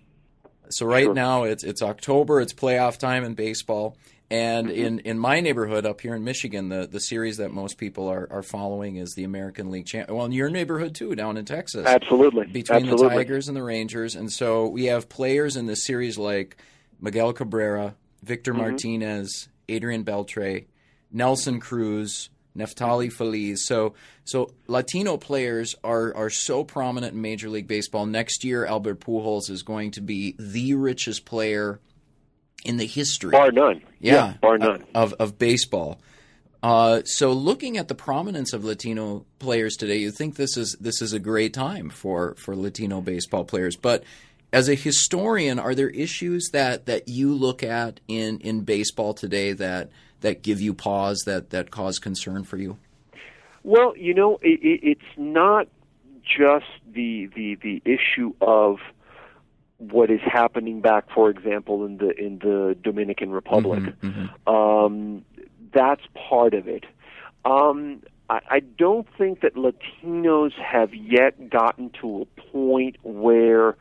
So 0.69 0.85
right 0.85 1.05
sure. 1.05 1.13
now 1.13 1.43
it's 1.43 1.63
it's 1.63 1.81
October, 1.81 2.41
it's 2.41 2.53
playoff 2.53 2.97
time 2.97 3.23
in 3.23 3.33
baseball. 3.33 3.97
And 4.29 4.67
mm-hmm. 4.67 4.85
in, 4.85 4.99
in 4.99 5.19
my 5.19 5.39
neighborhood 5.39 5.85
up 5.85 6.01
here 6.01 6.13
in 6.13 6.23
Michigan, 6.23 6.67
the, 6.67 6.85
the 6.85 6.99
series 6.99 7.37
that 7.37 7.51
most 7.51 7.77
people 7.77 8.09
are, 8.09 8.27
are 8.29 8.43
following 8.43 8.97
is 8.97 9.13
the 9.13 9.23
American 9.23 9.71
League 9.71 9.85
Champ. 9.85 10.09
Well, 10.09 10.25
in 10.25 10.33
your 10.33 10.49
neighborhood 10.49 10.95
too, 10.95 11.15
down 11.15 11.37
in 11.37 11.45
Texas. 11.45 11.85
Absolutely. 11.85 12.45
Between 12.47 12.83
Absolutely. 12.83 13.07
the 13.07 13.15
Tigers 13.15 13.47
and 13.47 13.55
the 13.55 13.63
Rangers. 13.63 14.15
And 14.15 14.31
so 14.31 14.67
we 14.67 14.85
have 14.85 15.07
players 15.07 15.55
in 15.55 15.65
this 15.65 15.85
series 15.85 16.17
like 16.17 16.57
Miguel 16.99 17.31
Cabrera, 17.31 17.95
Victor 18.21 18.51
mm-hmm. 18.51 18.61
Martinez, 18.61 19.47
Adrian 19.69 20.03
Beltre, 20.03 20.65
Nelson 21.11 21.61
Cruz, 21.61 22.29
Neftali 22.57 23.11
Feliz. 23.11 23.65
So 23.65 23.93
so 24.25 24.51
Latino 24.67 25.15
players 25.15 25.75
are 25.83 26.13
are 26.15 26.29
so 26.29 26.63
prominent 26.63 27.13
in 27.13 27.21
Major 27.21 27.49
League 27.49 27.67
Baseball. 27.67 28.05
Next 28.05 28.43
year, 28.43 28.65
Albert 28.65 28.99
Pujols 28.99 29.49
is 29.49 29.63
going 29.63 29.91
to 29.91 30.01
be 30.01 30.35
the 30.37 30.73
richest 30.73 31.23
player 31.23 31.79
in 32.67 32.77
the 32.77 32.85
history, 32.85 33.31
bar 33.31 33.51
none. 33.51 33.81
Yeah, 33.99 34.13
yeah 34.13 34.33
bar 34.41 34.57
none 34.57 34.83
of 34.93 35.13
of 35.13 35.37
baseball. 35.37 35.99
Uh, 36.63 37.03
so, 37.05 37.31
looking 37.31 37.77
at 37.77 37.87
the 37.87 37.95
prominence 37.95 38.51
of 38.51 38.65
Latino 38.65 39.25
players 39.39 39.75
today, 39.75 39.97
you 39.97 40.11
think 40.11 40.35
this 40.35 40.57
is 40.57 40.75
this 40.79 41.01
is 41.01 41.13
a 41.13 41.19
great 41.19 41.53
time 41.53 41.89
for 41.89 42.35
for 42.35 42.55
Latino 42.55 42.99
baseball 42.99 43.45
players. 43.45 43.75
But 43.75 44.03
as 44.51 44.67
a 44.69 44.75
historian, 44.75 45.59
are 45.59 45.75
there 45.75 45.89
issues 45.89 46.49
that 46.53 46.85
that 46.85 47.07
you 47.07 47.33
look 47.33 47.63
at 47.63 47.99
in 48.07 48.39
in 48.39 48.61
baseball 48.61 49.13
today 49.13 49.53
that 49.53 49.89
that 50.21 50.41
give 50.41 50.59
you 50.59 50.73
pause 50.73 51.23
that 51.25 51.51
that 51.51 51.71
cause 51.71 51.99
concern 51.99 52.43
for 52.43 52.57
you? 52.57 52.77
Well, 53.63 53.95
you 53.95 54.13
know, 54.13 54.39
it, 54.41 54.59
it, 54.61 54.79
it's 54.83 55.17
not 55.17 55.67
just 56.23 56.65
the 56.91 57.27
the 57.35 57.55
the 57.55 57.81
issue 57.85 58.33
of 58.41 58.79
what 59.77 60.09
is 60.09 60.21
happening 60.21 60.81
back, 60.81 61.05
for 61.13 61.29
example, 61.29 61.85
in 61.85 61.97
the 61.97 62.09
in 62.17 62.39
the 62.39 62.75
Dominican 62.81 63.31
Republic. 63.31 63.83
Mm-hmm, 63.83 64.07
mm-hmm. 64.07 64.53
Um, 64.53 65.25
that's 65.73 66.01
part 66.29 66.53
of 66.53 66.67
it. 66.67 66.85
Um, 67.45 68.01
I, 68.29 68.39
I 68.49 68.59
don't 68.59 69.07
think 69.17 69.41
that 69.41 69.55
Latinos 69.55 70.53
have 70.53 70.93
yet 70.93 71.49
gotten 71.49 71.91
to 72.01 72.21
a 72.21 72.41
point 72.51 72.97
where 73.03 73.77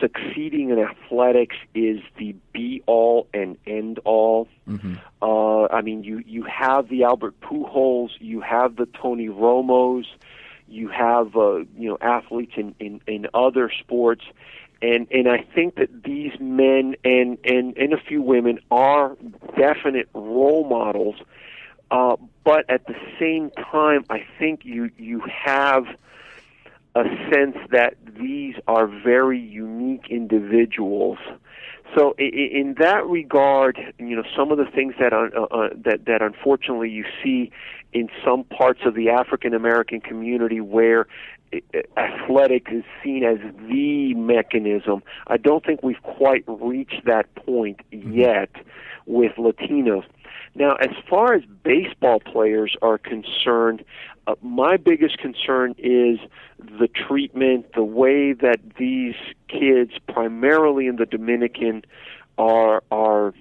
succeeding 0.00 0.70
in 0.70 0.78
athletics 0.78 1.56
is 1.74 2.00
the 2.18 2.34
be 2.52 2.82
all 2.86 3.28
and 3.32 3.56
end 3.66 3.98
all. 4.04 4.48
Mm-hmm. 4.68 4.94
Uh, 5.22 5.66
I 5.66 5.80
mean, 5.82 6.04
you 6.04 6.22
you 6.26 6.44
have 6.44 6.88
the 6.88 7.04
Albert 7.04 7.40
Pujols, 7.40 8.10
you 8.18 8.40
have 8.40 8.76
the 8.76 8.86
Tony 8.86 9.28
Romos, 9.28 10.04
you 10.68 10.88
have 10.88 11.36
uh, 11.36 11.58
you 11.76 11.88
know 11.88 11.98
athletes 12.00 12.52
in, 12.56 12.74
in 12.78 13.00
in 13.06 13.26
other 13.34 13.70
sports. 13.80 14.24
And 14.82 15.06
and 15.10 15.26
I 15.26 15.38
think 15.54 15.76
that 15.76 16.02
these 16.04 16.32
men 16.38 16.96
and 17.04 17.38
and 17.44 17.76
and 17.76 17.92
a 17.92 17.98
few 17.98 18.20
women 18.20 18.58
are 18.70 19.16
definite 19.56 20.08
role 20.12 20.68
models. 20.68 21.16
Uh, 21.90 22.16
but 22.44 22.68
at 22.68 22.86
the 22.86 22.96
same 23.18 23.50
time 23.50 24.04
I 24.10 24.26
think 24.38 24.64
you 24.64 24.90
you 24.98 25.20
have 25.20 25.86
a 26.94 27.04
sense 27.30 27.56
that 27.70 27.94
these 28.18 28.54
are 28.66 28.86
very 28.86 29.38
unique 29.38 30.06
individuals 30.10 31.18
so 31.94 32.14
in 32.18 32.76
that 32.78 33.06
regard, 33.06 33.78
you 33.98 34.16
know, 34.16 34.24
some 34.36 34.50
of 34.50 34.58
the 34.58 34.66
things 34.66 34.94
that 34.98 35.12
uh, 35.12 35.28
uh, 35.40 35.68
that 35.84 36.04
that 36.06 36.22
unfortunately 36.22 36.90
you 36.90 37.04
see 37.22 37.50
in 37.92 38.08
some 38.24 38.44
parts 38.44 38.80
of 38.84 38.94
the 38.94 39.08
African 39.08 39.54
American 39.54 40.00
community 40.00 40.60
where 40.60 41.06
athletic 41.96 42.66
is 42.70 42.84
seen 43.02 43.24
as 43.24 43.38
the 43.68 44.14
mechanism. 44.14 45.02
I 45.26 45.36
don't 45.36 45.64
think 45.64 45.82
we've 45.82 46.02
quite 46.02 46.44
reached 46.46 47.04
that 47.04 47.32
point 47.34 47.80
mm-hmm. 47.92 48.12
yet 48.12 48.50
with 49.06 49.32
Latinos. 49.36 50.04
Now, 50.54 50.74
as 50.74 50.90
far 51.08 51.34
as 51.34 51.42
baseball 51.62 52.20
players 52.20 52.76
are 52.82 52.98
concerned, 52.98 53.84
uh, 54.26 54.34
my 54.42 54.76
biggest 54.76 55.18
concern 55.18 55.74
is 55.78 56.18
the 56.58 56.88
treatment, 56.88 57.66
the 57.74 57.84
way 57.84 58.32
that 58.32 58.58
these 58.78 59.14
kids, 59.48 59.92
primarily 60.08 60.86
in 60.86 60.96
the 60.96 61.06
Dominican, 61.06 61.84
are 62.38 62.82
are 62.90 63.34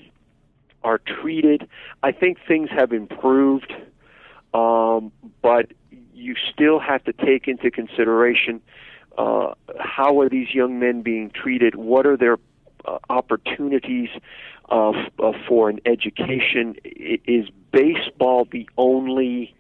are 0.84 1.00
treated. 1.00 1.68
I 2.04 2.12
think 2.12 2.38
things 2.48 2.70
have 2.70 2.92
improved, 2.92 3.74
um, 4.54 5.12
but 5.42 5.72
you 6.14 6.36
still 6.54 6.80
have 6.80 7.04
to 7.06 7.14
take 7.14 7.48
into 7.48 7.72
consideration 7.72 8.62
uh, 9.18 9.54
how 9.80 10.20
are 10.20 10.30
these 10.30 10.54
young 10.54 10.80
men 10.80 11.02
being 11.02 11.32
treated? 11.32 11.76
What 11.76 12.06
are 12.06 12.18
their 12.18 12.38
uh, 12.88 13.00
opportunities 13.10 14.10
uh, 14.70 14.92
uh, 15.20 15.32
for 15.48 15.70
an 15.70 15.80
education? 15.86 16.76
Is 16.84 17.48
baseball 17.72 18.48
the 18.52 18.70
only 18.78 19.56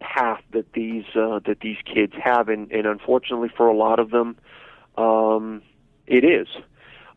path 0.00 0.42
that 0.52 0.72
these 0.72 1.04
uh, 1.14 1.40
that 1.46 1.58
these 1.60 1.78
kids 1.84 2.12
have? 2.22 2.48
And, 2.48 2.70
and 2.72 2.86
unfortunately, 2.86 3.50
for 3.56 3.66
a 3.66 3.76
lot 3.76 3.98
of 3.98 4.10
them, 4.10 4.36
um, 4.96 5.62
it 6.06 6.24
is. 6.24 6.48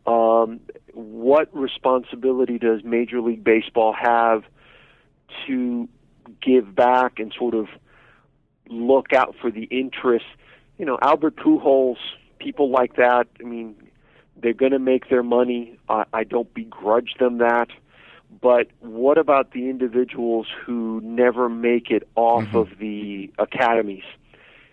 Um, 0.07 0.59
what 0.93 1.55
responsibility 1.55 2.59
does 2.59 2.83
Major 2.83 3.21
League 3.21 3.43
Baseball 3.43 3.93
have 3.93 4.43
to 5.47 5.89
give 6.41 6.75
back 6.75 7.19
and 7.19 7.33
sort 7.37 7.55
of 7.55 7.67
look 8.69 9.13
out 9.13 9.35
for 9.41 9.49
the 9.49 9.63
interests? 9.63 10.27
You 10.77 10.85
know, 10.85 10.99
Albert 11.01 11.37
Pujols 11.37 11.97
people 12.45 12.69
like 12.69 12.95
that, 12.95 13.27
I 13.39 13.43
mean, 13.43 13.75
they're 14.41 14.53
going 14.53 14.71
to 14.71 14.79
make 14.79 15.09
their 15.09 15.23
money. 15.23 15.77
I, 15.89 16.05
I 16.13 16.23
don't 16.23 16.53
begrudge 16.53 17.15
them 17.19 17.37
that. 17.39 17.69
But 18.41 18.67
what 18.79 19.17
about 19.17 19.51
the 19.51 19.69
individuals 19.69 20.47
who 20.65 21.01
never 21.03 21.49
make 21.49 21.89
it 21.89 22.07
off 22.15 22.43
mm-hmm. 22.43 22.57
of 22.57 22.77
the 22.79 23.31
academies 23.39 24.03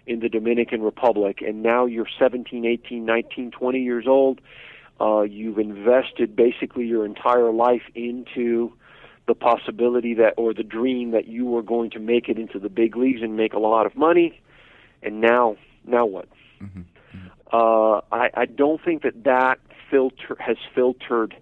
in 0.07 0.21
the 0.21 0.29
Dominican 0.29 0.83
Republic? 0.83 1.43
And 1.47 1.63
now 1.63 1.87
you're 1.87 2.09
17, 2.19 2.65
18, 2.65 3.05
19, 3.05 3.51
20 3.51 3.81
years 3.81 4.07
old. 4.07 4.41
Uh, 5.01 5.23
you've 5.23 5.59
invested 5.59 6.37
basically 6.37 6.87
your 6.87 7.05
entire 7.05 7.51
life 7.51 7.83
into 7.95 8.73
the 9.27 9.35
possibility 9.35 10.15
that, 10.15 10.35
or 10.37 10.53
the 10.53 10.65
dream 10.65 11.13
that 11.13 11.27
you 11.29 11.47
were 11.47 11.63
going 11.63 11.91
to 11.91 11.99
make 11.99 12.29
it 12.29 12.39
into 12.39 12.59
the 12.59 12.69
big 12.69 12.97
leagues 12.97 13.23
and 13.23 13.37
make 13.37 13.53
a 13.53 13.59
lot 13.59 13.87
of 13.87 13.97
money. 13.97 14.41
And 15.03 15.21
now, 15.21 15.57
now 15.85 16.05
what? 16.05 16.29
Mm-hmm. 16.61 16.83
Uh, 17.53 18.01
I, 18.11 18.31
I 18.35 18.47
don't 18.47 18.83
think 18.83 19.03
that 19.03 19.25
that 19.25 19.59
filter 19.91 20.37
has 20.41 20.57
filtered 20.75 21.37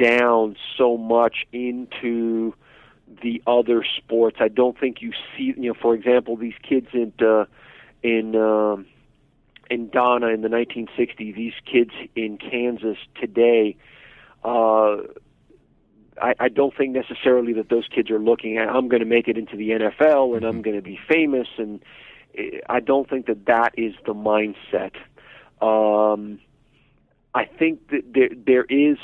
down 0.00 0.56
so 0.76 0.96
much 0.96 1.46
into 1.52 2.54
the 3.22 3.42
other 3.46 3.84
sports. 3.96 4.38
I 4.40 4.48
don't 4.48 4.78
think 4.78 5.00
you 5.00 5.12
see, 5.36 5.54
you 5.56 5.68
know, 5.68 5.74
for 5.80 5.94
example, 5.94 6.36
these 6.36 6.54
kids 6.62 6.88
in 6.92 7.12
uh, 7.24 7.44
in 8.02 8.34
um, 8.34 8.86
in 9.70 9.88
Donna 9.90 10.28
in 10.28 10.42
the 10.42 10.48
1960s. 10.48 11.34
These 11.36 11.54
kids 11.64 11.92
in 12.16 12.38
Kansas 12.38 12.98
today. 13.20 13.76
Uh, 14.44 14.96
I, 16.20 16.34
I 16.38 16.48
don't 16.48 16.76
think 16.76 16.92
necessarily 16.92 17.52
that 17.54 17.68
those 17.68 17.88
kids 17.88 18.10
are 18.10 18.18
looking 18.18 18.58
at 18.58 18.68
I'm 18.68 18.88
going 18.88 19.00
to 19.00 19.06
make 19.06 19.28
it 19.28 19.38
into 19.38 19.56
the 19.56 19.70
NFL 19.70 20.36
and 20.36 20.44
I'm 20.44 20.54
mm-hmm. 20.54 20.62
going 20.62 20.76
to 20.76 20.82
be 20.82 20.98
famous 21.08 21.48
and 21.56 21.82
I 22.68 22.80
don't 22.80 23.08
think 23.08 23.26
that 23.26 23.46
that 23.46 23.74
is 23.76 23.94
the 24.06 24.14
mindset. 24.14 24.94
Um, 25.60 26.40
I 27.34 27.44
think 27.44 27.88
that 27.88 28.02
there 28.12 28.30
there 28.34 28.64
is 28.64 28.98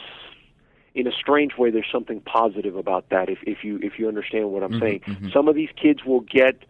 in 0.95 1.07
a 1.07 1.12
strange 1.12 1.57
way, 1.57 1.70
there's 1.70 1.91
something 1.91 2.20
positive 2.20 2.76
about 2.76 3.11
that. 3.11 3.29
If 3.29 3.39
if 3.43 3.62
you 3.62 3.79
if 3.83 3.99
you 3.99 4.09
understand 4.09 4.51
what 4.51 4.62
I'm 4.62 4.72
mm-hmm, 4.72 4.81
saying, 4.81 5.01
mm-hmm. 5.01 5.29
some 5.31 5.49
of 5.49 5.55
these 5.55 5.70
kids 5.81 6.05
will 6.05 6.20
get 6.20 6.64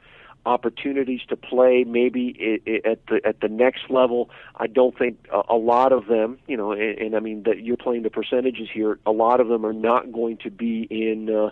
opportunities 0.47 1.21
to 1.29 1.37
play 1.37 1.85
maybe 1.85 2.61
at 2.85 3.07
the 3.07 3.21
at 3.25 3.41
the 3.41 3.49
next 3.49 3.91
level. 3.91 4.31
I 4.57 4.67
don't 4.67 4.97
think 4.97 5.27
a, 5.49 5.57
lot 5.57 5.93
of 5.93 6.07
them, 6.07 6.39
you 6.47 6.57
know, 6.57 6.73
and, 6.73 6.99
and 6.99 7.17
I 7.17 7.21
mean 7.21 7.43
that 7.45 7.61
you're 7.61 7.77
playing 7.77 8.03
the 8.03 8.11
percentages 8.11 8.69
here. 8.73 8.99
A 9.07 9.13
lot 9.13 9.41
of 9.41 9.49
them 9.49 9.65
are 9.65 9.73
not 9.73 10.13
going 10.13 10.39
to 10.39 10.51
be 10.51 10.87
in. 10.91 11.35
Uh, 11.35 11.51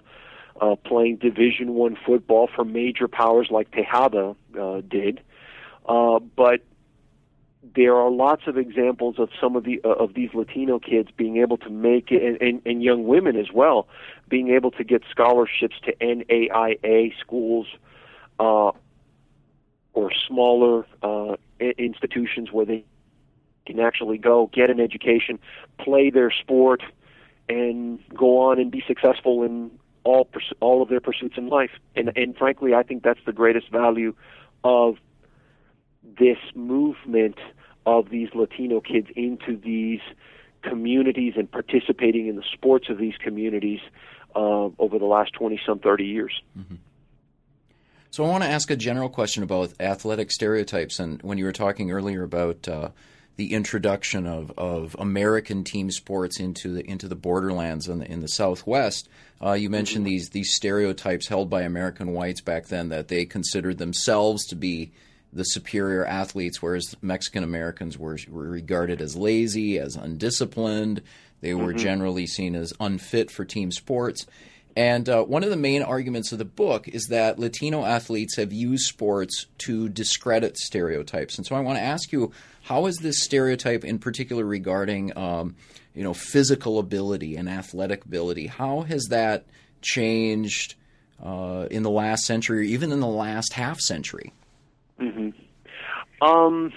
uh, 0.60 0.76
playing 0.76 1.16
Division 1.16 1.74
One 1.74 1.96
football 2.06 2.48
for 2.54 2.64
major 2.64 3.08
powers 3.08 3.48
like 3.50 3.70
Tejada 3.70 4.34
uh, 4.58 4.80
did, 4.88 5.20
uh, 5.86 6.18
but 6.18 6.62
there 7.74 7.96
are 7.96 8.10
lots 8.10 8.42
of 8.46 8.56
examples 8.56 9.18
of 9.18 9.28
some 9.40 9.56
of 9.56 9.64
the 9.64 9.80
uh, 9.84 9.88
of 9.88 10.14
these 10.14 10.30
Latino 10.34 10.78
kids 10.78 11.08
being 11.16 11.38
able 11.38 11.56
to 11.58 11.70
make 11.70 12.10
it, 12.10 12.22
and, 12.22 12.40
and, 12.40 12.62
and 12.64 12.82
young 12.82 13.06
women 13.06 13.36
as 13.36 13.50
well, 13.52 13.88
being 14.28 14.48
able 14.48 14.70
to 14.72 14.84
get 14.84 15.02
scholarships 15.10 15.76
to 15.84 15.94
NAIA 15.96 17.12
schools 17.18 17.66
uh, 18.38 18.72
or 19.92 20.12
smaller 20.26 20.86
uh, 21.02 21.36
institutions 21.78 22.52
where 22.52 22.66
they 22.66 22.84
can 23.66 23.80
actually 23.80 24.18
go 24.18 24.48
get 24.52 24.70
an 24.70 24.80
education, 24.80 25.38
play 25.78 26.10
their 26.10 26.30
sport, 26.30 26.82
and 27.48 27.98
go 28.14 28.38
on 28.38 28.60
and 28.60 28.70
be 28.70 28.82
successful 28.86 29.42
in 29.42 29.70
all 30.06 30.28
all 30.60 30.82
of 30.82 30.88
their 30.88 31.00
pursuits 31.00 31.36
in 31.36 31.48
life. 31.48 31.72
And 31.96 32.12
and 32.16 32.36
frankly, 32.36 32.74
I 32.74 32.82
think 32.82 33.02
that's 33.02 33.20
the 33.26 33.32
greatest 33.32 33.70
value 33.70 34.14
of 34.64 34.96
this 36.18 36.38
movement 36.54 37.38
of 37.84 38.08
these 38.10 38.28
Latino 38.34 38.80
kids 38.80 39.08
into 39.16 39.56
these 39.56 40.00
communities 40.62 41.34
and 41.36 41.50
participating 41.50 42.28
in 42.28 42.36
the 42.36 42.44
sports 42.52 42.88
of 42.88 42.98
these 42.98 43.16
communities 43.16 43.80
uh, 44.34 44.68
over 44.78 44.98
the 44.98 45.04
last 45.04 45.32
20 45.34 45.60
some 45.66 45.78
30 45.78 46.04
years. 46.04 46.42
Mm-hmm. 46.58 46.76
So 48.10 48.24
I 48.24 48.28
want 48.28 48.44
to 48.44 48.50
ask 48.50 48.70
a 48.70 48.76
general 48.76 49.08
question 49.08 49.42
about 49.42 49.74
athletic 49.78 50.30
stereotypes. 50.30 50.98
And 50.98 51.20
when 51.22 51.38
you 51.38 51.44
were 51.44 51.52
talking 51.52 51.90
earlier 51.90 52.22
about 52.22 52.66
uh, 52.66 52.88
the 53.36 53.52
introduction 53.52 54.26
of, 54.26 54.50
of 54.56 54.96
American 54.98 55.62
team 55.62 55.90
sports 55.90 56.40
into 56.40 56.72
the 56.72 56.90
into 56.90 57.06
the 57.06 57.14
borderlands 57.16 57.88
in 57.88 57.98
the, 57.98 58.10
in 58.10 58.20
the 58.20 58.28
Southwest, 58.28 59.08
uh, 59.42 59.52
you 59.52 59.68
mentioned 59.70 60.06
mm-hmm. 60.06 60.12
these 60.12 60.30
these 60.30 60.54
stereotypes 60.54 61.28
held 61.28 61.50
by 61.50 61.62
American 61.62 62.12
whites 62.12 62.40
back 62.40 62.66
then 62.66 62.88
that 62.88 63.08
they 63.08 63.24
considered 63.24 63.78
themselves 63.78 64.46
to 64.46 64.56
be 64.56 64.92
the 65.32 65.44
superior 65.44 66.04
athletes, 66.06 66.62
whereas 66.62 66.96
Mexican 67.02 67.44
Americans 67.44 67.98
were, 67.98 68.18
were 68.28 68.48
regarded 68.48 69.02
as 69.02 69.16
lazy, 69.16 69.78
as 69.78 69.94
undisciplined. 69.94 71.02
They 71.42 71.52
were 71.52 71.74
mm-hmm. 71.74 71.78
generally 71.78 72.26
seen 72.26 72.56
as 72.56 72.72
unfit 72.80 73.30
for 73.30 73.44
team 73.44 73.70
sports. 73.70 74.26
And 74.76 75.08
uh, 75.08 75.24
one 75.24 75.42
of 75.42 75.48
the 75.48 75.56
main 75.56 75.82
arguments 75.82 76.32
of 76.32 76.38
the 76.38 76.44
book 76.44 76.86
is 76.86 77.06
that 77.06 77.38
Latino 77.38 77.84
athletes 77.84 78.36
have 78.36 78.52
used 78.52 78.86
sports 78.86 79.46
to 79.58 79.88
discredit 79.88 80.58
stereotypes. 80.58 81.38
And 81.38 81.46
so 81.46 81.56
I 81.56 81.60
want 81.60 81.78
to 81.78 81.82
ask 81.82 82.12
you, 82.12 82.32
how 82.66 82.86
is 82.86 82.96
this 82.96 83.22
stereotype, 83.22 83.84
in 83.84 84.00
particular 84.00 84.44
regarding, 84.44 85.16
um, 85.16 85.54
you 85.94 86.02
know, 86.02 86.12
physical 86.12 86.80
ability 86.80 87.36
and 87.36 87.48
athletic 87.48 88.04
ability, 88.04 88.48
how 88.48 88.80
has 88.80 89.04
that 89.10 89.44
changed 89.82 90.74
uh, 91.24 91.68
in 91.70 91.84
the 91.84 91.90
last 91.90 92.24
century, 92.24 92.58
or 92.58 92.62
even 92.62 92.90
in 92.90 92.98
the 92.98 93.06
last 93.06 93.52
half 93.52 93.78
century? 93.78 94.32
Mm-hmm. 95.00 95.30
Um, 96.26 96.72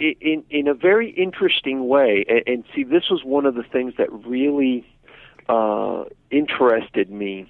in 0.00 0.42
in 0.50 0.66
a 0.66 0.74
very 0.74 1.10
interesting 1.10 1.86
way, 1.86 2.24
and, 2.28 2.42
and 2.48 2.64
see, 2.74 2.82
this 2.82 3.04
was 3.08 3.22
one 3.22 3.46
of 3.46 3.54
the 3.54 3.62
things 3.62 3.94
that 3.98 4.12
really 4.12 4.84
uh, 5.48 6.06
interested 6.32 7.08
me 7.08 7.48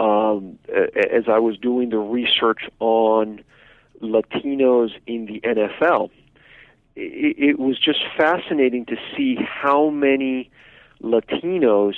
um, 0.00 0.58
as 0.68 1.28
I 1.28 1.38
was 1.38 1.56
doing 1.56 1.90
the 1.90 1.98
research 1.98 2.62
on 2.80 3.44
Latinos 4.02 4.90
in 5.06 5.26
the 5.26 5.40
NFL. 5.40 6.10
It, 6.96 7.36
it 7.38 7.58
was 7.58 7.78
just 7.78 8.00
fascinating 8.16 8.86
to 8.86 8.96
see 9.16 9.36
how 9.36 9.90
many 9.90 10.50
Latinos 11.02 11.94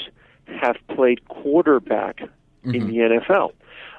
have 0.46 0.76
played 0.94 1.26
quarterback 1.28 2.20
mm-hmm. 2.64 2.74
in 2.74 2.86
the 2.88 2.96
NFL. 2.96 3.52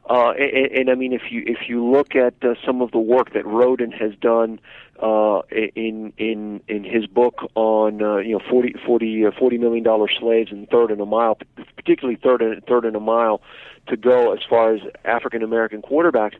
Uh, 0.10 0.32
and, 0.32 0.72
and 0.72 0.90
I 0.90 0.96
mean, 0.96 1.12
if 1.12 1.24
you 1.32 1.44
if 1.46 1.68
you 1.68 1.86
look 1.86 2.16
at 2.16 2.34
uh, 2.42 2.56
some 2.66 2.82
of 2.82 2.92
the 2.92 3.00
work 3.00 3.34
that 3.34 3.44
Rhoden 3.44 3.92
has 3.92 4.14
done 4.22 4.60
uh, 5.02 5.42
in 5.52 6.14
in 6.18 6.62
in 6.70 6.86
his 6.86 7.06
book 7.08 7.52
on 7.56 8.02
uh, 8.02 8.18
you 8.18 8.32
know 8.32 8.42
40 8.50 8.76
40 8.86 9.26
uh, 9.26 9.32
40 9.38 9.58
million 9.58 9.84
dollar 9.84 10.08
slaves 10.08 10.52
and 10.52 10.68
Third 10.70 10.92
and 10.92 11.02
a 11.02 11.06
Mile, 11.06 11.38
particularly 11.76 12.18
third 12.22 12.42
in 12.42 12.62
Third 12.62 12.86
and 12.86 12.96
a 12.96 13.02
Mile, 13.02 13.42
to 13.88 13.98
go 13.98 14.34
as 14.34 14.40
far 14.50 14.74
as 14.74 14.82
African 15.04 15.44
American 15.44 15.82
quarterbacks. 15.82 16.36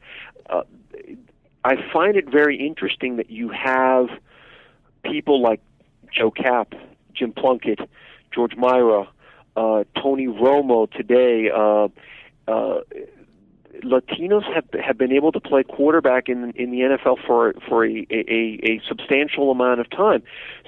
Uh, 0.50 0.62
I 1.66 1.76
find 1.92 2.16
it 2.16 2.30
very 2.30 2.66
interesting 2.66 3.18
that 3.18 3.30
you 3.30 3.50
have 3.50 4.08
people 5.10 5.42
like 5.42 5.62
Joe 6.12 6.32
Kapp, 6.32 6.74
Jim 7.14 7.32
Plunkett, 7.32 7.80
George 8.34 8.56
Mira, 8.56 9.08
uh, 9.56 9.84
Tony 10.02 10.28
Romo 10.28 10.90
today. 10.92 11.50
Uh, 11.54 11.88
uh, 12.50 12.82
Latinos 13.84 14.44
have 14.54 14.66
have 14.84 14.98
been 14.98 15.12
able 15.12 15.32
to 15.32 15.40
play 15.40 15.64
quarterback 15.64 16.30
in 16.30 16.52
in 16.56 16.72
the 16.72 16.80
NFL 16.80 17.18
for 17.26 17.54
for 17.68 17.86
a, 17.86 18.08
a, 18.10 18.60
a 18.64 18.82
substantial 18.88 19.52
amount 19.52 19.80
of 19.80 19.90
time. 19.90 20.24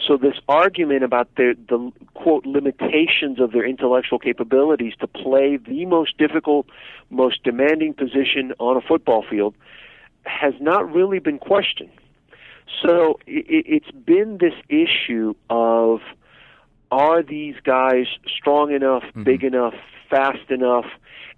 So 0.08 0.18
this 0.18 0.36
argument 0.48 1.04
about 1.04 1.34
the 1.36 1.56
the 1.68 1.92
quote 2.14 2.46
limitations 2.46 3.40
of 3.40 3.52
their 3.52 3.66
intellectual 3.66 4.20
capabilities 4.20 4.94
to 5.00 5.08
play 5.08 5.58
the 5.58 5.86
most 5.86 6.18
difficult, 6.18 6.68
most 7.10 7.44
demanding 7.44 7.94
position 7.94 8.54
on 8.60 8.78
a 8.78 8.82
football 8.82 9.26
field 9.28 9.56
has 10.26 10.54
not 10.60 10.92
really 10.94 11.20
been 11.20 11.40
questioned. 11.40 11.90
So 12.82 13.20
it, 13.26 13.46
it's 13.48 13.92
been 13.92 14.38
this 14.40 14.54
issue 14.70 15.34
of 15.50 16.02
are 16.92 17.22
these 17.22 17.56
guys 17.64 18.06
strong 18.28 18.72
enough, 18.72 19.04
mm-hmm. 19.04 19.24
big 19.24 19.44
enough, 19.44 19.76
fast 20.10 20.50
enough? 20.50 20.86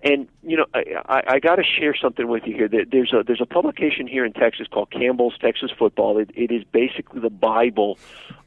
And 0.03 0.27
you 0.43 0.57
know, 0.57 0.65
I, 0.73 0.83
I, 1.07 1.23
I 1.27 1.39
got 1.39 1.55
to 1.55 1.63
share 1.63 1.95
something 1.95 2.27
with 2.27 2.43
you 2.45 2.55
here. 2.55 2.67
There's 2.67 3.13
a 3.13 3.23
there's 3.25 3.41
a 3.41 3.45
publication 3.45 4.07
here 4.07 4.25
in 4.25 4.33
Texas 4.33 4.67
called 4.67 4.91
Campbell's 4.91 5.37
Texas 5.39 5.71
Football. 5.77 6.17
It, 6.17 6.31
it 6.35 6.51
is 6.51 6.63
basically 6.63 7.21
the 7.21 7.29
Bible 7.29 7.99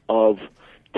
of 0.09 0.39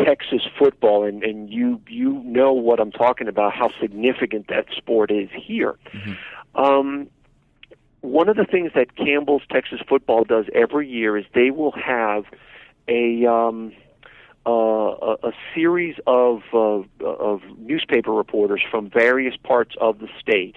Texas 0.05 0.43
football, 0.59 1.05
and 1.05 1.22
and 1.22 1.51
you 1.51 1.80
you 1.89 2.22
know 2.24 2.53
what 2.53 2.80
I'm 2.80 2.93
talking 2.93 3.28
about. 3.28 3.53
How 3.53 3.70
significant 3.80 4.49
that 4.49 4.66
sport 4.76 5.11
is 5.11 5.28
here. 5.34 5.76
Mm-hmm. 5.93 6.62
Um, 6.62 7.09
one 8.07 8.28
of 8.28 8.36
the 8.36 8.44
things 8.44 8.72
that 8.74 8.96
Campbell's 8.96 9.42
Texas 9.50 9.80
Football 9.88 10.24
does 10.24 10.46
every 10.54 10.88
year 10.88 11.16
is 11.16 11.24
they 11.34 11.50
will 11.50 11.72
have 11.72 12.24
a 12.88 13.26
um, 13.26 13.72
uh, 14.46 14.50
a, 14.50 15.16
a 15.24 15.32
series 15.54 15.96
of 16.07 16.42
uh, 16.54 16.82
of 17.04 17.42
newspaper 17.59 18.12
reporters 18.12 18.62
from 18.70 18.88
various 18.88 19.36
parts 19.36 19.74
of 19.80 19.98
the 19.98 20.09
state 20.20 20.57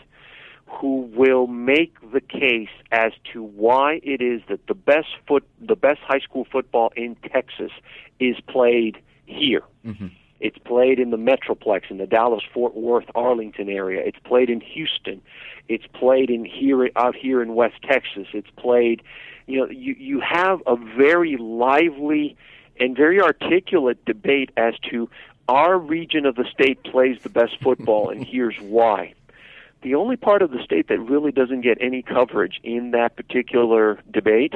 who 0.68 1.10
will 1.16 1.48
make 1.48 1.96
the 2.14 2.22
case 2.22 2.70
as 2.92 3.12
to 3.34 3.42
why 3.42 4.00
it 4.04 4.22
is 4.22 4.42
that 4.48 4.68
the 4.68 4.76
best 4.76 5.08
foot 5.28 5.44
the 5.60 5.76
best 5.76 6.00
high 6.02 6.20
school 6.20 6.46
football 6.52 6.92
in 6.96 7.16
Texas 7.32 7.72
is 8.20 8.36
played 8.48 9.02
here. 9.26 9.64
Mm-hmm. 9.86 10.08
It's 10.40 10.58
played 10.58 11.00
in 11.00 11.12
the 11.12 11.18
Metroplex 11.18 11.90
in 11.90 11.98
the 11.98 12.08
Dallas 12.08 12.44
Fort 12.54 12.76
Worth 12.76 13.10
Arlington 13.14 13.70
area. 13.70 14.02
It's 14.06 14.20
played 14.24 14.50
in 14.50 14.62
Houston. 14.62 15.22
It's 15.68 15.86
played 15.88 16.30
in 16.30 16.46
here 16.46 16.90
out 16.96 17.16
here 17.16 17.42
in 17.42 17.56
West 17.56 17.82
Texas. 17.84 18.28
It's 18.34 18.50
played 18.58 19.02
you 19.48 19.60
know 19.60 19.70
you 19.70 19.96
you 19.98 20.20
have 20.22 20.62
a 20.66 20.76
very 20.76 21.36
lively 21.38 22.38
and 22.80 22.96
very 22.96 23.22
articulate 23.22 24.04
debate 24.06 24.52
as 24.56 24.76
to 24.92 25.10
our 25.50 25.78
region 25.78 26.26
of 26.26 26.36
the 26.36 26.46
state 26.46 26.82
plays 26.84 27.18
the 27.24 27.30
best 27.30 27.60
football 27.62 28.10
and 28.10 28.26
here's 28.28 28.58
why. 28.58 29.14
The 29.82 29.96
only 29.96 30.18
part 30.18 30.42
of 30.42 30.52
the 30.52 30.62
state 30.64 30.90
that 30.90 31.00
really 31.00 31.32
doesn't 31.32 31.62
get 31.62 31.78
any 31.80 32.02
coverage 32.02 32.60
in 32.64 32.92
that 32.92 33.16
particular 33.16 34.00
debate 34.12 34.54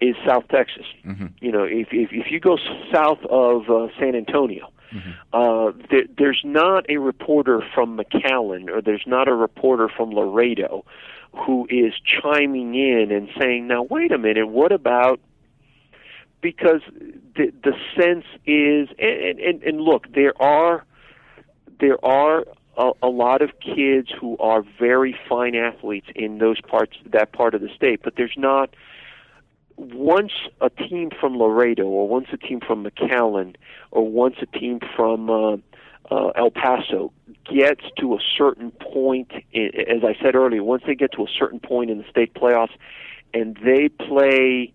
is 0.00 0.16
South 0.26 0.46
Texas. 0.48 0.86
Mm-hmm. 1.04 1.26
You 1.40 1.52
know, 1.52 1.64
if, 1.64 1.88
if 1.92 2.12
if 2.12 2.30
you 2.30 2.40
go 2.40 2.58
south 2.92 3.24
of 3.26 3.70
uh, 3.70 3.88
San 3.98 4.14
Antonio, 4.14 4.70
mm-hmm. 4.94 5.10
uh, 5.32 5.72
there, 5.90 6.04
there's 6.16 6.40
not 6.44 6.86
a 6.88 6.98
reporter 6.98 7.62
from 7.74 7.98
McAllen 7.98 8.70
or 8.70 8.80
there's 8.80 9.04
not 9.06 9.28
a 9.28 9.34
reporter 9.34 9.88
from 9.88 10.10
Laredo 10.10 10.84
who 11.32 11.66
is 11.68 11.92
chiming 12.22 12.74
in 12.74 13.10
and 13.10 13.28
saying, 13.40 13.66
"Now 13.66 13.82
wait 13.82 14.12
a 14.12 14.18
minute, 14.18 14.48
what 14.48 14.72
about?" 14.72 15.20
Because 16.40 16.80
the 17.36 17.52
the 17.62 17.72
sense 17.98 18.24
is, 18.46 18.88
and 18.98 19.38
and, 19.40 19.62
and 19.62 19.80
look, 19.80 20.12
there 20.12 20.40
are 20.40 20.84
there 21.80 22.02
are 22.04 22.44
a, 22.76 22.92
a 23.02 23.08
lot 23.08 23.42
of 23.42 23.50
kids 23.60 24.08
who 24.18 24.36
are 24.38 24.62
very 24.78 25.16
fine 25.28 25.54
athletes 25.54 26.06
in 26.14 26.38
those 26.38 26.60
parts 26.60 26.96
that 27.12 27.32
part 27.32 27.54
of 27.54 27.60
the 27.60 27.68
state, 27.74 28.00
but 28.02 28.14
there's 28.16 28.34
not 28.36 28.74
once 29.76 30.32
a 30.60 30.70
team 30.70 31.10
from 31.18 31.36
Laredo 31.36 31.84
or 31.84 32.08
once 32.08 32.28
a 32.32 32.36
team 32.36 32.60
from 32.60 32.84
McAllen 32.84 33.56
or 33.90 34.08
once 34.08 34.36
a 34.40 34.46
team 34.46 34.80
from 34.96 35.30
uh, 35.30 35.56
uh, 36.10 36.28
El 36.36 36.50
Paso 36.50 37.12
gets 37.44 37.82
to 37.98 38.14
a 38.14 38.18
certain 38.36 38.70
point, 38.70 39.32
as 39.54 40.04
I 40.04 40.14
said 40.22 40.34
earlier, 40.34 40.62
once 40.62 40.82
they 40.86 40.94
get 40.94 41.12
to 41.12 41.22
a 41.22 41.28
certain 41.38 41.60
point 41.60 41.90
in 41.90 41.98
the 41.98 42.04
state 42.08 42.34
playoffs 42.34 42.74
and 43.32 43.58
they 43.64 43.88
play 43.88 44.72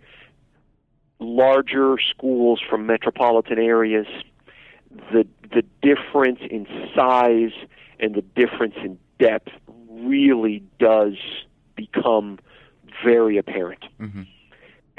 larger 1.20 1.98
schools 1.98 2.62
from 2.68 2.86
metropolitan 2.86 3.60
areas, 3.60 4.08
the 5.12 5.28
the 5.52 5.64
difference 5.82 6.40
in 6.50 6.68
size 6.96 7.52
and 8.00 8.16
the 8.16 8.22
difference 8.22 8.76
in 8.84 9.00
depth 9.20 9.50
really 9.90 10.64
does 10.80 11.16
become 11.76 12.40
very 13.04 13.38
apparent. 13.38 13.84
Mm-hmm. 14.00 14.24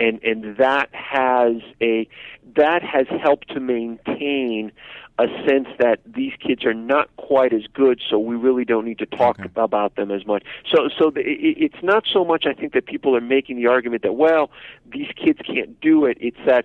And 0.00 0.22
and 0.24 0.56
that 0.56 0.88
has 0.92 1.56
a 1.80 2.08
that 2.56 2.82
has 2.82 3.06
helped 3.22 3.48
to 3.50 3.60
maintain 3.60 4.72
a 5.20 5.26
sense 5.46 5.68
that 5.78 6.00
these 6.06 6.32
kids 6.40 6.64
are 6.64 6.72
not 6.72 7.14
quite 7.16 7.52
as 7.52 7.66
good, 7.74 8.00
so 8.08 8.18
we 8.18 8.36
really 8.36 8.64
don't 8.64 8.86
need 8.86 8.98
to 8.98 9.06
talk 9.06 9.38
okay. 9.38 9.50
about 9.56 9.96
them 9.96 10.10
as 10.10 10.24
much. 10.24 10.42
So, 10.70 10.88
so 10.98 11.10
the, 11.10 11.20
it, 11.20 11.58
it's 11.58 11.82
not 11.82 12.04
so 12.10 12.24
much 12.24 12.46
I 12.46 12.54
think 12.54 12.72
that 12.72 12.86
people 12.86 13.14
are 13.14 13.20
making 13.20 13.56
the 13.56 13.66
argument 13.66 14.02
that 14.02 14.14
well, 14.14 14.50
these 14.90 15.08
kids 15.14 15.40
can't 15.44 15.78
do 15.80 16.06
it. 16.06 16.16
It's 16.20 16.38
that 16.46 16.64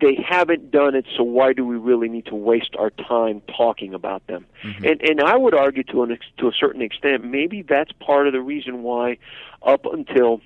they 0.00 0.14
haven't 0.26 0.70
done 0.70 0.94
it, 0.94 1.04
so 1.16 1.22
why 1.22 1.52
do 1.52 1.66
we 1.66 1.76
really 1.76 2.08
need 2.08 2.26
to 2.26 2.34
waste 2.34 2.74
our 2.78 2.90
time 2.90 3.42
talking 3.54 3.92
about 3.92 4.26
them? 4.26 4.46
Mm-hmm. 4.62 4.84
And 4.84 5.02
and 5.02 5.20
I 5.20 5.36
would 5.36 5.54
argue 5.54 5.82
to 5.84 6.02
an 6.02 6.12
ex, 6.12 6.24
to 6.38 6.48
a 6.48 6.52
certain 6.52 6.80
extent, 6.80 7.24
maybe 7.24 7.60
that's 7.62 7.92
part 7.92 8.26
of 8.26 8.32
the 8.32 8.40
reason 8.40 8.82
why, 8.82 9.18
up 9.62 9.84
until 9.84 10.40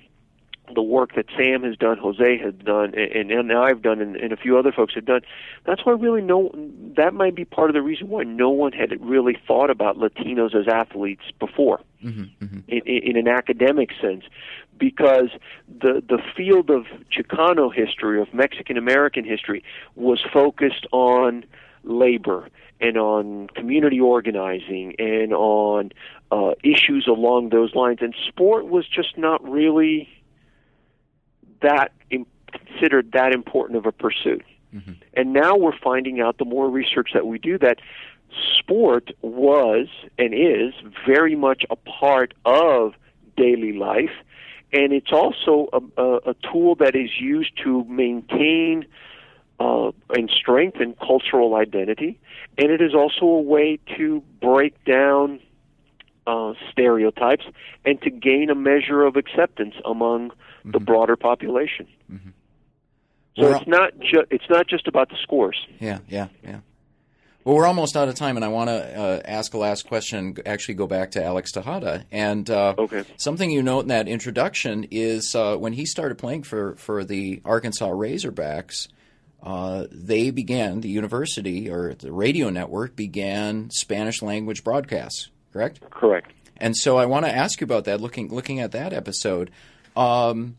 the 0.73 0.81
work 0.81 1.15
that 1.15 1.25
Sam 1.37 1.63
has 1.63 1.77
done, 1.77 1.97
Jose 1.97 2.37
has 2.39 2.53
done, 2.53 2.93
and, 2.95 3.31
and 3.31 3.53
I've 3.53 3.81
done, 3.81 4.01
and, 4.01 4.15
and 4.15 4.31
a 4.31 4.37
few 4.37 4.57
other 4.57 4.71
folks 4.71 4.95
have 4.95 5.05
done. 5.05 5.21
That's 5.65 5.85
why 5.85 5.93
really 5.93 6.21
no. 6.21 6.51
That 6.95 7.13
might 7.13 7.35
be 7.35 7.45
part 7.45 7.69
of 7.69 7.73
the 7.73 7.81
reason 7.81 8.09
why 8.09 8.23
no 8.23 8.49
one 8.49 8.71
had 8.71 8.89
really 9.01 9.37
thought 9.47 9.69
about 9.69 9.97
Latinos 9.97 10.55
as 10.55 10.67
athletes 10.67 11.23
before, 11.39 11.79
mm-hmm, 12.03 12.23
mm-hmm. 12.43 12.59
In, 12.67 12.81
in 12.85 13.17
an 13.17 13.27
academic 13.27 13.91
sense, 14.01 14.23
because 14.77 15.29
the 15.67 16.03
the 16.07 16.21
field 16.35 16.69
of 16.69 16.85
Chicano 17.11 17.73
history, 17.73 18.21
of 18.21 18.33
Mexican 18.33 18.77
American 18.77 19.23
history, 19.23 19.63
was 19.95 20.19
focused 20.33 20.85
on 20.91 21.45
labor 21.83 22.49
and 22.79 22.97
on 22.97 23.47
community 23.55 23.99
organizing 23.99 24.95
and 24.99 25.33
on 25.33 25.91
uh, 26.31 26.51
issues 26.63 27.07
along 27.07 27.49
those 27.49 27.73
lines, 27.73 27.99
and 28.01 28.13
sport 28.27 28.67
was 28.67 28.87
just 28.87 29.17
not 29.17 29.43
really 29.47 30.09
that 31.61 31.91
considered 32.51 33.11
that 33.13 33.33
important 33.33 33.77
of 33.77 33.85
a 33.85 33.91
pursuit. 33.91 34.43
Mm-hmm. 34.73 34.93
And 35.13 35.33
now 35.33 35.55
we're 35.55 35.77
finding 35.77 36.21
out 36.21 36.37
the 36.37 36.45
more 36.45 36.69
research 36.69 37.11
that 37.13 37.25
we 37.25 37.39
do 37.39 37.57
that 37.59 37.79
sport 38.57 39.11
was 39.21 39.87
and 40.17 40.33
is 40.33 40.73
very 41.05 41.35
much 41.35 41.65
a 41.69 41.75
part 41.75 42.33
of 42.45 42.93
daily 43.35 43.73
life, 43.73 44.11
and 44.73 44.91
it's 44.91 45.11
also 45.11 45.69
a, 45.73 46.01
a, 46.01 46.15
a 46.31 46.35
tool 46.51 46.75
that 46.75 46.95
is 46.95 47.09
used 47.19 47.51
to 47.63 47.83
maintain 47.85 48.85
uh, 49.59 49.91
and 50.09 50.29
strengthen 50.29 50.93
cultural 50.95 51.55
identity, 51.55 52.19
and 52.57 52.69
it 52.69 52.81
is 52.81 52.93
also 52.93 53.25
a 53.25 53.41
way 53.41 53.79
to 53.97 54.21
break 54.41 54.83
down 54.83 55.39
uh, 56.27 56.53
stereotypes 56.71 57.45
and 57.85 57.99
to 58.01 58.09
gain 58.11 58.49
a 58.49 58.55
measure 58.55 59.03
of 59.03 59.15
acceptance 59.15 59.73
among 59.85 60.29
mm-hmm. 60.29 60.71
the 60.71 60.79
broader 60.79 61.15
population. 61.15 61.87
Mm-hmm. 62.11 62.29
So 63.37 63.55
it's 63.55 63.67
not 63.67 63.97
ju- 63.99 64.25
it's 64.31 64.49
not 64.49 64.67
just 64.67 64.87
about 64.87 65.09
the 65.09 65.15
scores. 65.21 65.57
Yeah, 65.79 65.99
yeah, 66.07 66.27
yeah. 66.43 66.59
Well, 67.43 67.55
we're 67.55 67.67
almost 67.67 67.95
out 67.95 68.09
of 68.09 68.15
time, 68.15 68.35
and 68.35 68.43
I 68.43 68.49
want 68.49 68.69
to 68.69 68.99
uh, 68.99 69.21
ask 69.23 69.53
a 69.53 69.57
last 69.57 69.87
question. 69.87 70.35
Actually, 70.45 70.73
go 70.73 70.87
back 70.87 71.11
to 71.11 71.23
Alex 71.23 71.51
Tejada, 71.51 72.03
and 72.11 72.49
uh, 72.49 72.73
okay. 72.77 73.05
something 73.17 73.51
you 73.51 73.61
note 73.61 73.81
in 73.81 73.87
that 73.89 74.07
introduction 74.07 74.87
is 74.89 75.35
uh, 75.35 75.55
when 75.55 75.73
he 75.73 75.85
started 75.85 76.17
playing 76.17 76.43
for 76.43 76.75
for 76.75 77.05
the 77.05 77.41
Arkansas 77.45 77.89
Razorbacks. 77.89 78.87
Uh, 79.41 79.85
they 79.91 80.31
began 80.31 80.81
the 80.81 80.89
university 80.89 81.69
or 81.69 81.93
the 81.93 82.11
radio 82.11 82.49
network 82.49 82.95
began 82.95 83.69
Spanish 83.69 84.23
language 84.23 84.63
broadcasts. 84.63 85.29
Correct. 85.57 85.89
Correct. 85.89 86.31
And 86.57 86.77
so 86.77 86.97
I 86.97 87.07
want 87.07 87.25
to 87.25 87.35
ask 87.35 87.59
you 87.61 87.65
about 87.65 87.85
that. 87.85 87.99
Looking 87.99 88.29
looking 88.29 88.59
at 88.59 88.73
that 88.73 88.93
episode, 88.93 89.49
um, 89.95 90.55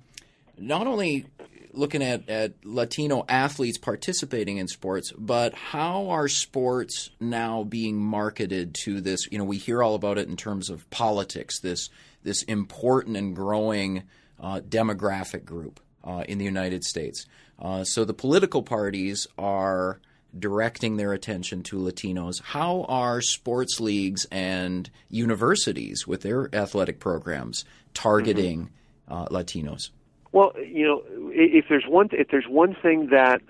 not 0.57 0.89
only 0.89 1.27
looking 1.73 2.03
at, 2.03 2.29
at 2.29 2.55
Latino 2.65 3.25
athletes 3.29 3.79
participating 3.79 4.57
in 4.57 4.67
sports, 4.67 5.13
but 5.17 5.55
how 5.55 6.09
are 6.09 6.27
sports 6.27 7.11
now 7.21 7.63
being 7.63 8.01
marketed 8.01 8.75
to 8.85 9.01
this? 9.01 9.31
You 9.31 9.39
know, 9.39 9.45
we 9.45 9.59
hear 9.59 9.85
all 9.85 9.95
about 9.95 10.19
it 10.19 10.27
in 10.29 10.37
terms 10.37 10.69
of 10.69 10.89
politics. 10.91 11.61
This 11.61 11.91
this 12.25 12.43
important 12.43 13.17
and 13.17 13.37
growing 13.37 14.03
uh, 14.41 14.61
demographic 14.69 15.45
group 15.45 15.79
uh, 16.03 16.25
in 16.29 16.39
the 16.39 16.45
United 16.45 16.83
States. 16.83 17.27
Uh, 17.61 17.85
so 17.85 18.05
the 18.05 18.15
political 18.15 18.65
parties 18.65 19.29
are 19.39 20.01
directing 20.37 20.97
their 20.97 21.13
attention 21.13 21.63
to 21.65 21.77
Latinos. 21.77 22.43
How 22.43 22.85
are 22.89 23.21
sports 23.21 23.81
leagues 23.81 24.27
and 24.31 24.91
universities 25.09 26.07
with 26.07 26.23
their 26.23 26.55
athletic 26.55 27.01
programs 27.01 27.65
targeting? 27.95 28.65
Mm-hmm 28.65 28.75
uh, 29.11 29.27
Latinos? 29.27 29.91
Well, 30.33 30.53
you 30.57 30.87
know, 30.87 31.03
if 31.33 31.67
there's 31.69 31.87
one 31.87 32.09
if 32.13 32.29
there's 32.31 32.47
one 32.49 32.75
thing 32.75 33.09
that 33.09 33.41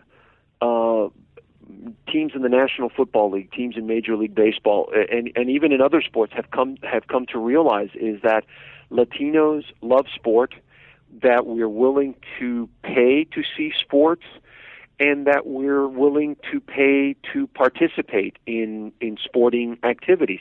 uh, 0.60 1.08
teams 2.10 2.32
in 2.34 2.42
the 2.42 2.48
National 2.48 2.88
Football 2.88 3.32
League, 3.32 3.50
teams 3.52 3.76
in 3.76 3.86
Major 3.86 4.16
League 4.16 4.34
Baseball, 4.34 4.92
and 5.10 5.32
and 5.34 5.50
even 5.50 5.72
in 5.72 5.80
other 5.80 6.00
sports 6.00 6.32
have 6.34 6.50
come 6.50 6.76
have 6.82 7.08
come 7.08 7.26
to 7.26 7.38
realize 7.38 7.90
is 7.94 8.22
that 8.22 8.44
Latinos 8.90 9.64
love 9.82 10.06
sport, 10.14 10.54
that 11.22 11.46
we're 11.46 11.68
willing 11.68 12.14
to 12.38 12.68
pay 12.82 13.24
to 13.24 13.42
see 13.56 13.72
sports, 13.80 14.24
and 15.00 15.26
that 15.26 15.46
we're 15.46 15.86
willing 15.86 16.36
to 16.50 16.60
pay 16.60 17.14
to 17.32 17.46
participate 17.48 18.36
in 18.46 18.92
in 19.00 19.16
sporting 19.24 19.78
activities. 19.82 20.40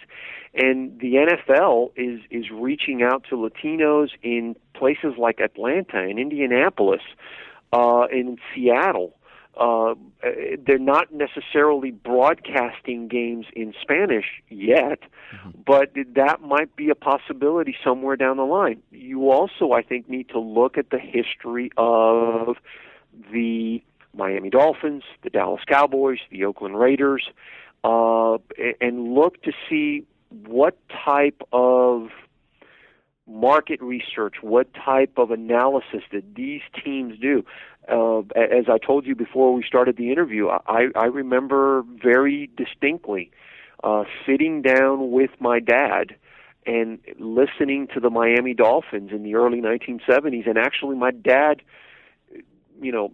And 0.54 1.00
the 1.00 1.14
NFL 1.16 1.92
is 1.96 2.22
is 2.32 2.50
reaching 2.52 3.04
out 3.04 3.26
to 3.30 3.36
Latinos 3.36 4.10
in 4.24 4.56
places 4.74 5.14
like 5.18 5.40
Atlanta 5.40 6.00
and 6.00 6.20
Indianapolis, 6.20 7.02
uh, 7.74 8.08
in 8.12 8.38
Seattle. 8.54 9.14
Uh, 9.60 9.96
they're 10.60 10.78
not 10.78 11.12
necessarily 11.12 11.90
broadcasting 11.90 13.08
games 13.08 13.48
in 13.54 13.74
Spanish 13.82 14.26
yet, 14.50 15.00
mm-hmm. 15.34 15.50
but 15.66 15.92
that 16.14 16.42
might 16.42 16.76
be 16.76 16.92
a 16.92 16.96
possibility 16.96 17.76
somewhere 17.84 18.16
down 18.16 18.38
the 18.38 18.44
line. 18.44 18.84
You 18.92 19.32
also, 19.32 19.72
I 19.72 19.82
think, 19.82 20.08
need 20.08 20.30
to 20.30 20.40
look 20.40 20.78
at 20.78 20.92
the 20.92 21.00
history 21.00 21.72
of 21.76 22.58
the 23.32 23.82
Miami 24.18 24.50
Dolphins, 24.50 25.04
the 25.24 25.30
Dallas 25.30 25.62
Cowboys, 25.68 26.20
the 26.32 26.46
Oakland 26.46 26.78
Raiders, 26.80 27.30
uh, 27.84 28.38
and 28.82 29.14
look 29.14 29.42
to 29.44 29.52
see 29.70 30.06
what 30.30 30.78
type 31.06 31.42
of 31.54 32.10
market 33.28 33.82
research, 33.82 34.36
what 34.42 34.74
type 34.74 35.14
of 35.18 35.32
analysis 35.32 36.02
that 36.12 36.36
these 36.36 36.62
teams 36.84 37.20
do. 37.20 37.46
Uh, 37.90 38.20
as 38.36 38.66
I 38.68 38.78
told 38.78 39.06
you 39.06 39.16
before 39.16 39.54
we 39.54 39.64
started 39.64 39.98
the 39.98 40.12
interview, 40.12 40.50
I, 40.50 40.88
I 40.96 41.06
remember 41.06 41.84
very 42.04 42.50
distinctly 42.58 43.32
uh, 43.84 44.04
sitting 44.26 44.62
down 44.62 45.12
with 45.12 45.32
my 45.40 45.60
dad 45.60 46.16
and 46.66 47.00
listening 47.18 47.88
to 47.94 48.00
the 48.00 48.10
Miami 48.10 48.54
Dolphins 48.54 49.12
in 49.12 49.24
the 49.24 49.36
early 49.36 49.62
1970s. 49.62 50.48
And 50.48 50.58
actually, 50.58 50.98
my 50.98 51.12
dad, 51.12 51.62
you 52.82 52.92
know, 52.92 53.14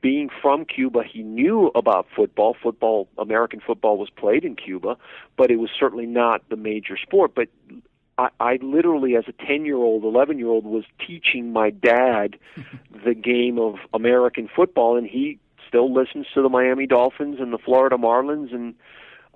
being 0.00 0.30
from 0.42 0.64
Cuba, 0.64 1.02
he 1.02 1.22
knew 1.22 1.70
about 1.74 2.06
football. 2.14 2.56
Football, 2.60 3.08
American 3.18 3.60
football 3.60 3.98
was 3.98 4.10
played 4.10 4.44
in 4.44 4.56
Cuba, 4.56 4.96
but 5.36 5.50
it 5.50 5.56
was 5.56 5.70
certainly 5.78 6.06
not 6.06 6.48
the 6.48 6.56
major 6.56 6.96
sport. 6.96 7.34
But 7.34 7.48
I, 8.18 8.28
I 8.38 8.58
literally, 8.62 9.16
as 9.16 9.24
a 9.28 9.32
10 9.32 9.64
year 9.64 9.76
old, 9.76 10.04
11 10.04 10.38
year 10.38 10.48
old, 10.48 10.64
was 10.64 10.84
teaching 11.06 11.52
my 11.52 11.70
dad 11.70 12.36
the 13.04 13.14
game 13.14 13.58
of 13.58 13.76
American 13.92 14.48
football, 14.54 14.96
and 14.96 15.06
he 15.06 15.38
still 15.66 15.92
listens 15.92 16.26
to 16.34 16.42
the 16.42 16.48
Miami 16.48 16.86
Dolphins 16.86 17.36
and 17.38 17.52
the 17.52 17.58
Florida 17.58 17.96
Marlins 17.96 18.54
and 18.54 18.74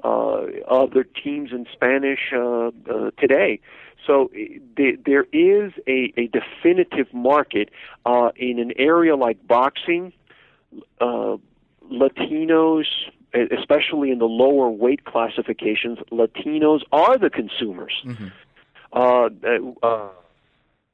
uh, 0.02 0.46
other 0.68 1.04
teams 1.04 1.50
in 1.52 1.66
Spanish 1.72 2.32
uh, 2.34 2.66
uh, 2.66 3.10
today. 3.18 3.60
So 4.06 4.30
th- 4.76 5.00
there 5.06 5.24
is 5.32 5.72
a, 5.86 6.12
a 6.16 6.26
definitive 6.26 7.12
market 7.14 7.70
uh, 8.04 8.30
in 8.36 8.58
an 8.58 8.72
area 8.76 9.16
like 9.16 9.46
boxing. 9.46 10.12
Uh, 11.00 11.36
Latinos, 11.90 12.86
especially 13.34 14.10
in 14.10 14.18
the 14.18 14.26
lower 14.26 14.70
weight 14.70 15.04
classifications, 15.04 15.98
Latinos 16.10 16.80
are 16.92 17.18
the 17.18 17.30
consumers. 17.30 17.92
Mm-hmm. 18.04 18.28
Uh, 18.92 19.28
uh, 19.82 20.08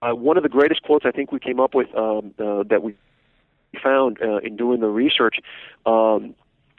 uh, 0.03 0.14
one 0.14 0.37
of 0.37 0.43
the 0.43 0.49
greatest 0.49 0.83
quotes 0.83 1.05
I 1.05 1.11
think 1.11 1.33
we 1.33 1.39
came 1.39 1.61
up 1.61 1.74
with 1.74 1.95
um, 1.95 2.35
uh, 2.39 2.64
that 2.64 2.83
we 2.83 2.97
found 3.83 4.18
uh, 4.22 4.39
in 4.39 4.57
doing 4.57 4.81
the 4.81 4.89
research 4.89 5.37
um, 5.87 6.35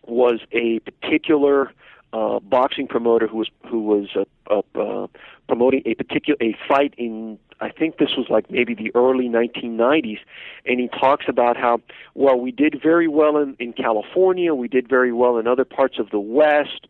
was 0.05 0.39
a 0.51 0.79
particular 0.79 1.71
uh, 2.13 2.39
boxing 2.39 2.87
promoter 2.87 3.27
who 3.27 3.37
was 3.37 3.49
who 3.67 3.81
was 3.81 4.09
uh, 4.49 4.61
uh, 4.79 5.07
promoting 5.47 5.83
a 5.85 5.93
particular 5.93 6.37
a 6.41 6.55
fight 6.67 6.93
in 6.97 7.37
I 7.61 7.69
think 7.69 7.97
this 7.97 8.09
was 8.17 8.27
like 8.29 8.49
maybe 8.49 8.73
the 8.73 8.91
early 8.95 9.29
1990s, 9.29 10.19
and 10.65 10.79
he 10.79 10.87
talks 10.87 11.25
about 11.27 11.57
how 11.57 11.79
well 12.15 12.39
we 12.39 12.51
did 12.51 12.81
very 12.81 13.07
well 13.07 13.37
in 13.37 13.55
in 13.59 13.73
California, 13.73 14.53
we 14.53 14.67
did 14.67 14.89
very 14.89 15.13
well 15.13 15.37
in 15.37 15.47
other 15.47 15.65
parts 15.65 15.99
of 15.99 16.09
the 16.09 16.19
West, 16.19 16.87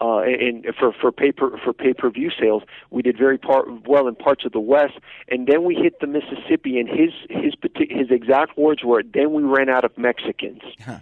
uh, 0.00 0.20
and 0.20 0.66
for 0.78 0.92
for 0.92 1.12
pay 1.12 1.30
per 1.30 1.56
for 1.58 1.72
pay 1.72 1.92
per 1.92 2.10
view 2.10 2.30
sales, 2.40 2.62
we 2.90 3.02
did 3.02 3.16
very 3.16 3.38
part, 3.38 3.66
well 3.86 4.08
in 4.08 4.14
parts 4.14 4.44
of 4.44 4.52
the 4.52 4.60
West, 4.60 4.94
and 5.28 5.46
then 5.46 5.62
we 5.62 5.74
hit 5.74 6.00
the 6.00 6.06
Mississippi, 6.06 6.80
and 6.80 6.88
his 6.88 7.12
his 7.28 7.54
his 7.76 8.10
exact 8.10 8.58
words 8.58 8.82
were, 8.82 9.02
"Then 9.02 9.32
we 9.32 9.42
ran 9.42 9.68
out 9.68 9.84
of 9.84 9.96
Mexicans," 9.96 10.62
huh. 10.84 10.98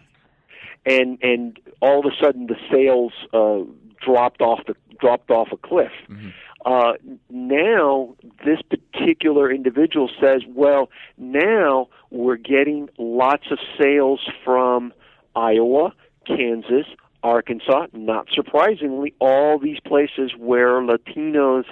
and 0.84 1.18
and 1.22 1.58
all 1.80 2.00
of 2.00 2.12
a 2.12 2.16
sudden 2.22 2.48
the 2.48 2.56
sales 2.70 3.12
uh, 3.32 3.60
dropped 4.04 4.42
off 4.42 4.60
the 4.66 4.74
dropped 5.00 5.30
off 5.30 5.48
a 5.52 5.56
cliff. 5.56 5.92
Mm-hmm. 6.08 6.28
Uh, 6.64 6.92
now 7.28 8.14
this 8.44 8.60
particular 8.62 9.50
individual 9.50 10.08
says, 10.20 10.42
"Well, 10.46 10.90
now 11.18 11.88
we're 12.10 12.36
getting 12.36 12.88
lots 12.98 13.50
of 13.50 13.58
sales 13.80 14.20
from 14.44 14.92
Iowa, 15.34 15.92
Kansas, 16.24 16.86
Arkansas, 17.22 17.86
not 17.92 18.28
surprisingly, 18.32 19.14
all 19.20 19.58
these 19.58 19.80
places 19.80 20.32
where 20.36 20.80
Latinos 20.80 21.64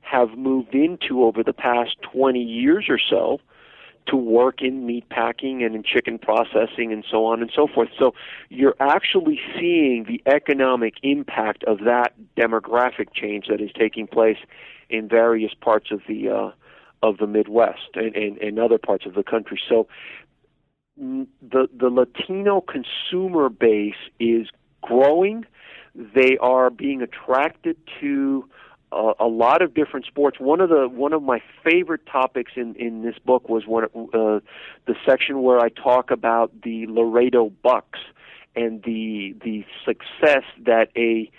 have 0.00 0.36
moved 0.36 0.74
into 0.74 1.24
over 1.24 1.42
the 1.42 1.52
past 1.52 1.96
20 2.02 2.40
years 2.40 2.86
or 2.88 2.98
so 2.98 3.40
to 4.06 4.16
work 4.16 4.60
in 4.60 4.86
meat 4.86 5.08
packing 5.08 5.62
and 5.62 5.74
in 5.74 5.82
chicken 5.82 6.18
processing 6.18 6.92
and 6.92 7.04
so 7.10 7.24
on 7.24 7.40
and 7.40 7.50
so 7.54 7.66
forth. 7.66 7.88
So 7.98 8.14
you're 8.50 8.76
actually 8.80 9.40
seeing 9.58 10.04
the 10.04 10.22
economic 10.30 10.94
impact 11.02 11.64
of 11.64 11.78
that 11.80 12.12
demographic 12.36 13.14
change 13.14 13.46
that 13.48 13.60
is 13.60 13.70
taking 13.78 14.06
place 14.06 14.38
in 14.90 15.08
various 15.08 15.52
parts 15.54 15.90
of 15.90 16.00
the 16.06 16.28
uh, 16.28 16.50
of 17.02 17.18
the 17.18 17.26
Midwest 17.26 17.90
and, 17.94 18.14
and, 18.16 18.38
and 18.38 18.58
other 18.58 18.78
parts 18.78 19.04
of 19.06 19.14
the 19.14 19.22
country. 19.22 19.60
So 19.68 19.88
the 20.96 21.68
the 21.76 21.88
Latino 21.88 22.60
consumer 22.60 23.48
base 23.48 23.94
is 24.20 24.48
growing. 24.82 25.44
They 25.94 26.36
are 26.38 26.70
being 26.70 27.02
attracted 27.02 27.76
to 28.00 28.48
a 29.18 29.26
lot 29.26 29.62
of 29.62 29.74
different 29.74 30.06
sports. 30.06 30.38
One 30.38 30.60
of 30.60 30.68
the 30.68 30.88
one 30.88 31.12
of 31.12 31.22
my 31.22 31.42
favorite 31.62 32.06
topics 32.06 32.52
in 32.56 32.74
in 32.76 33.02
this 33.02 33.16
book 33.18 33.48
was 33.48 33.66
one 33.66 33.84
uh, 33.84 33.88
the 34.86 34.94
section 35.06 35.42
where 35.42 35.58
I 35.58 35.68
talk 35.68 36.10
about 36.10 36.52
the 36.62 36.86
Laredo 36.86 37.50
Bucks 37.62 38.00
and 38.54 38.82
the 38.82 39.34
the 39.42 39.64
success 39.84 40.44
that 40.64 40.88
a 40.96 41.30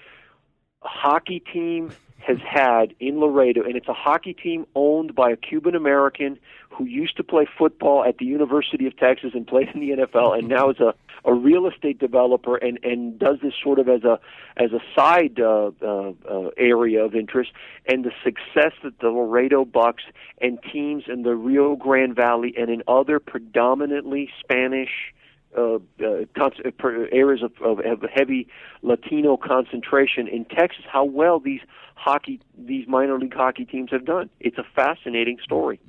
hockey 0.81 1.39
team 1.39 1.91
has 2.19 2.37
had 2.39 2.95
in 2.99 3.19
Laredo, 3.19 3.63
and 3.63 3.75
it's 3.75 3.87
a 3.87 3.93
hockey 3.93 4.33
team 4.33 4.65
owned 4.73 5.13
by 5.13 5.29
a 5.29 5.35
Cuban 5.35 5.75
American 5.75 6.39
who 6.69 6.85
used 6.85 7.15
to 7.17 7.23
play 7.23 7.47
football 7.57 8.03
at 8.03 8.17
the 8.17 8.25
University 8.25 8.87
of 8.87 8.97
Texas 8.97 9.31
and 9.33 9.45
played 9.47 9.69
in 9.73 9.79
the 9.79 9.91
NFL, 9.91 10.37
and 10.37 10.47
now 10.47 10.69
is 10.69 10.79
a, 10.79 10.95
a 11.25 11.33
real 11.33 11.67
estate 11.67 11.99
developer 11.99 12.55
and 12.55 12.79
and 12.83 13.17
does 13.19 13.37
this 13.41 13.53
sort 13.61 13.79
of 13.79 13.89
as 13.89 14.03
a 14.03 14.19
as 14.57 14.71
a 14.71 14.79
side 14.97 15.39
uh, 15.39 15.71
uh, 15.81 16.11
uh, 16.29 16.49
area 16.57 17.03
of 17.03 17.15
interest. 17.15 17.51
And 17.87 18.05
the 18.05 18.11
success 18.23 18.73
that 18.83 18.99
the 18.99 19.09
Laredo 19.09 19.65
Bucks 19.65 20.03
and 20.41 20.59
teams 20.71 21.03
in 21.07 21.23
the 21.23 21.35
Rio 21.35 21.75
Grande 21.75 22.15
Valley 22.15 22.53
and 22.57 22.69
in 22.69 22.83
other 22.87 23.19
predominantly 23.19 24.29
Spanish 24.39 25.13
uh, 25.57 25.79
uh, 26.03 26.25
uh, 26.35 26.89
areas 27.13 27.41
of, 27.41 27.53
of, 27.61 28.03
heavy 28.13 28.45
Latino 28.81 29.37
concentration 29.37 30.27
in 30.27 30.43
Texas, 30.43 30.83
how 30.85 31.05
well 31.05 31.39
these 31.39 31.61
hockey, 31.95 32.41
these 32.57 32.85
minor 32.89 33.17
league 33.17 33.33
hockey 33.33 33.63
teams 33.63 33.89
have 33.91 34.03
done. 34.03 34.29
It's 34.41 34.57
a 34.57 34.65
fascinating 34.75 35.37
story. 35.41 35.79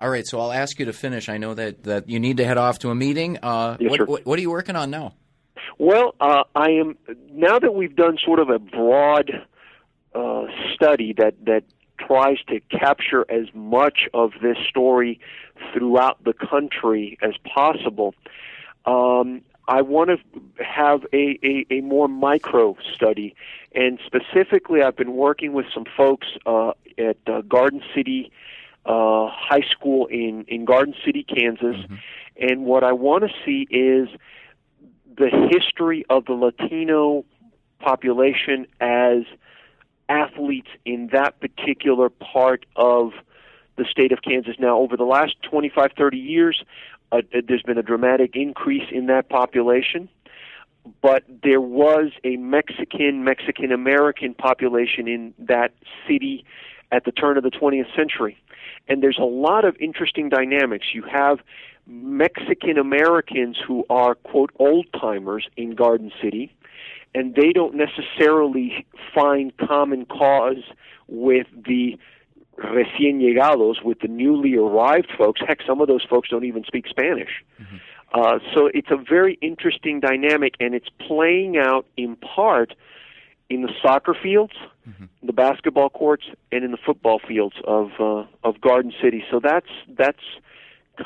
All 0.00 0.08
right, 0.08 0.26
so 0.26 0.40
I'll 0.40 0.52
ask 0.52 0.78
you 0.78 0.86
to 0.86 0.94
finish. 0.94 1.28
I 1.28 1.36
know 1.36 1.52
that, 1.52 1.84
that 1.84 2.08
you 2.08 2.18
need 2.18 2.38
to 2.38 2.44
head 2.46 2.56
off 2.56 2.78
to 2.80 2.90
a 2.90 2.94
meeting. 2.94 3.38
Uh, 3.42 3.76
yes, 3.78 3.90
what, 3.90 4.08
what, 4.08 4.26
what, 4.26 4.38
are 4.38 4.42
you 4.42 4.50
working 4.50 4.74
on 4.74 4.90
now? 4.90 5.12
Well, 5.78 6.14
uh, 6.20 6.44
I 6.54 6.70
am 6.70 6.96
now 7.30 7.58
that 7.58 7.74
we've 7.74 7.94
done 7.94 8.16
sort 8.24 8.38
of 8.38 8.48
a 8.48 8.58
broad 8.58 9.30
uh, 10.14 10.44
study 10.74 11.14
that 11.18 11.34
that 11.44 11.64
tries 11.98 12.38
to 12.48 12.60
capture 12.70 13.26
as 13.30 13.46
much 13.52 14.08
of 14.14 14.32
this 14.42 14.56
story 14.68 15.20
throughout 15.74 16.22
the 16.24 16.32
country 16.32 17.18
as 17.20 17.34
possible. 17.54 18.14
Um, 18.86 19.42
I 19.68 19.82
want 19.82 20.10
to 20.10 20.64
have 20.64 21.04
a, 21.12 21.38
a, 21.44 21.66
a, 21.70 21.80
more 21.82 22.08
micro 22.08 22.76
study, 22.94 23.34
and 23.74 24.00
specifically, 24.06 24.82
I've 24.82 24.96
been 24.96 25.14
working 25.14 25.52
with 25.52 25.66
some 25.72 25.84
folks 25.94 26.26
uh, 26.46 26.72
at 26.98 27.18
uh, 27.26 27.42
Garden 27.42 27.82
City 27.94 28.32
uh, 28.86 29.28
High 29.30 29.64
School 29.70 30.06
in 30.06 30.44
in 30.48 30.64
Garden 30.64 30.94
City, 31.04 31.24
Kansas, 31.24 31.76
mm-hmm. 31.76 31.94
and 32.38 32.64
what 32.64 32.84
I 32.84 32.92
want 32.92 33.24
to 33.24 33.30
see 33.44 33.66
is 33.70 34.08
the 35.16 35.28
history 35.50 36.04
of 36.08 36.24
the 36.24 36.32
Latino 36.32 37.24
population 37.78 38.66
as 38.80 39.24
athletes 40.08 40.68
in 40.84 41.10
that 41.12 41.40
particular 41.40 42.08
part 42.08 42.66
of 42.76 43.12
the 43.76 43.84
state 43.90 44.12
of 44.12 44.20
Kansas. 44.22 44.56
Now, 44.58 44.78
over 44.78 44.96
the 44.96 45.04
last 45.04 45.36
25, 45.42 45.92
30 45.96 46.18
years, 46.18 46.64
uh, 47.12 47.22
there's 47.46 47.62
been 47.62 47.78
a 47.78 47.82
dramatic 47.82 48.32
increase 48.34 48.88
in 48.90 49.06
that 49.06 49.28
population, 49.28 50.08
but 51.00 51.24
there 51.42 51.60
was 51.60 52.12
a 52.24 52.36
Mexican, 52.36 53.24
Mexican 53.24 53.72
American 53.72 54.34
population 54.34 55.08
in 55.08 55.34
that 55.38 55.72
city 56.06 56.44
at 56.92 57.04
the 57.04 57.12
turn 57.12 57.36
of 57.36 57.42
the 57.42 57.50
20th 57.50 57.94
century. 57.94 58.36
And 58.88 59.02
there's 59.02 59.18
a 59.18 59.24
lot 59.24 59.64
of 59.64 59.76
interesting 59.80 60.28
dynamics. 60.28 60.86
You 60.92 61.02
have 61.02 61.38
Mexican 61.86 62.78
Americans 62.78 63.56
who 63.66 63.84
are, 63.90 64.14
quote, 64.14 64.50
old 64.58 64.86
timers 64.92 65.48
in 65.56 65.74
Garden 65.74 66.12
City 66.22 66.52
and 67.14 67.34
they 67.34 67.52
don't 67.52 67.74
necessarily 67.74 68.86
find 69.14 69.56
common 69.56 70.06
cause 70.06 70.62
with 71.08 71.46
the 71.52 71.98
recién 72.58 73.20
llegados, 73.20 73.82
with 73.82 74.00
the 74.00 74.08
newly 74.08 74.54
arrived 74.56 75.10
folks. 75.16 75.40
Heck, 75.46 75.60
some 75.66 75.80
of 75.80 75.88
those 75.88 76.04
folks 76.08 76.28
don't 76.28 76.44
even 76.44 76.64
speak 76.64 76.86
Spanish. 76.88 77.44
Mm-hmm. 77.60 77.76
Uh, 78.12 78.38
so 78.54 78.70
it's 78.72 78.90
a 78.90 78.96
very 78.96 79.38
interesting 79.40 80.00
dynamic, 80.00 80.54
and 80.60 80.74
it's 80.74 80.88
playing 80.98 81.56
out 81.56 81.86
in 81.96 82.16
part 82.16 82.74
in 83.50 83.62
the 83.62 83.72
soccer 83.82 84.14
fields, 84.14 84.54
mm-hmm. 84.88 85.04
the 85.22 85.32
basketball 85.32 85.90
courts, 85.90 86.24
and 86.50 86.64
in 86.64 86.70
the 86.70 86.78
football 86.78 87.20
fields 87.26 87.56
of 87.64 87.90
uh, 88.00 88.24
of 88.42 88.60
Garden 88.60 88.92
City. 89.02 89.24
So 89.30 89.40
that's 89.40 89.70
that's 89.88 90.24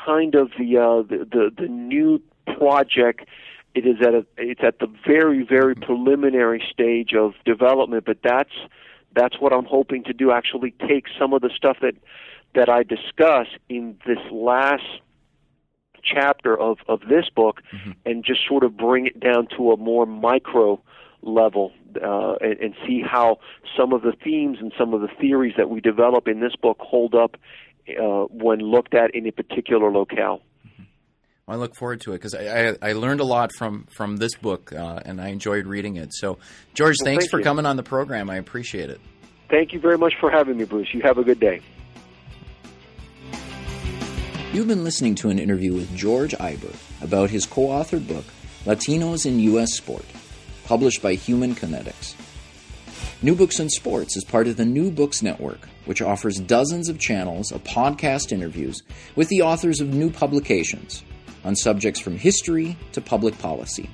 kind 0.05 0.35
of 0.35 0.51
the 0.57 0.77
uh, 0.77 1.01
the, 1.01 1.27
the 1.29 1.51
the 1.57 1.67
new 1.67 2.21
project 2.57 3.27
it 3.73 3.85
is 3.85 3.97
at 4.01 4.13
a 4.13 4.25
it's 4.37 4.61
at 4.63 4.79
the 4.79 4.87
very 5.05 5.43
very 5.43 5.75
preliminary 5.75 6.63
stage 6.71 7.13
of 7.13 7.33
development 7.43 8.05
but 8.05 8.19
that's 8.23 8.53
that's 9.15 9.39
what 9.39 9.53
I'm 9.53 9.65
hoping 9.65 10.03
to 10.03 10.13
do. 10.13 10.31
Actually, 10.31 10.73
take 10.87 11.05
some 11.17 11.33
of 11.33 11.41
the 11.41 11.49
stuff 11.55 11.77
that 11.81 11.95
that 12.53 12.69
I 12.69 12.83
discuss 12.83 13.47
in 13.69 13.97
this 14.05 14.19
last 14.31 14.83
chapter 16.03 16.59
of 16.59 16.77
of 16.87 17.01
this 17.09 17.29
book, 17.33 17.61
mm-hmm. 17.73 17.91
and 18.05 18.23
just 18.23 18.41
sort 18.47 18.63
of 18.63 18.77
bring 18.77 19.07
it 19.07 19.19
down 19.19 19.47
to 19.57 19.71
a 19.71 19.77
more 19.77 20.05
micro 20.05 20.81
level 21.25 21.71
uh, 22.01 22.35
and, 22.41 22.59
and 22.59 22.75
see 22.87 23.01
how 23.01 23.39
some 23.77 23.93
of 23.93 24.01
the 24.01 24.13
themes 24.23 24.57
and 24.61 24.71
some 24.77 24.93
of 24.93 25.01
the 25.01 25.09
theories 25.19 25.53
that 25.57 25.69
we 25.69 25.81
develop 25.81 26.27
in 26.27 26.39
this 26.39 26.55
book 26.61 26.77
hold 26.79 27.15
up 27.15 27.35
uh, 27.89 28.25
when 28.29 28.59
looked 28.59 28.93
at 28.93 29.13
in 29.13 29.27
a 29.27 29.31
particular 29.31 29.91
locale. 29.91 30.41
I 31.47 31.57
look 31.57 31.75
forward 31.75 32.01
to 32.01 32.13
it 32.13 32.15
because 32.15 32.33
I, 32.33 32.69
I, 32.69 32.75
I, 32.81 32.93
learned 32.93 33.19
a 33.19 33.23
lot 33.23 33.51
from 33.53 33.85
from 33.95 34.17
this 34.17 34.33
book 34.33 34.73
uh, 34.73 35.01
and 35.05 35.21
I 35.21 35.27
enjoyed 35.27 35.67
reading 35.67 35.97
it. 35.97 36.11
So, 36.11 36.39
George, 36.73 36.95
well, 36.99 37.05
thanks 37.05 37.25
thank 37.25 37.31
for 37.31 37.37
you. 37.37 37.43
coming 37.43 37.67
on 37.67 37.75
the 37.75 37.83
program. 37.83 38.31
I 38.31 38.37
appreciate 38.37 38.89
it. 38.89 38.99
Thank 39.49 39.71
you 39.71 39.79
very 39.79 39.97
much 39.97 40.13
for 40.19 40.31
having 40.31 40.57
me, 40.57 40.65
Bruce. 40.65 40.87
You 40.91 41.01
have 41.03 41.19
a 41.19 41.23
good 41.23 41.39
day. 41.39 41.61
You've 44.53 44.67
been 44.67 44.83
listening 44.83 45.15
to 45.15 45.29
an 45.29 45.37
interview 45.37 45.73
with 45.73 45.93
George 45.95 46.33
Iber 46.33 46.73
about 47.03 47.29
his 47.29 47.45
co 47.45 47.67
authored 47.67 48.07
book, 48.07 48.25
Latinos 48.65 49.25
in 49.25 49.39
U.S. 49.39 49.73
Sport, 49.73 50.05
published 50.65 51.01
by 51.01 51.13
Human 51.13 51.55
Kinetics. 51.55 52.15
New 53.21 53.35
Books 53.35 53.59
in 53.59 53.69
Sports 53.69 54.17
is 54.17 54.23
part 54.23 54.47
of 54.47 54.57
the 54.57 54.65
New 54.65 54.91
Books 54.91 55.21
Network, 55.21 55.69
which 55.85 56.01
offers 56.01 56.39
dozens 56.39 56.89
of 56.89 56.99
channels 56.99 57.51
of 57.51 57.63
podcast 57.63 58.31
interviews 58.31 58.81
with 59.15 59.29
the 59.29 59.41
authors 59.41 59.79
of 59.79 59.93
new 59.93 60.09
publications 60.09 61.03
on 61.43 61.55
subjects 61.55 61.99
from 61.99 62.17
history 62.17 62.75
to 62.91 62.99
public 62.99 63.37
policy. 63.39 63.89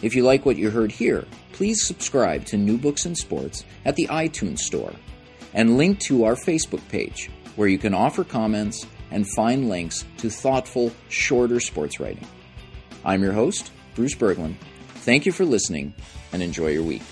If 0.00 0.16
you 0.16 0.24
like 0.24 0.44
what 0.44 0.56
you 0.56 0.70
heard 0.70 0.90
here, 0.90 1.26
please 1.52 1.86
subscribe 1.86 2.46
to 2.46 2.56
New 2.56 2.78
Books 2.78 3.06
in 3.06 3.14
Sports 3.14 3.64
at 3.84 3.94
the 3.94 4.08
iTunes 4.08 4.60
Store 4.60 4.92
and 5.54 5.76
link 5.76 6.00
to 6.00 6.24
our 6.24 6.34
Facebook 6.34 6.86
page, 6.88 7.30
where 7.56 7.68
you 7.68 7.78
can 7.78 7.94
offer 7.94 8.24
comments 8.24 8.86
and 9.10 9.28
find 9.36 9.68
links 9.68 10.04
to 10.16 10.30
thoughtful, 10.30 10.90
shorter 11.10 11.60
sports 11.60 12.00
writing. 12.00 12.26
I'm 13.04 13.22
your 13.22 13.32
host, 13.32 13.70
Bruce 13.94 14.14
Berglund. 14.14 14.56
Thank 15.02 15.26
you 15.26 15.32
for 15.32 15.44
listening 15.44 15.94
and 16.32 16.42
enjoy 16.42 16.68
your 16.68 16.84
week. 16.84 17.02